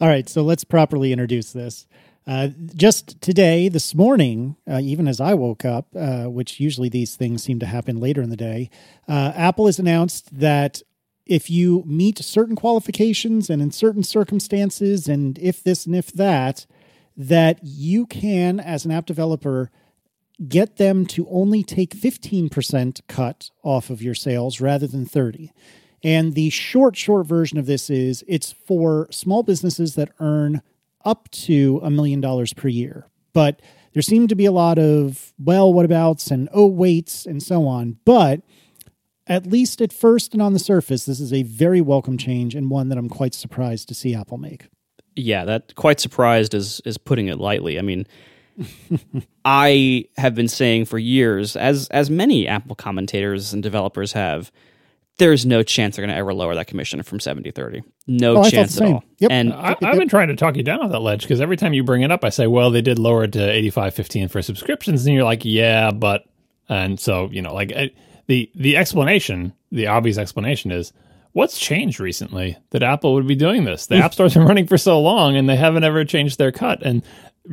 [0.00, 1.86] All right, so let's properly introduce this.
[2.26, 7.16] Uh, just today, this morning, uh, even as I woke up, uh, which usually these
[7.16, 8.70] things seem to happen later in the day,
[9.08, 10.82] uh, Apple has announced that
[11.26, 16.66] if you meet certain qualifications and in certain circumstances, and if this and if that,
[17.16, 19.70] that you can, as an app developer,
[20.48, 25.52] get them to only take 15% cut off of your sales rather than 30.
[26.02, 30.62] And the short, short version of this is it's for small businesses that earn
[31.04, 33.06] up to a million dollars per year.
[33.32, 33.60] But
[33.92, 37.66] there seem to be a lot of, well, what abouts and oh, waits and so
[37.66, 37.98] on.
[38.04, 38.42] But
[39.26, 42.70] at least at first and on the surface, this is a very welcome change and
[42.70, 44.68] one that I'm quite surprised to see Apple make.
[45.16, 47.78] Yeah, that quite surprised is is putting it lightly.
[47.78, 48.06] I mean,
[49.44, 54.50] I have been saying for years, as as many Apple commentators and developers have,
[55.20, 58.50] there's no chance they're going to ever lower that commission from 70 30 no oh,
[58.50, 59.04] chance at all.
[59.18, 59.30] Yep.
[59.30, 61.72] and I, have been trying to talk you down on that ledge because every time
[61.72, 64.42] you bring it up i say well they did lower it to 85 15 for
[64.42, 66.24] subscriptions and you're like yeah but
[66.68, 67.72] and so you know like
[68.26, 70.92] the the explanation the obvious explanation is
[71.32, 73.86] what's changed recently that apple would be doing this?
[73.86, 76.82] The app store's been running for so long and they haven't ever changed their cut.
[76.82, 77.02] And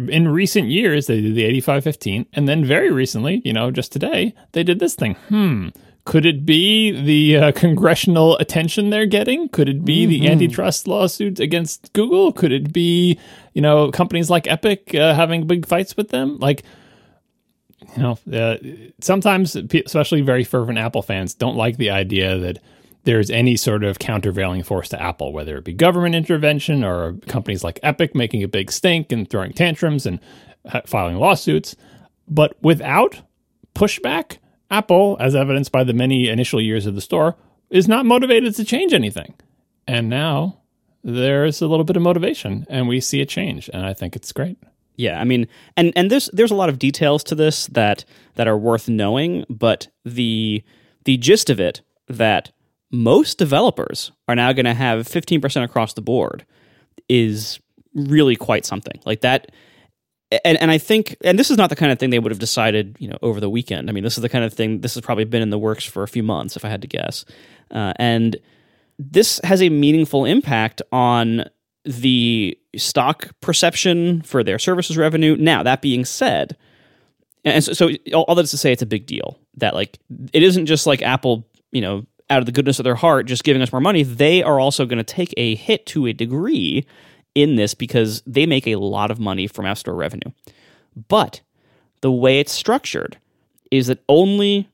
[0.09, 3.91] in recent years they did the 85 15 and then very recently you know just
[3.91, 5.15] today they did this thing.
[5.29, 5.69] Hmm
[6.07, 9.49] Could it be the uh, congressional attention they're getting?
[9.49, 10.09] Could it be mm-hmm.
[10.09, 12.31] the antitrust lawsuits against Google?
[12.31, 13.19] Could it be,
[13.53, 16.37] you know, companies like Epic uh, having big fights with them?
[16.39, 16.63] Like,
[17.97, 18.55] you know, uh,
[19.01, 22.59] sometimes, especially very fervent Apple fans, don't like the idea that
[23.03, 27.65] there's any sort of countervailing force to Apple, whether it be government intervention or companies
[27.65, 30.21] like Epic making a big stink and throwing tantrums and
[30.85, 31.75] filing lawsuits.
[32.29, 33.23] But without
[33.75, 34.37] pushback,
[34.69, 37.35] Apple, as evidenced by the many initial years of the store,
[37.69, 39.33] is not motivated to change anything.
[39.87, 40.59] And now
[41.03, 43.69] there's a little bit of motivation and we see a change.
[43.73, 44.57] And I think it's great.
[44.97, 48.03] Yeah, I mean, and and there's there's a lot of details to this that
[48.33, 50.63] that are worth knowing, but the
[51.05, 52.51] the gist of it that
[52.91, 56.45] most developers are now going to have 15% across the board
[57.09, 57.59] is
[57.93, 58.99] really quite something.
[59.05, 59.51] Like that
[60.31, 62.39] and and I think and this is not the kind of thing they would have
[62.39, 63.89] decided you know over the weekend.
[63.89, 65.85] I mean, this is the kind of thing this has probably been in the works
[65.85, 67.25] for a few months, if I had to guess.
[67.71, 68.37] Uh, and
[68.99, 71.45] this has a meaningful impact on
[71.85, 75.35] the stock perception for their services revenue.
[75.37, 76.57] Now, that being said,
[77.45, 79.99] and so, so all that is to say, it's a big deal that like
[80.33, 83.45] it isn't just like Apple, you know, out of the goodness of their heart, just
[83.45, 84.03] giving us more money.
[84.03, 86.85] They are also going to take a hit to a degree
[87.37, 90.31] in this because they make a lot of money from App Store revenue.
[91.07, 91.41] But
[92.01, 93.17] the way it's structured
[93.69, 94.67] is that only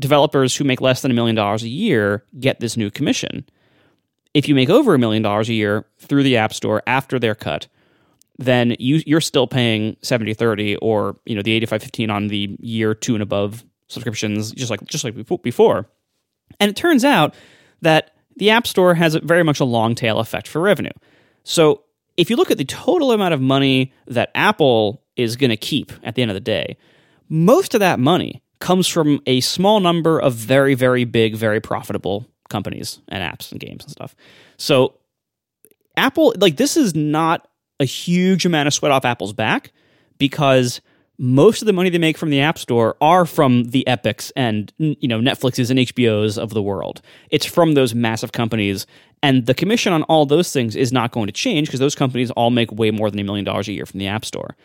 [0.00, 3.44] developers who make less than a million dollars a year get this new commission.
[4.32, 7.34] If you make over a million dollars a year through the App Store after their
[7.34, 7.68] cut,
[8.38, 12.56] then you, you're still paying 70 30 or you know the 85 15 on the
[12.60, 15.86] year two and above subscriptions just like just like before
[16.58, 17.34] and it turns out
[17.82, 20.90] that the app store has very much a long tail effect for revenue
[21.44, 21.84] so
[22.16, 25.92] if you look at the total amount of money that Apple is going to keep
[26.02, 26.76] at the end of the day,
[27.28, 32.26] most of that money comes from a small number of very, very big, very profitable
[32.48, 34.14] companies and apps and games and stuff.
[34.56, 34.94] So
[35.96, 37.46] Apple, like, this is not
[37.80, 39.72] a huge amount of sweat off Apple's back
[40.18, 40.80] because
[41.18, 44.72] most of the money they make from the App Store are from the Epics and
[44.78, 47.00] you know Netflixes and HBOs of the world.
[47.30, 48.86] It's from those massive companies,
[49.22, 52.30] and the commission on all those things is not going to change because those companies
[52.32, 54.56] all make way more than a million dollars a year from the App Store.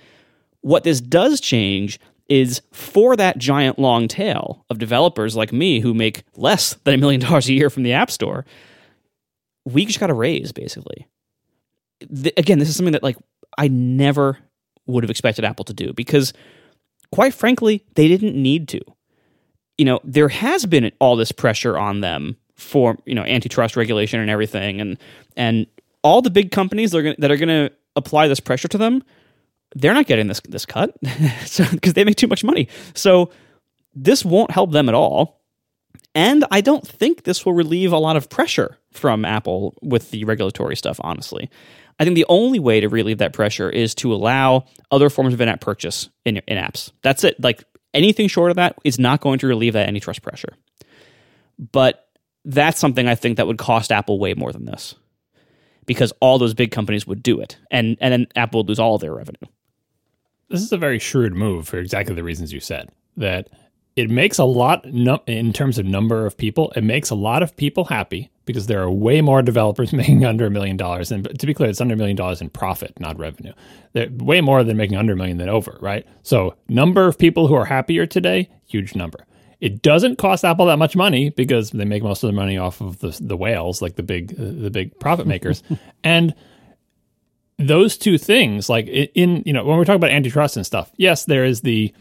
[0.62, 5.94] What this does change is for that giant long tail of developers like me who
[5.94, 8.46] make less than a million dollars a year from the App Store,
[9.66, 11.08] we just got a raise basically.
[12.10, 13.18] The, again, this is something that like
[13.58, 14.38] I never
[14.90, 16.34] would have expected Apple to do because,
[17.12, 18.82] quite frankly, they didn't need to.
[19.78, 24.20] You know, there has been all this pressure on them for you know antitrust regulation
[24.20, 24.98] and everything, and
[25.38, 25.68] and
[26.02, 28.78] all the big companies that are gonna, that are going to apply this pressure to
[28.78, 29.04] them,
[29.76, 30.94] they're not getting this this cut
[31.46, 32.68] so because they make too much money.
[32.94, 33.32] So
[33.94, 35.40] this won't help them at all.
[36.16, 40.24] And I don't think this will relieve a lot of pressure from Apple with the
[40.26, 41.50] regulatory stuff, honestly.
[42.00, 45.42] I think the only way to relieve that pressure is to allow other forms of
[45.42, 46.92] in-app purchase in, in apps.
[47.02, 47.42] That's it.
[47.44, 47.64] Like
[47.94, 50.54] anything short of that is not going to relieve that antitrust pressure.
[51.58, 52.08] But
[52.46, 54.96] that's something I think that would cost Apple way more than this.
[55.86, 57.58] Because all those big companies would do it.
[57.70, 59.48] And and then Apple would lose all their revenue.
[60.48, 62.90] This is a very shrewd move for exactly the reasons you said.
[63.18, 63.50] That
[63.96, 67.58] it makes a lot in terms of number of people, it makes a lot of
[67.58, 71.12] people happy because there are way more developers making under a million dollars.
[71.12, 73.54] And to be clear, it's under a million dollars in profit, not revenue.
[73.94, 76.04] They're way more than making under a million than over, right?
[76.24, 79.28] So, number of people who are happier today, huge number.
[79.62, 82.82] It doesn't cost Apple that much money because they make most of the money off
[82.82, 85.62] of the, the whales, like the big uh, the big profit makers,
[86.04, 86.34] and
[87.60, 91.26] those two things, like in you know when we're talking about antitrust and stuff, yes,
[91.26, 91.94] there is the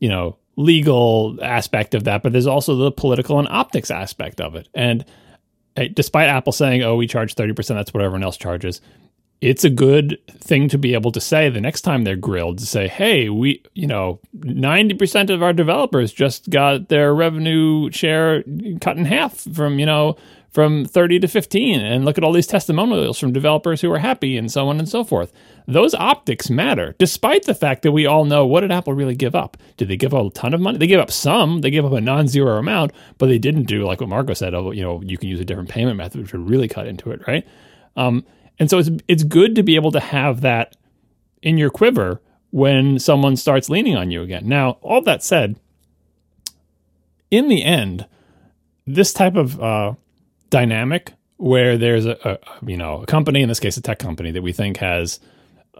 [0.00, 4.54] you know legal aspect of that, but there's also the political and optics aspect of
[4.54, 5.06] it, and
[5.94, 7.78] despite Apple saying, "Oh, we charge thirty percent.
[7.78, 8.80] That's what everyone else charges."
[9.40, 12.66] It's a good thing to be able to say the next time they're grilled to
[12.66, 18.42] say, "Hey, we, you know, ninety percent of our developers just got their revenue share
[18.80, 20.16] cut in half from you know
[20.54, 24.36] from 30 to 15 and look at all these testimonials from developers who are happy
[24.36, 25.32] and so on and so forth.
[25.66, 29.34] Those optics matter despite the fact that we all know what did apple really give
[29.34, 29.56] up.
[29.76, 30.78] Did they give up a ton of money?
[30.78, 31.60] They gave up some.
[31.60, 34.70] They gave up a non-zero amount but they didn't do like what marco said oh
[34.70, 37.26] you know you can use a different payment method which would really cut into it
[37.26, 37.44] right?
[37.96, 38.24] Um,
[38.60, 40.76] and so it's it's good to be able to have that
[41.42, 44.48] in your quiver when someone starts leaning on you again.
[44.48, 45.58] Now all that said
[47.32, 48.06] in the end
[48.86, 49.94] this type of uh,
[50.54, 54.30] dynamic where there's a, a, you know a company in this case a tech company
[54.30, 55.18] that we think has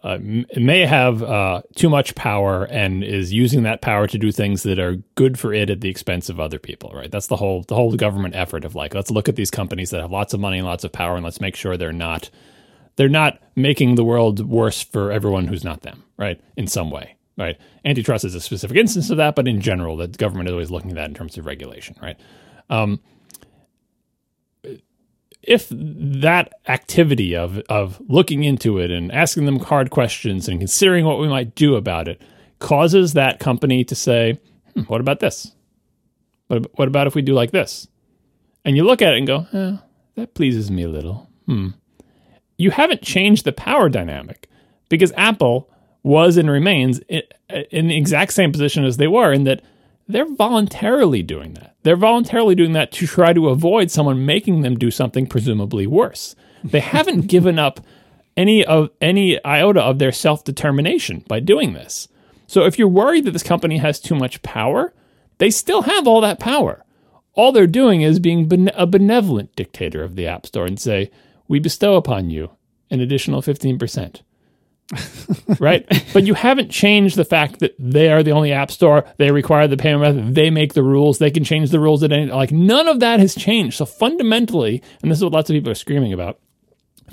[0.02, 4.64] uh, may have uh, too much power and is using that power to do things
[4.64, 6.90] that are good for it at the expense of other people.
[6.92, 7.10] Right?
[7.10, 10.00] That's the whole the whole government effort of like let's look at these companies that
[10.00, 12.28] have lots of money and lots of power and let's make sure they're not
[12.96, 16.02] they're not making the world worse for everyone who's not them.
[16.18, 16.40] Right?
[16.56, 17.16] In some way.
[17.38, 17.56] Right?
[17.84, 20.90] Antitrust is a specific instance of that, but in general, the government is always looking
[20.90, 21.96] at that in terms of regulation.
[22.02, 22.18] Right?
[22.68, 23.00] Um,
[25.46, 31.04] if that activity of of looking into it and asking them hard questions and considering
[31.04, 32.20] what we might do about it
[32.58, 34.38] causes that company to say,
[34.74, 35.52] hmm, "What about this?
[36.48, 37.88] What, what about if we do like this?"
[38.64, 39.76] And you look at it and go, eh,
[40.16, 41.68] "That pleases me a little." Hmm.
[42.56, 44.48] You haven't changed the power dynamic
[44.88, 45.68] because Apple
[46.02, 47.00] was and remains
[47.70, 49.62] in the exact same position as they were in that
[50.08, 51.76] they're voluntarily doing that.
[51.82, 56.34] They're voluntarily doing that to try to avoid someone making them do something presumably worse.
[56.62, 57.80] They haven't given up
[58.36, 62.08] any of any iota of their self-determination by doing this.
[62.46, 64.92] So if you're worried that this company has too much power,
[65.38, 66.84] they still have all that power.
[67.34, 71.10] All they're doing is being bene- a benevolent dictator of the App Store and say,
[71.48, 72.50] "We bestow upon you
[72.90, 74.22] an additional 15%."
[75.58, 75.86] Right?
[76.12, 79.04] But you haven't changed the fact that they are the only app store.
[79.16, 80.34] They require the payment method.
[80.34, 81.18] They make the rules.
[81.18, 83.76] They can change the rules at any like none of that has changed.
[83.76, 86.38] So fundamentally, and this is what lots of people are screaming about.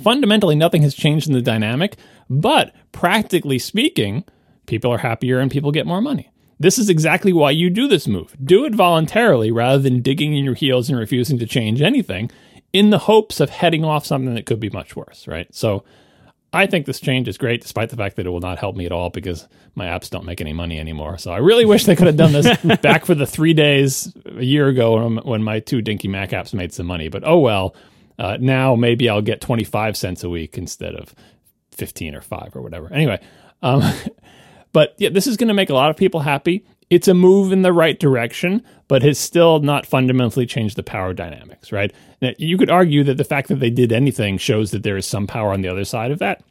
[0.03, 1.97] Fundamentally, nothing has changed in the dynamic,
[2.29, 4.23] but practically speaking,
[4.67, 6.31] people are happier and people get more money.
[6.59, 8.35] This is exactly why you do this move.
[8.43, 12.29] Do it voluntarily rather than digging in your heels and refusing to change anything
[12.71, 15.53] in the hopes of heading off something that could be much worse, right?
[15.53, 15.83] So
[16.53, 18.85] I think this change is great, despite the fact that it will not help me
[18.85, 21.17] at all because my apps don't make any money anymore.
[21.17, 24.43] So I really wish they could have done this back for the three days a
[24.43, 27.07] year ago when my two dinky Mac apps made some money.
[27.07, 27.73] But oh well,
[28.19, 31.15] uh, now maybe I'll get 25 cents a week instead of
[31.71, 32.91] 15 or 5 or whatever.
[32.91, 33.21] Anyway,
[33.61, 33.81] um,
[34.73, 36.65] but yeah, this is going to make a lot of people happy.
[36.91, 41.13] It's a move in the right direction, but has still not fundamentally changed the power
[41.13, 41.93] dynamics, right?
[42.21, 45.05] Now, you could argue that the fact that they did anything shows that there is
[45.05, 46.43] some power on the other side of that.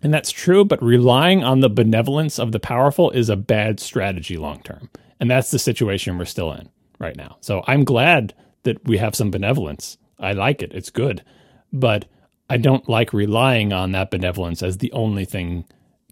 [0.00, 4.36] And that's true, but relying on the benevolence of the powerful is a bad strategy
[4.36, 4.88] long term.
[5.18, 6.68] And that's the situation we're still in
[7.00, 7.38] right now.
[7.40, 9.98] So I'm glad that we have some benevolence.
[10.16, 11.24] I like it, it's good.
[11.72, 12.04] But
[12.48, 15.64] I don't like relying on that benevolence as the only thing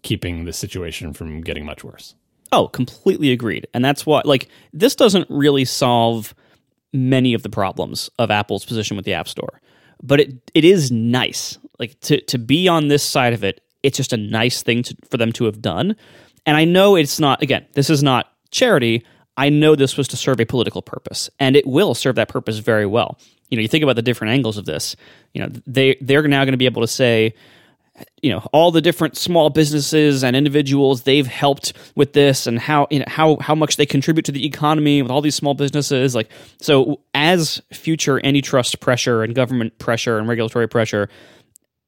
[0.03, 2.15] keeping the situation from getting much worse.
[2.51, 3.67] Oh, completely agreed.
[3.73, 6.33] And that's why, like, this doesn't really solve
[6.93, 9.61] many of the problems of Apple's position with the App Store,
[10.03, 11.57] but it it is nice.
[11.79, 14.95] Like to to be on this side of it, it's just a nice thing to,
[15.09, 15.95] for them to have done.
[16.45, 17.41] And I know it's not.
[17.41, 19.05] Again, this is not charity.
[19.37, 22.57] I know this was to serve a political purpose, and it will serve that purpose
[22.57, 23.17] very well.
[23.49, 24.95] You know, you think about the different angles of this.
[25.33, 27.33] You know, they they're now going to be able to say,
[28.21, 32.87] you know all the different small businesses and individuals they've helped with this and how
[32.89, 36.15] you know how how much they contribute to the economy with all these small businesses
[36.15, 41.09] like so as future antitrust pressure and government pressure and regulatory pressure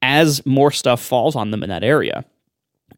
[0.02, 2.26] as more stuff falls on them in that area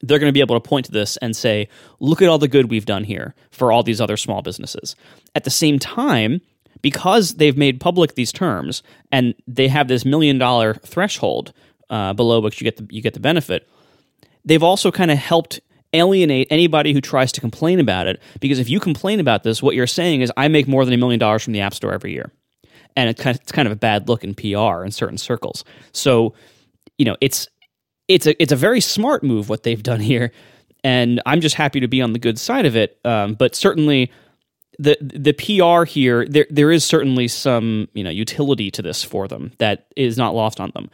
[0.01, 1.67] they're going to be able to point to this and say
[1.99, 4.95] look at all the good we've done here for all these other small businesses.
[5.33, 6.41] At the same time
[6.81, 11.53] because they've made public these terms and they have this million dollar threshold
[11.89, 13.67] uh, below which you get the you get the benefit.
[14.43, 15.59] They've also kind of helped
[15.93, 19.75] alienate anybody who tries to complain about it because if you complain about this, what
[19.75, 22.11] you're saying is I make more than a million dollars from the App Store every
[22.11, 22.31] year,
[22.95, 25.63] and it's kind of, it's kind of a bad look in PR in certain circles.
[25.91, 26.33] So,
[26.97, 27.47] you know, it's
[28.07, 30.31] it's a it's a very smart move what they've done here,
[30.83, 32.99] and I'm just happy to be on the good side of it.
[33.03, 34.11] Um, but certainly,
[34.77, 39.27] the the PR here there there is certainly some you know utility to this for
[39.27, 40.89] them that is not lost on them.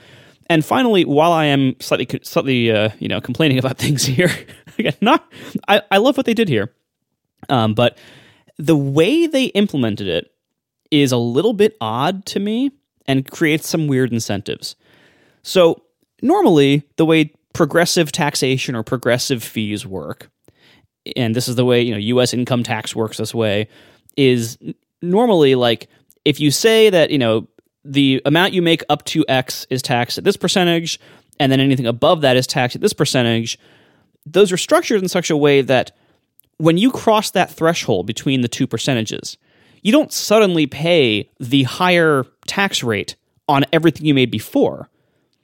[0.52, 4.30] And finally, while I am slightly slightly uh, you know complaining about things here,
[5.00, 5.32] not
[5.70, 6.74] I, I love what they did here,
[7.48, 7.98] um, but
[8.58, 10.30] the way they implemented it
[10.92, 12.72] is a little bit odd to me
[13.08, 14.76] and creates some weird incentives.
[15.42, 15.84] So
[16.22, 20.30] normally, the way progressive taxation or progressive fees work,
[21.16, 22.34] and this is the way you know U.S.
[22.34, 23.70] income tax works this way,
[24.18, 24.58] is
[25.02, 25.88] normally like
[26.26, 27.48] if you say that you know
[27.84, 31.00] the amount you make up to X is taxed at this percentage,
[31.40, 33.58] and then anything above that is taxed at this percentage.
[34.26, 35.92] Those are structured in such a way that
[36.58, 39.38] when you cross that threshold between the two percentages,
[39.82, 43.16] you don't suddenly pay the higher tax rate
[43.50, 44.90] on everything you made before.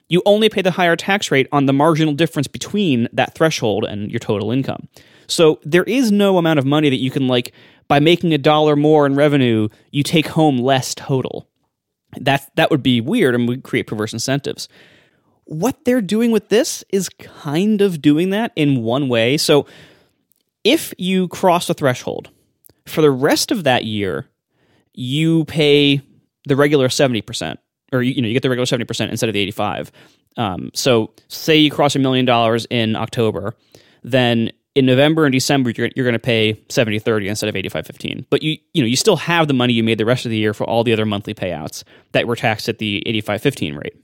[0.09, 4.11] You only pay the higher tax rate on the marginal difference between that threshold and
[4.11, 4.87] your total income.
[5.27, 7.51] So there is no amount of money that you can like
[7.87, 11.49] by making a dollar more in revenue, you take home less total
[12.19, 14.67] that that would be weird and would create perverse incentives.
[15.45, 19.37] what they're doing with this is kind of doing that in one way.
[19.37, 19.65] So
[20.63, 22.29] if you cross a threshold
[22.85, 24.27] for the rest of that year,
[24.93, 26.01] you pay
[26.47, 27.57] the regular 70%,
[27.93, 29.91] or you, know, you get the regular 70% instead of the 85.
[30.35, 33.55] Um, so say you cross a million dollars in October,
[34.03, 37.87] then in November and December you're, you're going to pay 70 30 instead of 85
[37.87, 40.29] 15 but you you know you still have the money you made the rest of
[40.29, 43.75] the year for all the other monthly payouts that were taxed at the 85 15
[43.75, 43.95] rate.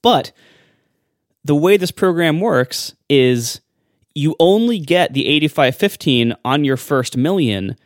[0.00, 0.32] But
[1.44, 3.60] the way this program works is
[4.14, 7.76] you only get the 85 15 on your first million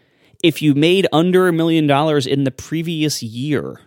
[0.44, 3.80] if you made under a million dollars in the previous year.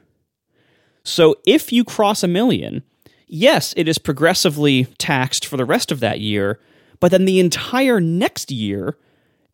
[1.06, 2.84] So if you cross a million
[3.28, 6.60] yes it is progressively taxed for the rest of that year
[7.02, 8.96] but then the entire next year,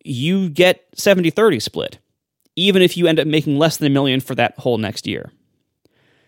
[0.03, 1.97] you get 70 30 split,
[2.55, 5.31] even if you end up making less than a million for that whole next year.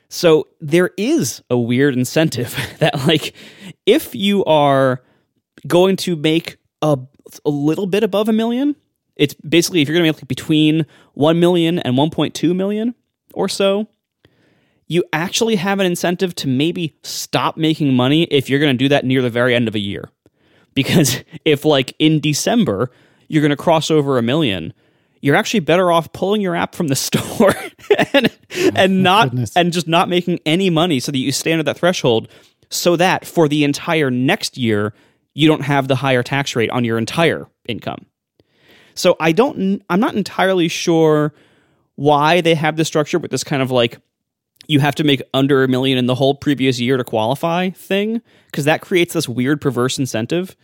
[0.08, 3.36] So there is a weird incentive that, like,
[3.86, 5.04] if you are
[5.68, 6.98] going to make a,
[7.46, 8.76] a little bit above a million,
[9.16, 12.96] it's basically if you're going to make between 1 million and 1.2 million
[13.34, 13.88] or so,
[14.88, 18.90] you actually have an incentive to maybe stop making money if you're going to do
[18.90, 20.10] that near the very end of a year.
[20.80, 22.90] Because if, like, in December,
[23.28, 24.74] you're going to cross over a million,
[25.22, 27.54] you're actually better off pulling your app from the store
[28.14, 29.56] and, oh, and not goodness.
[29.58, 32.30] and just not making any money so that you stay under that threshold
[32.70, 34.94] so that for the entire next year
[35.34, 38.06] you don't have the higher tax rate on your entire income.
[38.94, 41.34] So I don't I'm not entirely sure
[41.96, 43.98] why they have this structure with this kind of like
[44.68, 48.22] you have to make under a million in the whole previous year to qualify thing
[48.46, 50.56] because that creates this weird perverse incentive.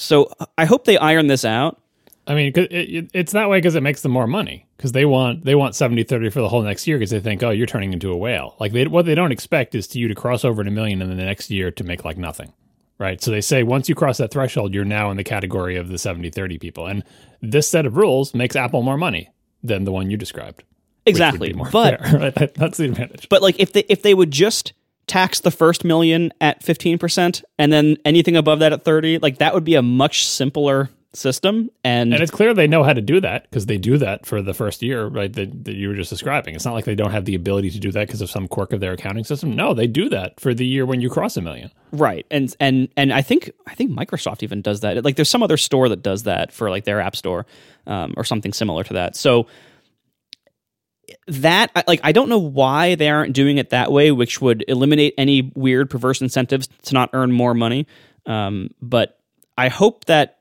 [0.00, 1.80] So I hope they iron this out.
[2.26, 5.04] I mean, it, it, it's that way because it makes them more money because they
[5.04, 7.66] want they want 70 30 for the whole next year because they think, oh, you're
[7.66, 8.56] turning into a whale.
[8.60, 11.02] Like they, what they don't expect is to you to cross over to a million
[11.02, 12.52] in the next year to make like nothing.
[12.98, 13.22] Right.
[13.22, 15.98] So they say once you cross that threshold, you're now in the category of the
[15.98, 16.86] 70 30 people.
[16.86, 17.02] And
[17.40, 19.30] this set of rules makes Apple more money
[19.62, 20.62] than the one you described.
[21.06, 21.52] Exactly.
[21.52, 21.98] But fair,
[22.36, 22.54] right?
[22.54, 23.28] that's the advantage.
[23.28, 24.72] But like if they if they would just
[25.06, 29.54] tax the first million at 15% and then anything above that at 30, like that
[29.54, 33.20] would be a much simpler system and and it's clear they know how to do
[33.20, 36.10] that because they do that for the first year right that, that you were just
[36.10, 36.54] describing.
[36.54, 38.72] It's not like they don't have the ability to do that because of some quirk
[38.72, 39.56] of their accounting system.
[39.56, 41.72] No they do that for the year when you cross a million.
[41.90, 45.04] Right and and and i think i think microsoft even does that.
[45.04, 47.44] Like there's some other store that does that for like their app store
[47.88, 49.16] um, or something similar to that.
[49.16, 49.48] So
[51.26, 55.14] that like I don't know why they aren't doing it that way, which would eliminate
[55.18, 57.86] any weird perverse incentives to not earn more money.
[58.26, 59.18] Um, but
[59.56, 60.40] I hope that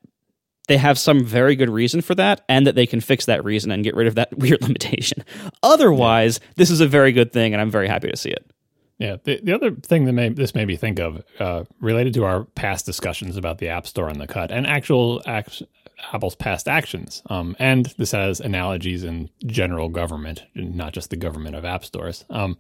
[0.69, 3.71] they have some very good reason for that, and that they can fix that reason
[3.71, 5.25] and get rid of that weird limitation.
[5.63, 8.49] Otherwise, this is a very good thing, and I'm very happy to see it.
[8.99, 9.15] Yeah.
[9.23, 12.43] The, the other thing that may, this made me think of, uh, related to our
[12.43, 15.63] past discussions about the App Store and the cut, and actual acts,
[16.13, 17.21] Apple's past actions.
[17.29, 22.25] Um, and this has analogies in general government, not just the government of app stores.
[22.29, 22.57] Um,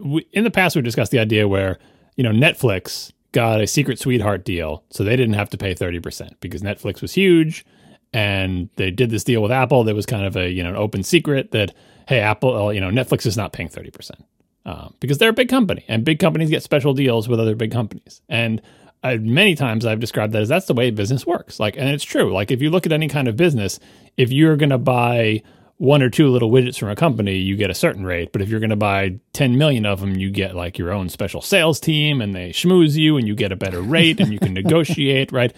[0.00, 1.78] we, in the past, we discussed the idea where
[2.16, 6.00] you know Netflix got a secret sweetheart deal, so they didn't have to pay thirty
[6.00, 7.64] percent because Netflix was huge,
[8.12, 9.84] and they did this deal with Apple.
[9.84, 11.74] That was kind of a you know an open secret that
[12.06, 14.24] hey, Apple, uh, you know Netflix is not paying thirty percent.
[14.66, 17.72] Uh, because they're a big company and big companies get special deals with other big
[17.72, 18.20] companies.
[18.28, 18.60] And
[19.02, 21.60] I, many times I've described that as that's the way business works.
[21.60, 22.32] Like, and it's true.
[22.32, 23.78] Like, if you look at any kind of business,
[24.16, 25.42] if you're going to buy
[25.78, 28.32] one or two little widgets from a company, you get a certain rate.
[28.32, 31.08] But if you're going to buy 10 million of them, you get like your own
[31.08, 34.40] special sales team and they schmooze you and you get a better rate and you
[34.40, 35.54] can negotiate, right?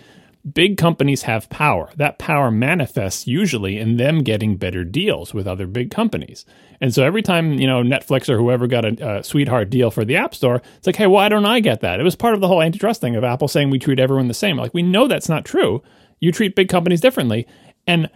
[0.50, 1.90] Big companies have power.
[1.96, 6.46] That power manifests usually in them getting better deals with other big companies.
[6.80, 10.04] And so every time, you know, Netflix or whoever got a, a, sweetheart deal for
[10.04, 12.00] the App Store, it's like, hey, why don't I get that?
[12.00, 14.34] It was part of the whole antitrust thing of Apple saying we treat everyone the
[14.34, 14.56] same.
[14.56, 15.82] Like, we know that's not true.
[16.20, 17.46] You treat big companies differently.
[17.86, 18.08] And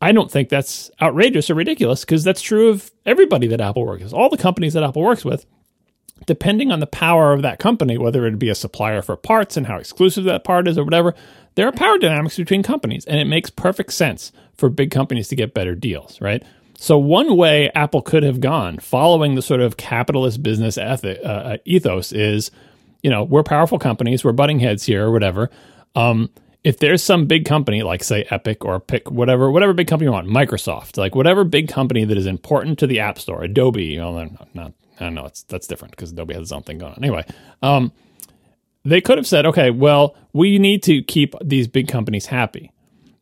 [0.00, 4.04] I don't think that's outrageous or ridiculous because that's true of everybody that Apple works
[4.04, 4.12] with.
[4.12, 5.46] All the companies that Apple works with,
[6.26, 9.66] depending on the power of that company, whether it be a supplier for parts and
[9.66, 11.14] how exclusive that part is or whatever,
[11.54, 13.04] there are power dynamics between companies.
[13.04, 16.42] And it makes perfect sense for big companies to get better deals, right?
[16.78, 21.28] So, one way Apple could have gone following the sort of capitalist business ethic, uh,
[21.28, 22.50] uh, ethos is,
[23.02, 25.50] you know, we're powerful companies, we're butting heads here or whatever.
[25.94, 26.30] Um,
[26.64, 30.12] if there's some big company like say Epic or pick whatever whatever big company you
[30.12, 34.28] want, Microsoft, like whatever big company that is important to the App Store, Adobe, well,
[34.54, 36.98] not, I don't know, it's that's different because Adobe has something going on.
[36.98, 37.24] Anyway,
[37.62, 37.92] um,
[38.84, 42.70] they could have said, okay, well, we need to keep these big companies happy,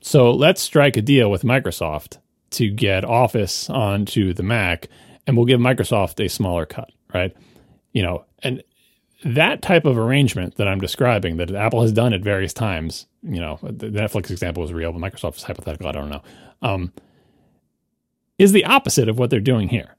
[0.01, 2.19] so let's strike a deal with Microsoft
[2.51, 4.89] to get Office onto the Mac,
[5.27, 7.35] and we'll give Microsoft a smaller cut, right?
[7.93, 8.62] You know, and
[9.24, 13.40] that type of arrangement that I'm describing, that Apple has done at various times, you
[13.40, 15.86] know, the Netflix example is real, but Microsoft is hypothetical.
[15.86, 16.23] I don't know.
[16.61, 16.93] Um,
[18.39, 19.94] is the opposite of what they're doing here,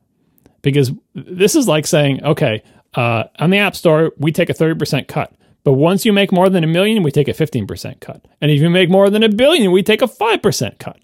[0.64, 2.64] because this is like saying, okay,
[2.96, 5.32] uh, on the App Store we take a 30% cut,
[5.64, 8.60] but once you make more than a million, we take a 15% cut, and if
[8.60, 11.00] you make more than a billion, we take a 5% cut.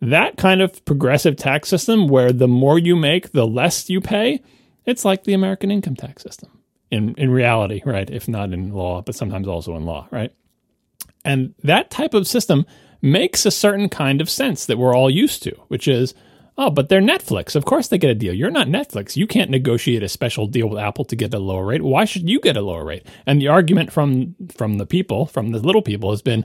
[0.00, 4.42] That kind of progressive tax system, where the more you make, the less you pay,
[4.84, 6.50] it's like the American income tax system
[6.90, 8.08] in in reality, right?
[8.08, 10.32] If not in law, but sometimes also in law, right?
[11.24, 12.66] And that type of system
[13.02, 16.14] makes a certain kind of sense that we're all used to, which is,
[16.58, 17.54] oh, but they're Netflix.
[17.54, 18.34] Of course they get a deal.
[18.34, 19.16] You're not Netflix.
[19.16, 21.82] You can't negotiate a special deal with Apple to get a lower rate.
[21.82, 23.06] Why should you get a lower rate?
[23.26, 26.44] And the argument from from the people, from the little people has been,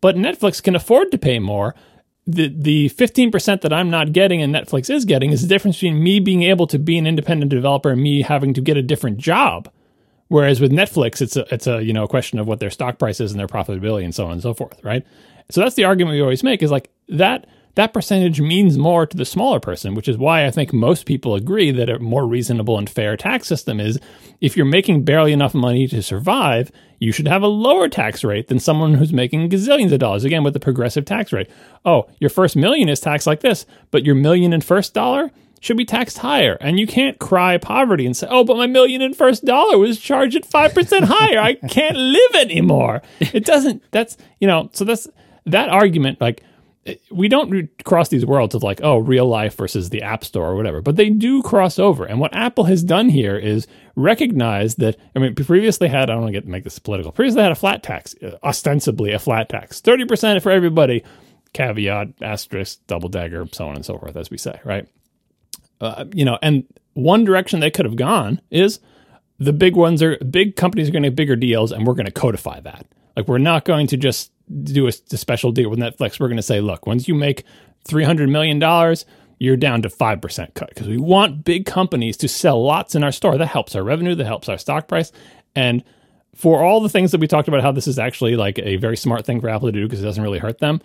[0.00, 1.74] but Netflix can afford to pay more
[2.26, 6.02] the the 15% that I'm not getting and Netflix is getting is the difference between
[6.02, 9.18] me being able to be an independent developer and me having to get a different
[9.18, 9.68] job.
[10.28, 12.98] Whereas with Netflix, it's a it's a you know a question of what their stock
[12.98, 15.04] price is and their profitability and so on and so forth, right?
[15.50, 19.16] So that's the argument we always make is like that that percentage means more to
[19.16, 22.78] the smaller person, which is why I think most people agree that a more reasonable
[22.78, 23.98] and fair tax system is
[24.40, 28.48] if you're making barely enough money to survive, you should have a lower tax rate
[28.48, 30.24] than someone who's making gazillions of dollars.
[30.24, 31.48] Again, with the progressive tax rate.
[31.84, 35.30] Oh, your first million is taxed like this, but your million and first dollar
[35.60, 36.58] should be taxed higher.
[36.60, 39.98] And you can't cry poverty and say, oh, but my million and first dollar was
[39.98, 41.38] charged at 5% higher.
[41.38, 43.00] I can't live anymore.
[43.20, 45.08] It doesn't, that's, you know, so that's
[45.46, 46.42] that argument, like,
[47.10, 50.56] we don't cross these worlds of like, oh, real life versus the App Store or
[50.56, 52.04] whatever, but they do cross over.
[52.04, 54.96] And what Apple has done here is recognize that.
[55.14, 57.12] I mean, previously had I don't want to get make this political.
[57.12, 61.04] Previously had a flat tax, uh, ostensibly a flat tax, thirty percent for everybody.
[61.52, 64.88] Caveat, asterisk, double dagger, so on and so forth, as we say, right?
[65.80, 66.64] Uh, you know, and
[66.94, 68.80] one direction they could have gone is
[69.38, 72.06] the big ones are big companies are going to get bigger deals, and we're going
[72.06, 72.86] to codify that.
[73.16, 74.32] Like we're not going to just
[74.62, 77.44] do a, a special deal with Netflix, we're going to say, look, once you make
[77.88, 78.60] $300 million,
[79.38, 83.12] you're down to 5% cut because we want big companies to sell lots in our
[83.12, 83.36] store.
[83.36, 85.10] That helps our revenue, that helps our stock price.
[85.56, 85.82] And
[86.34, 88.96] for all the things that we talked about, how this is actually like a very
[88.96, 90.80] smart thing for Apple to do because it doesn't really hurt them.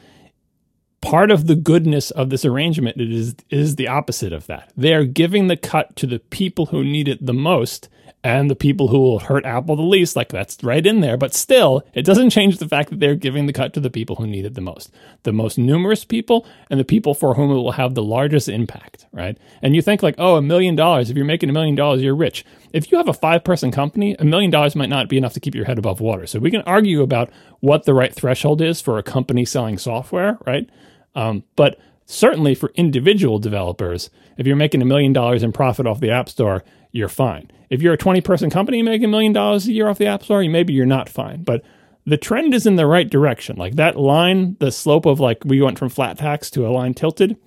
[1.01, 4.73] Part of the goodness of this arrangement is is the opposite of that.
[4.75, 7.87] They are giving the cut to the people who need it the most
[8.27, 11.15] and the people who will hurt Apple the least, like that's right in there.
[11.15, 14.17] But still, it doesn't change the fact that they're giving the cut to the people
[14.17, 14.91] who need it the most,
[15.23, 19.05] the most numerous people, and the people for whom it will have the largest impact,
[19.13, 19.37] right?
[19.61, 21.09] And you think like, oh, a million dollars.
[21.09, 22.43] If you're making a million dollars, you're rich.
[22.73, 25.39] If you have a five person company, a million dollars might not be enough to
[25.39, 26.27] keep your head above water.
[26.27, 27.29] So we can argue about
[27.61, 30.69] what the right threshold is for a company selling software, right?
[31.15, 36.01] Um, but certainly for individual developers, if you're making a million dollars in profit off
[36.01, 37.51] the App Store, you're fine.
[37.69, 40.23] If you're a 20 person company making a million dollars a year off the App
[40.23, 41.43] Store, maybe you're not fine.
[41.43, 41.63] But
[42.05, 43.57] the trend is in the right direction.
[43.57, 46.93] Like that line, the slope of like we went from flat tax to a line
[46.93, 47.37] tilted.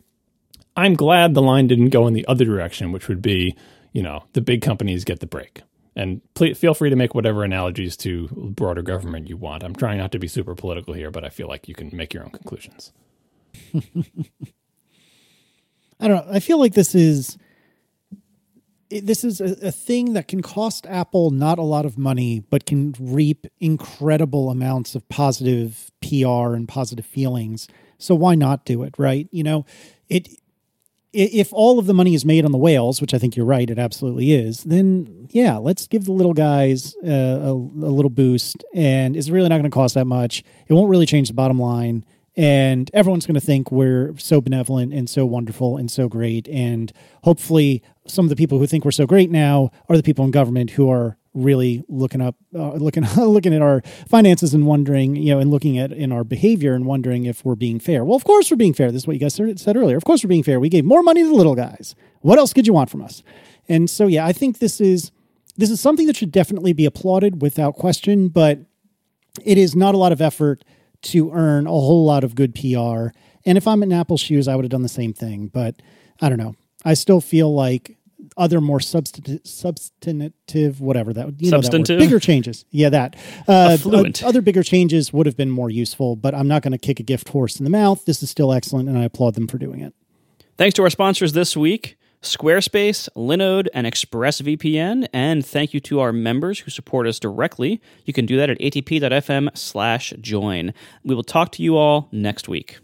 [0.76, 3.56] I'm glad the line didn't go in the other direction, which would be,
[3.92, 5.62] you know, the big companies get the break.
[5.96, 9.64] And feel free to make whatever analogies to broader government you want.
[9.64, 12.14] I'm trying not to be super political here, but I feel like you can make
[12.14, 12.92] your own conclusions.
[16.00, 16.32] I don't know.
[16.32, 17.36] I feel like this is
[18.90, 22.66] this is a, a, thing that can cost Apple not a lot of money, but
[22.66, 27.68] can reap incredible amounts of positive PR and positive feelings.
[27.98, 29.28] So why not do it, right?
[29.30, 29.66] You know,
[30.08, 30.28] it
[31.12, 33.68] if all of the money is made on the whales, which I think you're right,
[33.68, 38.64] it absolutely is, then yeah, let's give the little guys uh, a, a little boost.
[38.74, 40.44] And it's really not going to cost that much.
[40.68, 42.04] It won't really change the bottom line
[42.36, 46.92] and everyone's going to think we're so benevolent and so wonderful and so great and
[47.24, 50.30] hopefully some of the people who think we're so great now are the people in
[50.30, 55.32] government who are really looking up uh, looking looking at our finances and wondering you
[55.32, 58.24] know and looking at in our behavior and wondering if we're being fair well of
[58.24, 60.42] course we're being fair this is what you guys said earlier of course we're being
[60.42, 63.00] fair we gave more money to the little guys what else could you want from
[63.00, 63.22] us
[63.68, 65.12] and so yeah i think this is
[65.56, 68.58] this is something that should definitely be applauded without question but
[69.44, 70.64] it is not a lot of effort
[71.02, 73.08] to earn a whole lot of good PR.
[73.46, 75.48] And if I'm in Apple's shoes, I would have done the same thing.
[75.48, 75.80] But
[76.20, 76.54] I don't know.
[76.84, 77.96] I still feel like
[78.40, 82.64] other more substantive, substantive whatever that you know that bigger changes.
[82.70, 83.76] Yeah, that uh,
[84.24, 86.16] other bigger changes would have been more useful.
[86.16, 88.04] But I'm not going to kick a gift horse in the mouth.
[88.06, 89.94] This is still excellent, and I applaud them for doing it.
[90.56, 91.96] Thanks to our sponsors this week.
[92.22, 95.08] Squarespace, Linode, and ExpressVPN.
[95.12, 97.80] And thank you to our members who support us directly.
[98.04, 100.74] You can do that at atp.fm slash join.
[101.02, 102.78] We will talk to you all next week.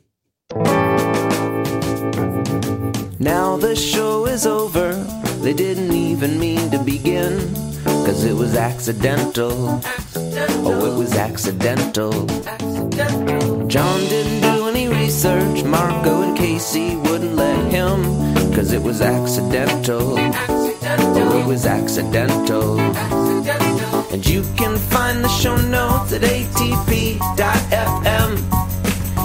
[3.18, 5.25] Now the show is over.
[5.46, 7.38] They didn't even mean to begin.
[7.84, 9.80] cause it was accidental.
[10.66, 12.10] Oh, it was accidental.
[13.68, 18.02] John didn't do any research, Marco and Casey wouldn't let him,
[18.56, 20.16] cause it was accidental.
[20.18, 22.80] Oh, it was accidental.
[24.10, 27.20] And you can find the show notes at atp.fm.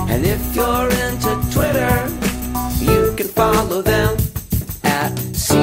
[0.08, 1.96] And if you're into Twitter,
[2.80, 4.31] you can follow them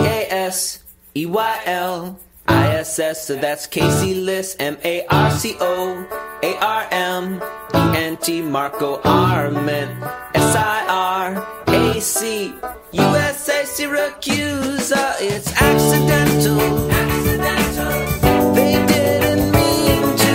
[0.05, 0.83] A S
[1.15, 3.27] E Y L I S S.
[3.27, 6.07] So that's Casey Liss, M A R C O
[6.43, 7.43] A R M
[7.75, 10.03] E N T, Marco Arment,
[10.35, 12.55] S I R A C
[12.93, 15.15] U S A, Siracusa.
[15.21, 16.91] It's accidental.
[16.91, 18.55] Accidental.
[18.55, 20.35] They didn't mean to.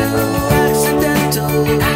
[0.52, 1.93] Accidental.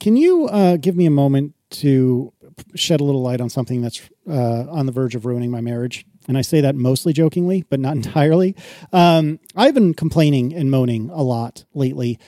[0.00, 2.32] Can you uh, give me a moment to
[2.74, 6.06] shed a little light on something that's uh, on the verge of ruining my marriage?
[6.26, 8.56] And I say that mostly jokingly, but not entirely.
[8.92, 12.18] Um, I've been complaining and moaning a lot lately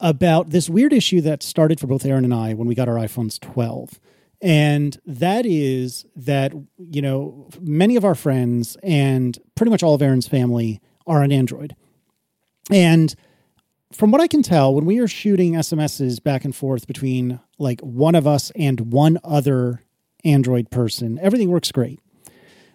[0.00, 2.96] about this weird issue that started for both Erin and I when we got our
[2.96, 4.00] iPhones 12.
[4.40, 10.02] And that is that, you know, many of our friends and pretty much all of
[10.02, 11.74] Erin's family are on Android.
[12.70, 13.14] And
[13.92, 17.80] from what I can tell, when we are shooting SMSs back and forth between like
[17.80, 19.82] one of us and one other
[20.24, 22.00] Android person, everything works great.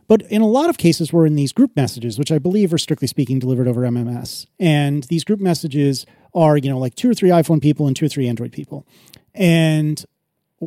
[0.07, 2.77] But in a lot of cases, we're in these group messages, which I believe are
[2.77, 4.47] strictly speaking delivered over MMS.
[4.59, 8.05] And these group messages are, you know, like two or three iPhone people and two
[8.05, 8.85] or three Android people.
[9.33, 10.03] And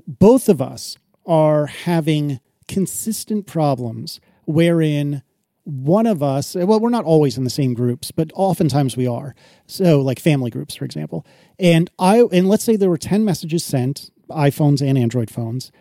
[0.07, 0.97] both of us
[1.27, 5.23] are having consistent problems wherein
[5.67, 9.35] one of us well we're not always in the same groups but oftentimes we are.
[9.67, 11.27] So like family groups for example.
[11.59, 15.73] And i and let's say there were 10 messages sent iphones and android phones.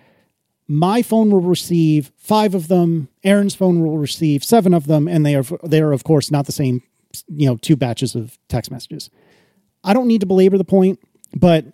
[0.68, 5.24] My phone will receive five of them erin's phone will receive seven of them and
[5.24, 6.82] they are they are of course not the same
[7.28, 9.12] you know two batches of text messages.
[9.84, 11.00] I don't need to belabor the point
[11.36, 11.66] but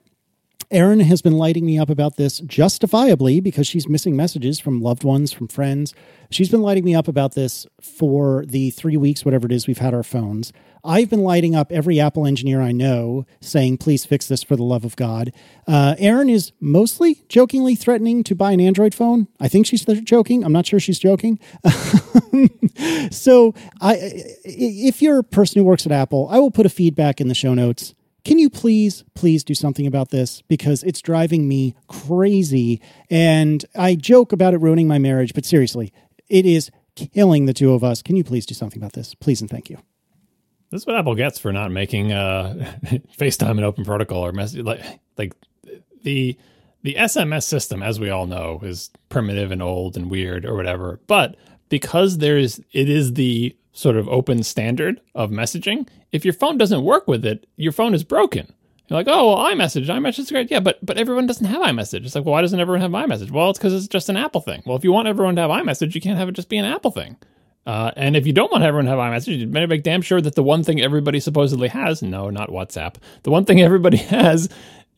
[0.72, 5.04] Erin has been lighting me up about this justifiably because she's missing messages from loved
[5.04, 5.94] ones, from friends.
[6.30, 9.80] She's been lighting me up about this for the three weeks, whatever it is, we've
[9.80, 10.54] had our phones.
[10.84, 14.64] I've been lighting up every Apple engineer I know saying, please fix this for the
[14.64, 15.34] love of God.
[15.68, 19.28] Uh, Erin is mostly jokingly threatening to buy an Android phone.
[19.40, 20.44] I think she's joking.
[20.44, 21.38] I'm not sure she's joking.
[23.12, 23.98] so, I,
[24.46, 27.36] if you're a person who works at Apple, I will put a feedback in the
[27.36, 27.94] show notes
[28.24, 30.42] can you please, please do something about this?
[30.44, 32.82] Because it's driving me crazy.
[33.10, 35.92] And I joke about it ruining my marriage, but seriously,
[36.30, 38.02] it is killing the two of us.
[38.02, 39.16] Can you please do something about this?
[39.16, 39.78] Please and thank you.
[40.70, 42.74] This is what Apple gets for not making uh,
[43.18, 44.82] FaceTime an open protocol or message like
[45.18, 45.34] like
[46.04, 46.38] the
[46.84, 51.00] the SMS system, as we all know, is primitive and old and weird or whatever.
[51.08, 51.36] But
[51.70, 56.58] because there is it is the sort of open standard of messaging, if your phone
[56.58, 58.54] doesn't work with it, your phone is broken.
[58.88, 60.52] You're like, oh, well, iMessage, iMessage is great.
[60.52, 62.06] Yeah, but but everyone doesn't have iMessage.
[62.06, 63.32] It's like, well, why doesn't everyone have iMessage?
[63.32, 64.64] Well, it's because it's just an Apple thing.
[64.66, 66.66] Well, if you want everyone to have iMessage, you can't have it just be an
[66.66, 67.16] Apple thing.
[67.66, 70.20] Uh, and if you don't want everyone to have iMessage, you better make damn sure
[70.20, 74.50] that the one thing everybody supposedly has, no, not WhatsApp, the one thing everybody has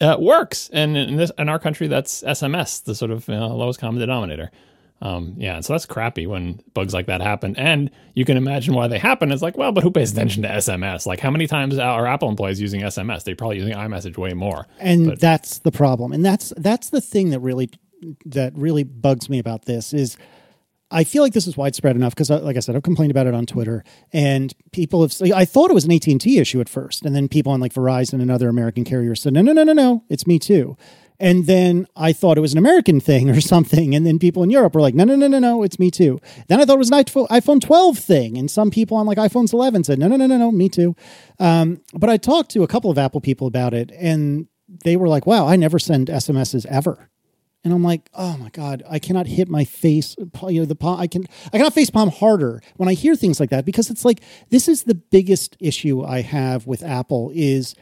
[0.02, 0.70] uh, works.
[0.74, 4.50] And in this in our country, that's SMS, the sort of uh, lowest common denominator.
[5.02, 7.58] Um, yeah, so that's crappy when bugs like that happen.
[7.58, 9.32] And you can imagine why they happen.
[9.34, 11.06] It's like, well, but who pays attention to SMS?
[11.06, 13.24] Like, how many times are Apple employees using SMS?
[13.26, 14.66] They're probably using iMessage way more.
[14.80, 16.14] And But- that's the problem.
[16.14, 17.70] And that's that's the thing that really
[18.26, 20.16] that really bugs me about this is
[20.92, 23.34] I feel like this is widespread enough because, like I said, I've complained about it
[23.34, 25.12] on Twitter, and people have.
[25.34, 27.60] I thought it was an AT and T issue at first, and then people on
[27.60, 30.78] like Verizon and other American carriers said, "No, no, no, no, no, it's me too."
[31.24, 34.50] And then I thought it was an American thing or something, and then people in
[34.50, 36.20] Europe were like, "No, no, no, no, no, it's me too."
[36.50, 39.18] Then I thought it was an iPhone iPhone 12 thing, and some people on like
[39.18, 40.98] iPhones 11 said, "No, no, no, no, no, me too."
[41.40, 44.48] Um, but I talked to a couple of Apple people about it, and
[44.84, 47.10] they were like, "Wow, I never send SMSs ever."
[47.64, 50.18] and I'm like, oh my god, I cannot hit my face.
[50.50, 51.00] You know, the palm.
[51.00, 51.24] I can.
[51.54, 54.20] I cannot face palm harder when I hear things like that because it's like
[54.50, 57.76] this is the biggest issue I have with Apple is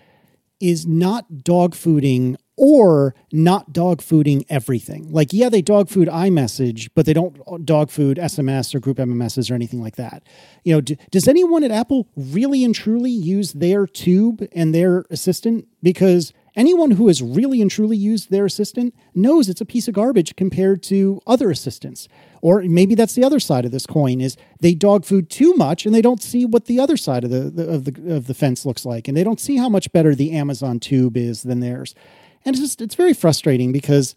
[0.62, 5.12] is not dog fooding or not dog fooding everything.
[5.12, 9.50] Like, yeah, they dog food iMessage, but they don't dog food SMS or group MMSs
[9.50, 10.22] or anything like that.
[10.64, 15.68] You know, does anyone at Apple really and truly use their tube and their assistant?
[15.82, 19.96] Because anyone who has really and truly used their assistant knows it's a piece of
[19.96, 22.08] garbage compared to other assistants.
[22.42, 25.86] Or maybe that's the other side of this coin is they dog food too much
[25.86, 28.34] and they don't see what the other side of the, the of the of the
[28.34, 31.60] fence looks like and they don't see how much better the Amazon tube is than
[31.60, 31.94] theirs.
[32.44, 34.16] And it's just it's very frustrating because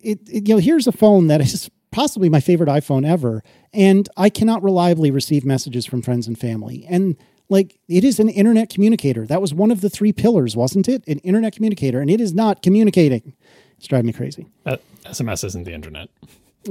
[0.00, 3.42] it, it you know here's a phone that is possibly my favorite iPhone ever,
[3.72, 6.86] and I cannot reliably receive messages from friends and family.
[6.88, 7.16] And
[7.48, 9.26] like it is an internet communicator.
[9.26, 11.06] That was one of the three pillars, wasn't it?
[11.06, 13.34] An internet communicator, and it is not communicating.
[13.78, 14.46] It's driving me crazy.
[14.66, 16.08] Uh, SMS isn't the internet.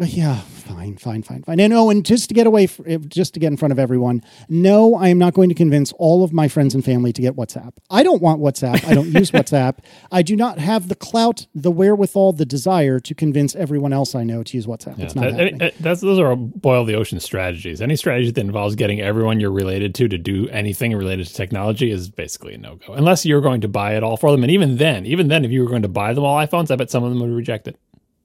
[0.05, 1.59] Yeah, fine, fine, fine, fine.
[1.59, 3.79] And oh, and just to get away, fr- eh, just to get in front of
[3.79, 7.21] everyone, no, I am not going to convince all of my friends and family to
[7.21, 7.73] get WhatsApp.
[7.89, 8.85] I don't want WhatsApp.
[8.87, 9.79] I don't use WhatsApp.
[10.11, 14.23] I do not have the clout, the wherewithal, the desire to convince everyone else I
[14.23, 14.99] know to use WhatsApp.
[14.99, 15.61] It's not That- happening.
[15.61, 17.81] any- that's those are boil the ocean strategies.
[17.81, 21.91] Any strategy that involves getting everyone you're related to to do anything related to technology
[21.91, 22.93] is basically a no go.
[22.93, 25.51] Unless you're going to buy it all for them, and even then, even then, if
[25.51, 27.67] you were going to buy them all iPhones, I bet some of them would reject
[27.67, 27.77] it.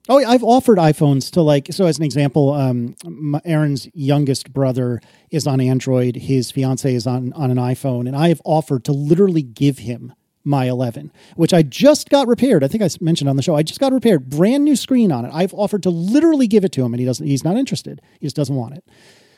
[0.08, 1.86] Oh, I've offered iPhones to like so.
[1.86, 5.00] As an example, um, my, Erin's youngest brother
[5.30, 6.16] is on Android.
[6.16, 10.12] His fiance is on on an iPhone, and I have offered to literally give him
[10.44, 12.64] my 11, which I just got repaired.
[12.64, 13.54] I think I mentioned on the show.
[13.54, 15.30] I just got repaired, brand new screen on it.
[15.32, 17.24] I've offered to literally give it to him, and he doesn't.
[17.24, 18.00] He's not interested.
[18.18, 18.84] He just doesn't want it.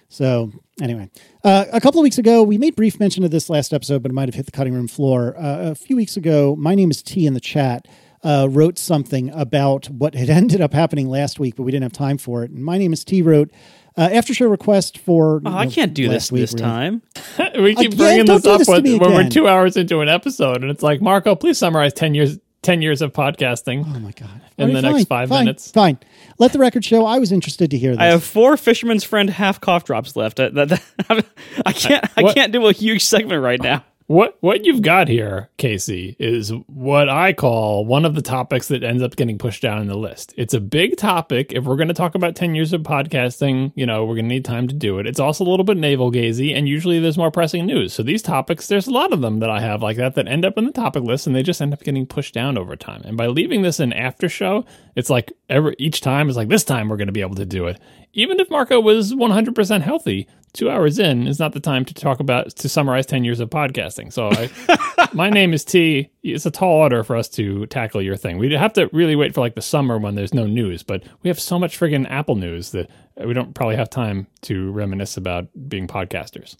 [0.09, 0.51] So
[0.81, 1.11] anyway,
[1.43, 4.11] uh, a couple of weeks ago, we made brief mention of this last episode, but
[4.11, 5.36] it might have hit the cutting room floor.
[5.36, 7.86] Uh, a few weeks ago, my name is T in the chat.
[8.25, 11.93] Uh, wrote something about what had ended up happening last week, but we didn't have
[11.93, 12.51] time for it.
[12.51, 13.21] And my name is T.
[13.21, 13.51] Wrote
[13.99, 15.43] uh, after show request for.
[15.45, 16.65] Oh, you I can't do this week, this really.
[16.65, 17.03] time.
[17.61, 20.63] we keep Again, bringing this up this when, when we're two hours into an episode,
[20.63, 23.85] and it's like, Marco, please summarize ten years ten years of podcasting.
[23.87, 24.41] Oh my god!
[24.57, 25.71] In All the next five fine, minutes.
[25.71, 25.99] Fine.
[26.39, 27.05] Let the record show.
[27.07, 28.01] I was interested to hear this.
[28.01, 30.41] I have four fisherman's friend half cough drops left.
[30.41, 31.27] I, that, that-
[31.67, 32.05] I can't.
[32.17, 33.85] I What- can't do a huge segment right now.
[34.07, 38.85] What what you've got here, Casey, is what I call one of the topics that
[38.85, 40.35] ends up getting pushed down in the list.
[40.37, 41.55] It's a big topic.
[41.55, 44.35] If we're going to talk about 10 years of podcasting, you know, we're going to
[44.35, 45.07] need time to do it.
[45.07, 47.95] It's also a little bit navel gazy, and usually there's more pressing news.
[47.95, 50.45] So these topics, there's a lot of them that I have like that that end
[50.45, 53.01] up in the topic list, and they just end up getting pushed down over time.
[53.07, 54.67] And by leaving this in after show,
[54.97, 57.47] it's like every each time is like this time we're going to be able to
[57.47, 57.81] do it.
[58.13, 62.21] Even if Marco was 100% healthy, two hours in is not the time to talk
[62.21, 66.51] about to summarize 10 years of podcasting so I, my name is t it's a
[66.51, 69.55] tall order for us to tackle your thing we'd have to really wait for like
[69.55, 72.89] the summer when there's no news but we have so much friggin apple news that
[73.25, 76.57] we don't probably have time to reminisce about being podcasters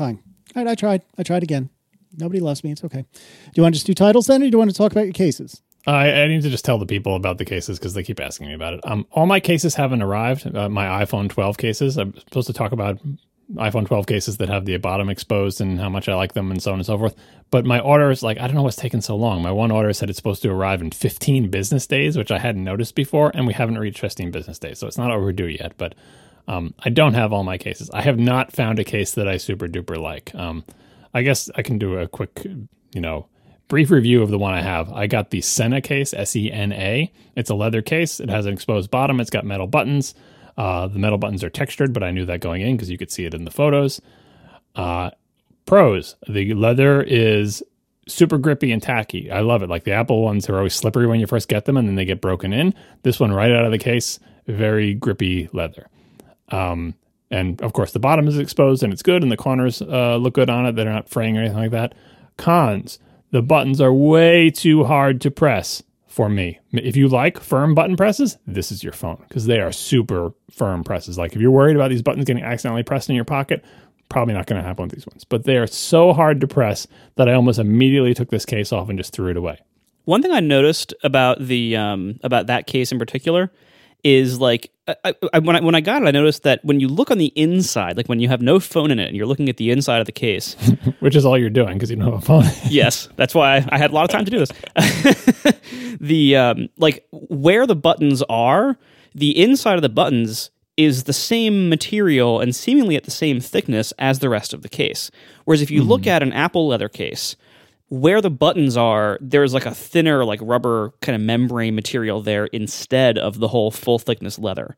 [0.00, 0.22] Fine.
[0.56, 1.02] All right, I tried.
[1.18, 1.68] I tried again.
[2.16, 2.72] Nobody loves me.
[2.72, 3.02] It's okay.
[3.02, 5.04] Do you want to just do titles then, or do you want to talk about
[5.04, 5.60] your cases?
[5.86, 8.48] I, I need to just tell the people about the cases because they keep asking
[8.48, 8.80] me about it.
[8.84, 10.54] Um, all my cases haven't arrived.
[10.54, 11.96] Uh, my iPhone 12 cases.
[11.96, 12.98] I'm supposed to talk about
[13.54, 16.62] iPhone 12 cases that have the bottom exposed and how much I like them and
[16.62, 17.16] so on and so forth.
[17.50, 19.42] But my order is like I don't know what's taking so long.
[19.42, 22.62] My one order said it's supposed to arrive in 15 business days, which I hadn't
[22.62, 25.72] noticed before, and we haven't reached 15 business days, so it's not overdue yet.
[25.76, 25.94] But
[26.46, 27.90] um, I don't have all my cases.
[27.92, 30.34] I have not found a case that I super duper like.
[30.34, 30.64] Um,
[31.12, 33.26] I guess I can do a quick, you know,
[33.70, 34.92] brief review of the one I have.
[34.92, 37.10] I got the Sena case, S E N A.
[37.36, 38.20] It's a leather case.
[38.20, 39.20] It has an exposed bottom.
[39.20, 40.14] It's got metal buttons.
[40.58, 43.10] Uh, the metal buttons are textured, but I knew that going in because you could
[43.10, 44.02] see it in the photos.
[44.74, 45.10] Uh,
[45.64, 47.62] pros: the leather is
[48.08, 49.30] super grippy and tacky.
[49.30, 49.70] I love it.
[49.70, 52.04] Like the Apple ones are always slippery when you first get them, and then they
[52.04, 52.74] get broken in.
[53.04, 55.88] This one, right out of the case, very grippy leather.
[56.48, 56.94] Um,
[57.30, 60.34] and of course, the bottom is exposed and it's good, and the corners uh, look
[60.34, 60.74] good on it.
[60.74, 61.94] They're not fraying or anything like that.
[62.36, 62.98] Cons:
[63.30, 66.58] the buttons are way too hard to press for me.
[66.72, 70.82] If you like firm button presses, this is your phone because they are super firm
[70.84, 71.16] presses.
[71.16, 73.64] Like if you're worried about these buttons getting accidentally pressed in your pocket,
[74.08, 75.24] probably not going to happen with these ones.
[75.24, 78.88] But they are so hard to press that I almost immediately took this case off
[78.88, 79.60] and just threw it away.
[80.04, 83.52] One thing I noticed about the um, about that case in particular
[84.04, 84.70] is like
[85.04, 87.18] I, I, when I when I got it, I noticed that when you look on
[87.18, 89.70] the inside, like when you have no phone in it and you're looking at the
[89.70, 90.54] inside of the case,
[91.00, 92.44] Which is all you're doing because you don't have a phone.
[92.68, 94.52] yes, that's why I, I had a lot of time to do this.
[96.00, 98.78] the um, like where the buttons are,
[99.14, 103.92] the inside of the buttons is the same material and seemingly at the same thickness
[103.98, 105.10] as the rest of the case.
[105.44, 107.36] Whereas if you look at an Apple leather case,
[107.90, 112.46] where the buttons are, there's like a thinner, like rubber kind of membrane material there
[112.46, 114.76] instead of the whole full thickness leather.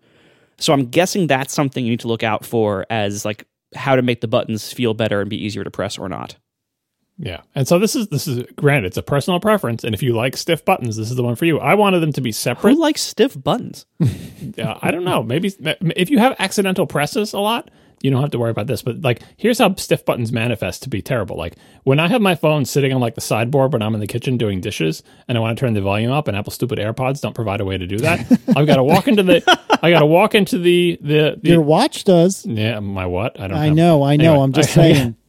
[0.58, 4.02] So I'm guessing that's something you need to look out for as like how to
[4.02, 6.36] make the buttons feel better and be easier to press or not.
[7.18, 7.42] Yeah.
[7.54, 9.84] And so this is this is granted, it's a personal preference.
[9.84, 11.60] And if you like stiff buttons, this is the one for you.
[11.60, 12.72] I wanted them to be separate.
[12.72, 13.84] Who likes stiff buttons?
[14.00, 15.22] uh, I don't know.
[15.22, 15.52] Maybe
[15.96, 17.70] if you have accidental presses a lot,
[18.00, 18.82] you don't have to worry about this.
[18.82, 21.36] But like, here's how stiff buttons manifest to be terrible.
[21.36, 24.06] Like when I have my phone sitting on like the sideboard when I'm in the
[24.06, 27.20] kitchen doing dishes, and I want to turn the volume up, and Apple stupid AirPods
[27.20, 28.20] don't provide a way to do that.
[28.56, 29.42] I've got to walk into the.
[29.82, 31.38] I got to walk into the the.
[31.42, 32.46] the Your watch does.
[32.46, 33.38] yeah, my what?
[33.40, 33.56] I don't.
[33.56, 33.62] Know.
[33.62, 34.02] I have- know.
[34.02, 34.30] I know.
[34.32, 35.16] Anyway, I'm just I- saying.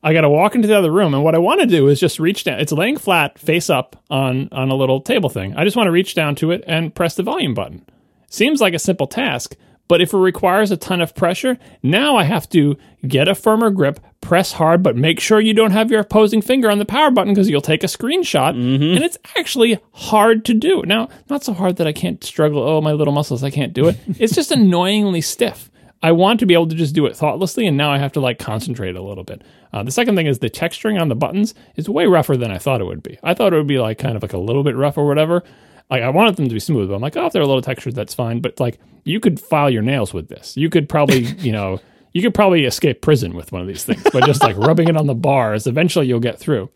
[0.00, 1.98] I got to walk into the other room, and what I want to do is
[1.98, 2.60] just reach down.
[2.60, 5.56] It's laying flat, face up on on a little table thing.
[5.56, 7.84] I just want to reach down to it and press the volume button.
[8.30, 9.56] Seems like a simple task,
[9.88, 13.70] but if it requires a ton of pressure, now I have to get a firmer
[13.70, 17.10] grip, press hard, but make sure you don't have your opposing finger on the power
[17.10, 18.50] button because you'll take a screenshot.
[18.96, 20.82] And it's actually hard to do.
[20.84, 22.62] Now, not so hard that I can't struggle.
[22.62, 23.96] Oh, my little muscles, I can't do it.
[24.18, 25.70] It's just annoyingly stiff.
[26.02, 28.20] I want to be able to just do it thoughtlessly, and now I have to
[28.20, 29.42] like concentrate a little bit.
[29.72, 32.58] Uh, the second thing is the texturing on the buttons is way rougher than I
[32.58, 33.18] thought it would be.
[33.22, 35.42] I thought it would be like kind of like a little bit rough or whatever.
[35.90, 37.62] Like I wanted them to be smooth, but I'm like, oh, if they're a little
[37.62, 38.40] textured, that's fine.
[38.40, 40.56] But like, you could file your nails with this.
[40.56, 41.80] You could probably, you know,
[42.12, 44.02] you could probably escape prison with one of these things.
[44.12, 46.70] But just like rubbing it on the bars, eventually you'll get through.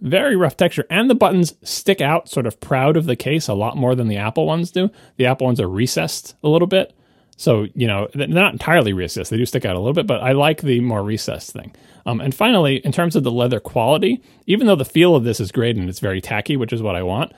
[0.00, 3.54] Very rough texture, and the buttons stick out, sort of proud of the case, a
[3.54, 4.90] lot more than the Apple ones do.
[5.16, 6.92] The Apple ones are recessed a little bit,
[7.36, 9.30] so you know they're not entirely recessed.
[9.30, 11.72] They do stick out a little bit, but I like the more recessed thing.
[12.04, 15.38] Um, and finally, in terms of the leather quality, even though the feel of this
[15.38, 17.32] is great and it's very tacky, which is what I want,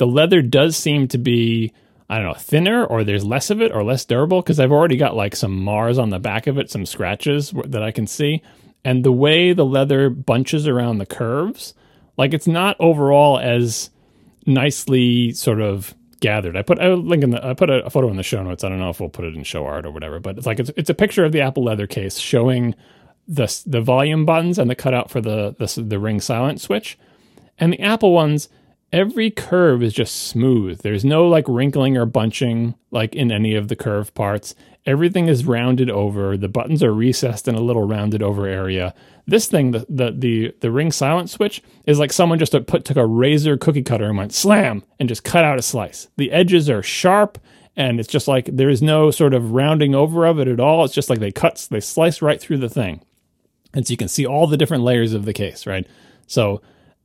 [0.00, 1.74] the leather does seem to be
[2.08, 4.96] I don't know thinner or there's less of it or less durable because I've already
[4.96, 8.42] got like some mars on the back of it, some scratches that I can see,
[8.82, 11.74] and the way the leather bunches around the curves,
[12.16, 13.90] like it's not overall as
[14.46, 16.56] nicely sort of gathered.
[16.56, 18.64] I put a link in the I put a, photo in the show notes.
[18.64, 20.60] I don't know if we'll put it in show art or whatever, but it's like
[20.60, 22.74] it's it's a picture of the Apple leather case showing
[23.28, 26.98] the the volume buttons and the cutout for the the, the ring silent switch,
[27.58, 28.48] and the Apple ones.
[28.92, 30.80] Every curve is just smooth.
[30.82, 34.54] There's no like wrinkling or bunching like in any of the curve parts.
[34.84, 36.36] Everything is rounded over.
[36.36, 38.94] The buttons are recessed in a little rounded over area.
[39.26, 42.96] This thing, the the the, the ring silent switch, is like someone just put took
[42.96, 46.08] a razor cookie cutter and went slam and just cut out a slice.
[46.16, 47.38] The edges are sharp
[47.76, 50.84] and it's just like there is no sort of rounding over of it at all.
[50.84, 53.02] It's just like they cut they slice right through the thing.
[53.72, 55.86] And so you can see all the different layers of the case, right?
[56.26, 56.60] So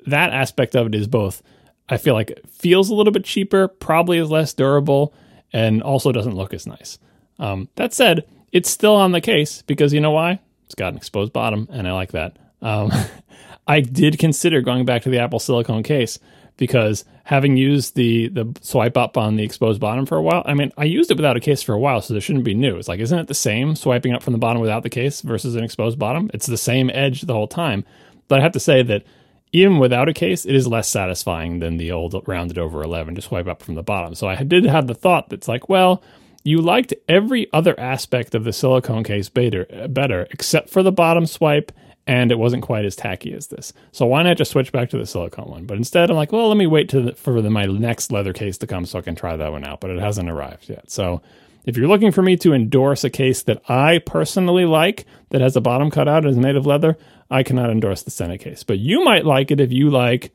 [0.07, 1.43] that aspect of it is both
[1.87, 5.13] I feel like it feels a little bit cheaper, probably is less durable,
[5.53, 6.97] and also doesn't look as nice.
[7.39, 10.39] Um, that said, it's still on the case because you know why?
[10.65, 12.37] It's got an exposed bottom, and I like that.
[12.61, 12.91] Um,
[13.67, 16.19] I did consider going back to the Apple silicone case
[16.57, 20.53] because having used the the swipe up on the exposed bottom for a while, I
[20.53, 22.77] mean, I used it without a case for a while, so there shouldn't be new.
[22.77, 25.55] It's like, isn't it the same swiping up from the bottom without the case versus
[25.55, 26.31] an exposed bottom?
[26.33, 27.83] It's the same edge the whole time.
[28.27, 29.03] But I have to say that
[29.55, 33.21] even without a case, it is less satisfying than the old rounded over 11 to
[33.21, 34.13] swipe up from the bottom.
[34.13, 36.03] So I did have the thought that's like, well,
[36.43, 41.25] you liked every other aspect of the silicone case better, better except for the bottom
[41.25, 41.71] swipe,
[42.05, 43.71] and it wasn't quite as tacky as this.
[43.93, 45.65] So why not just switch back to the silicone one?
[45.65, 48.57] But instead, I'm like, well, let me wait the, for the, my next leather case
[48.57, 49.79] to come so I can try that one out.
[49.79, 50.91] But it hasn't arrived yet.
[50.91, 51.21] So
[51.65, 55.55] if you're looking for me to endorse a case that I personally like that has
[55.55, 56.97] a bottom cutout and is made of leather,
[57.29, 58.63] I cannot endorse the Sena case.
[58.63, 60.33] But you might like it if you like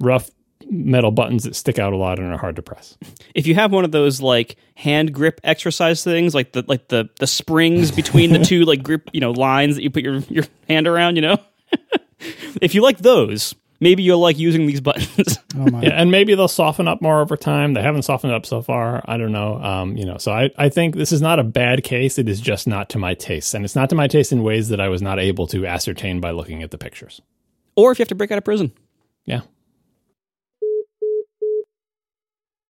[0.00, 0.30] rough
[0.70, 2.96] metal buttons that stick out a lot and are hard to press.
[3.34, 7.08] If you have one of those like hand grip exercise things, like the like the
[7.18, 10.44] the springs between the two like grip, you know, lines that you put your your
[10.68, 11.38] hand around, you know.
[12.60, 15.38] if you like those, maybe you'll like using these buttons.
[15.56, 15.82] Oh my!
[15.82, 17.72] Yeah, and maybe they'll soften up more over time.
[17.72, 19.02] They haven't softened up so far.
[19.06, 19.60] I don't know.
[19.60, 22.18] Um, you know, so I, I think this is not a bad case.
[22.18, 23.54] It is just not to my taste.
[23.54, 26.20] And it's not to my taste in ways that I was not able to ascertain
[26.20, 27.20] by looking at the pictures.
[27.76, 28.72] or if you have to break out of prison.
[29.24, 29.40] Yeah.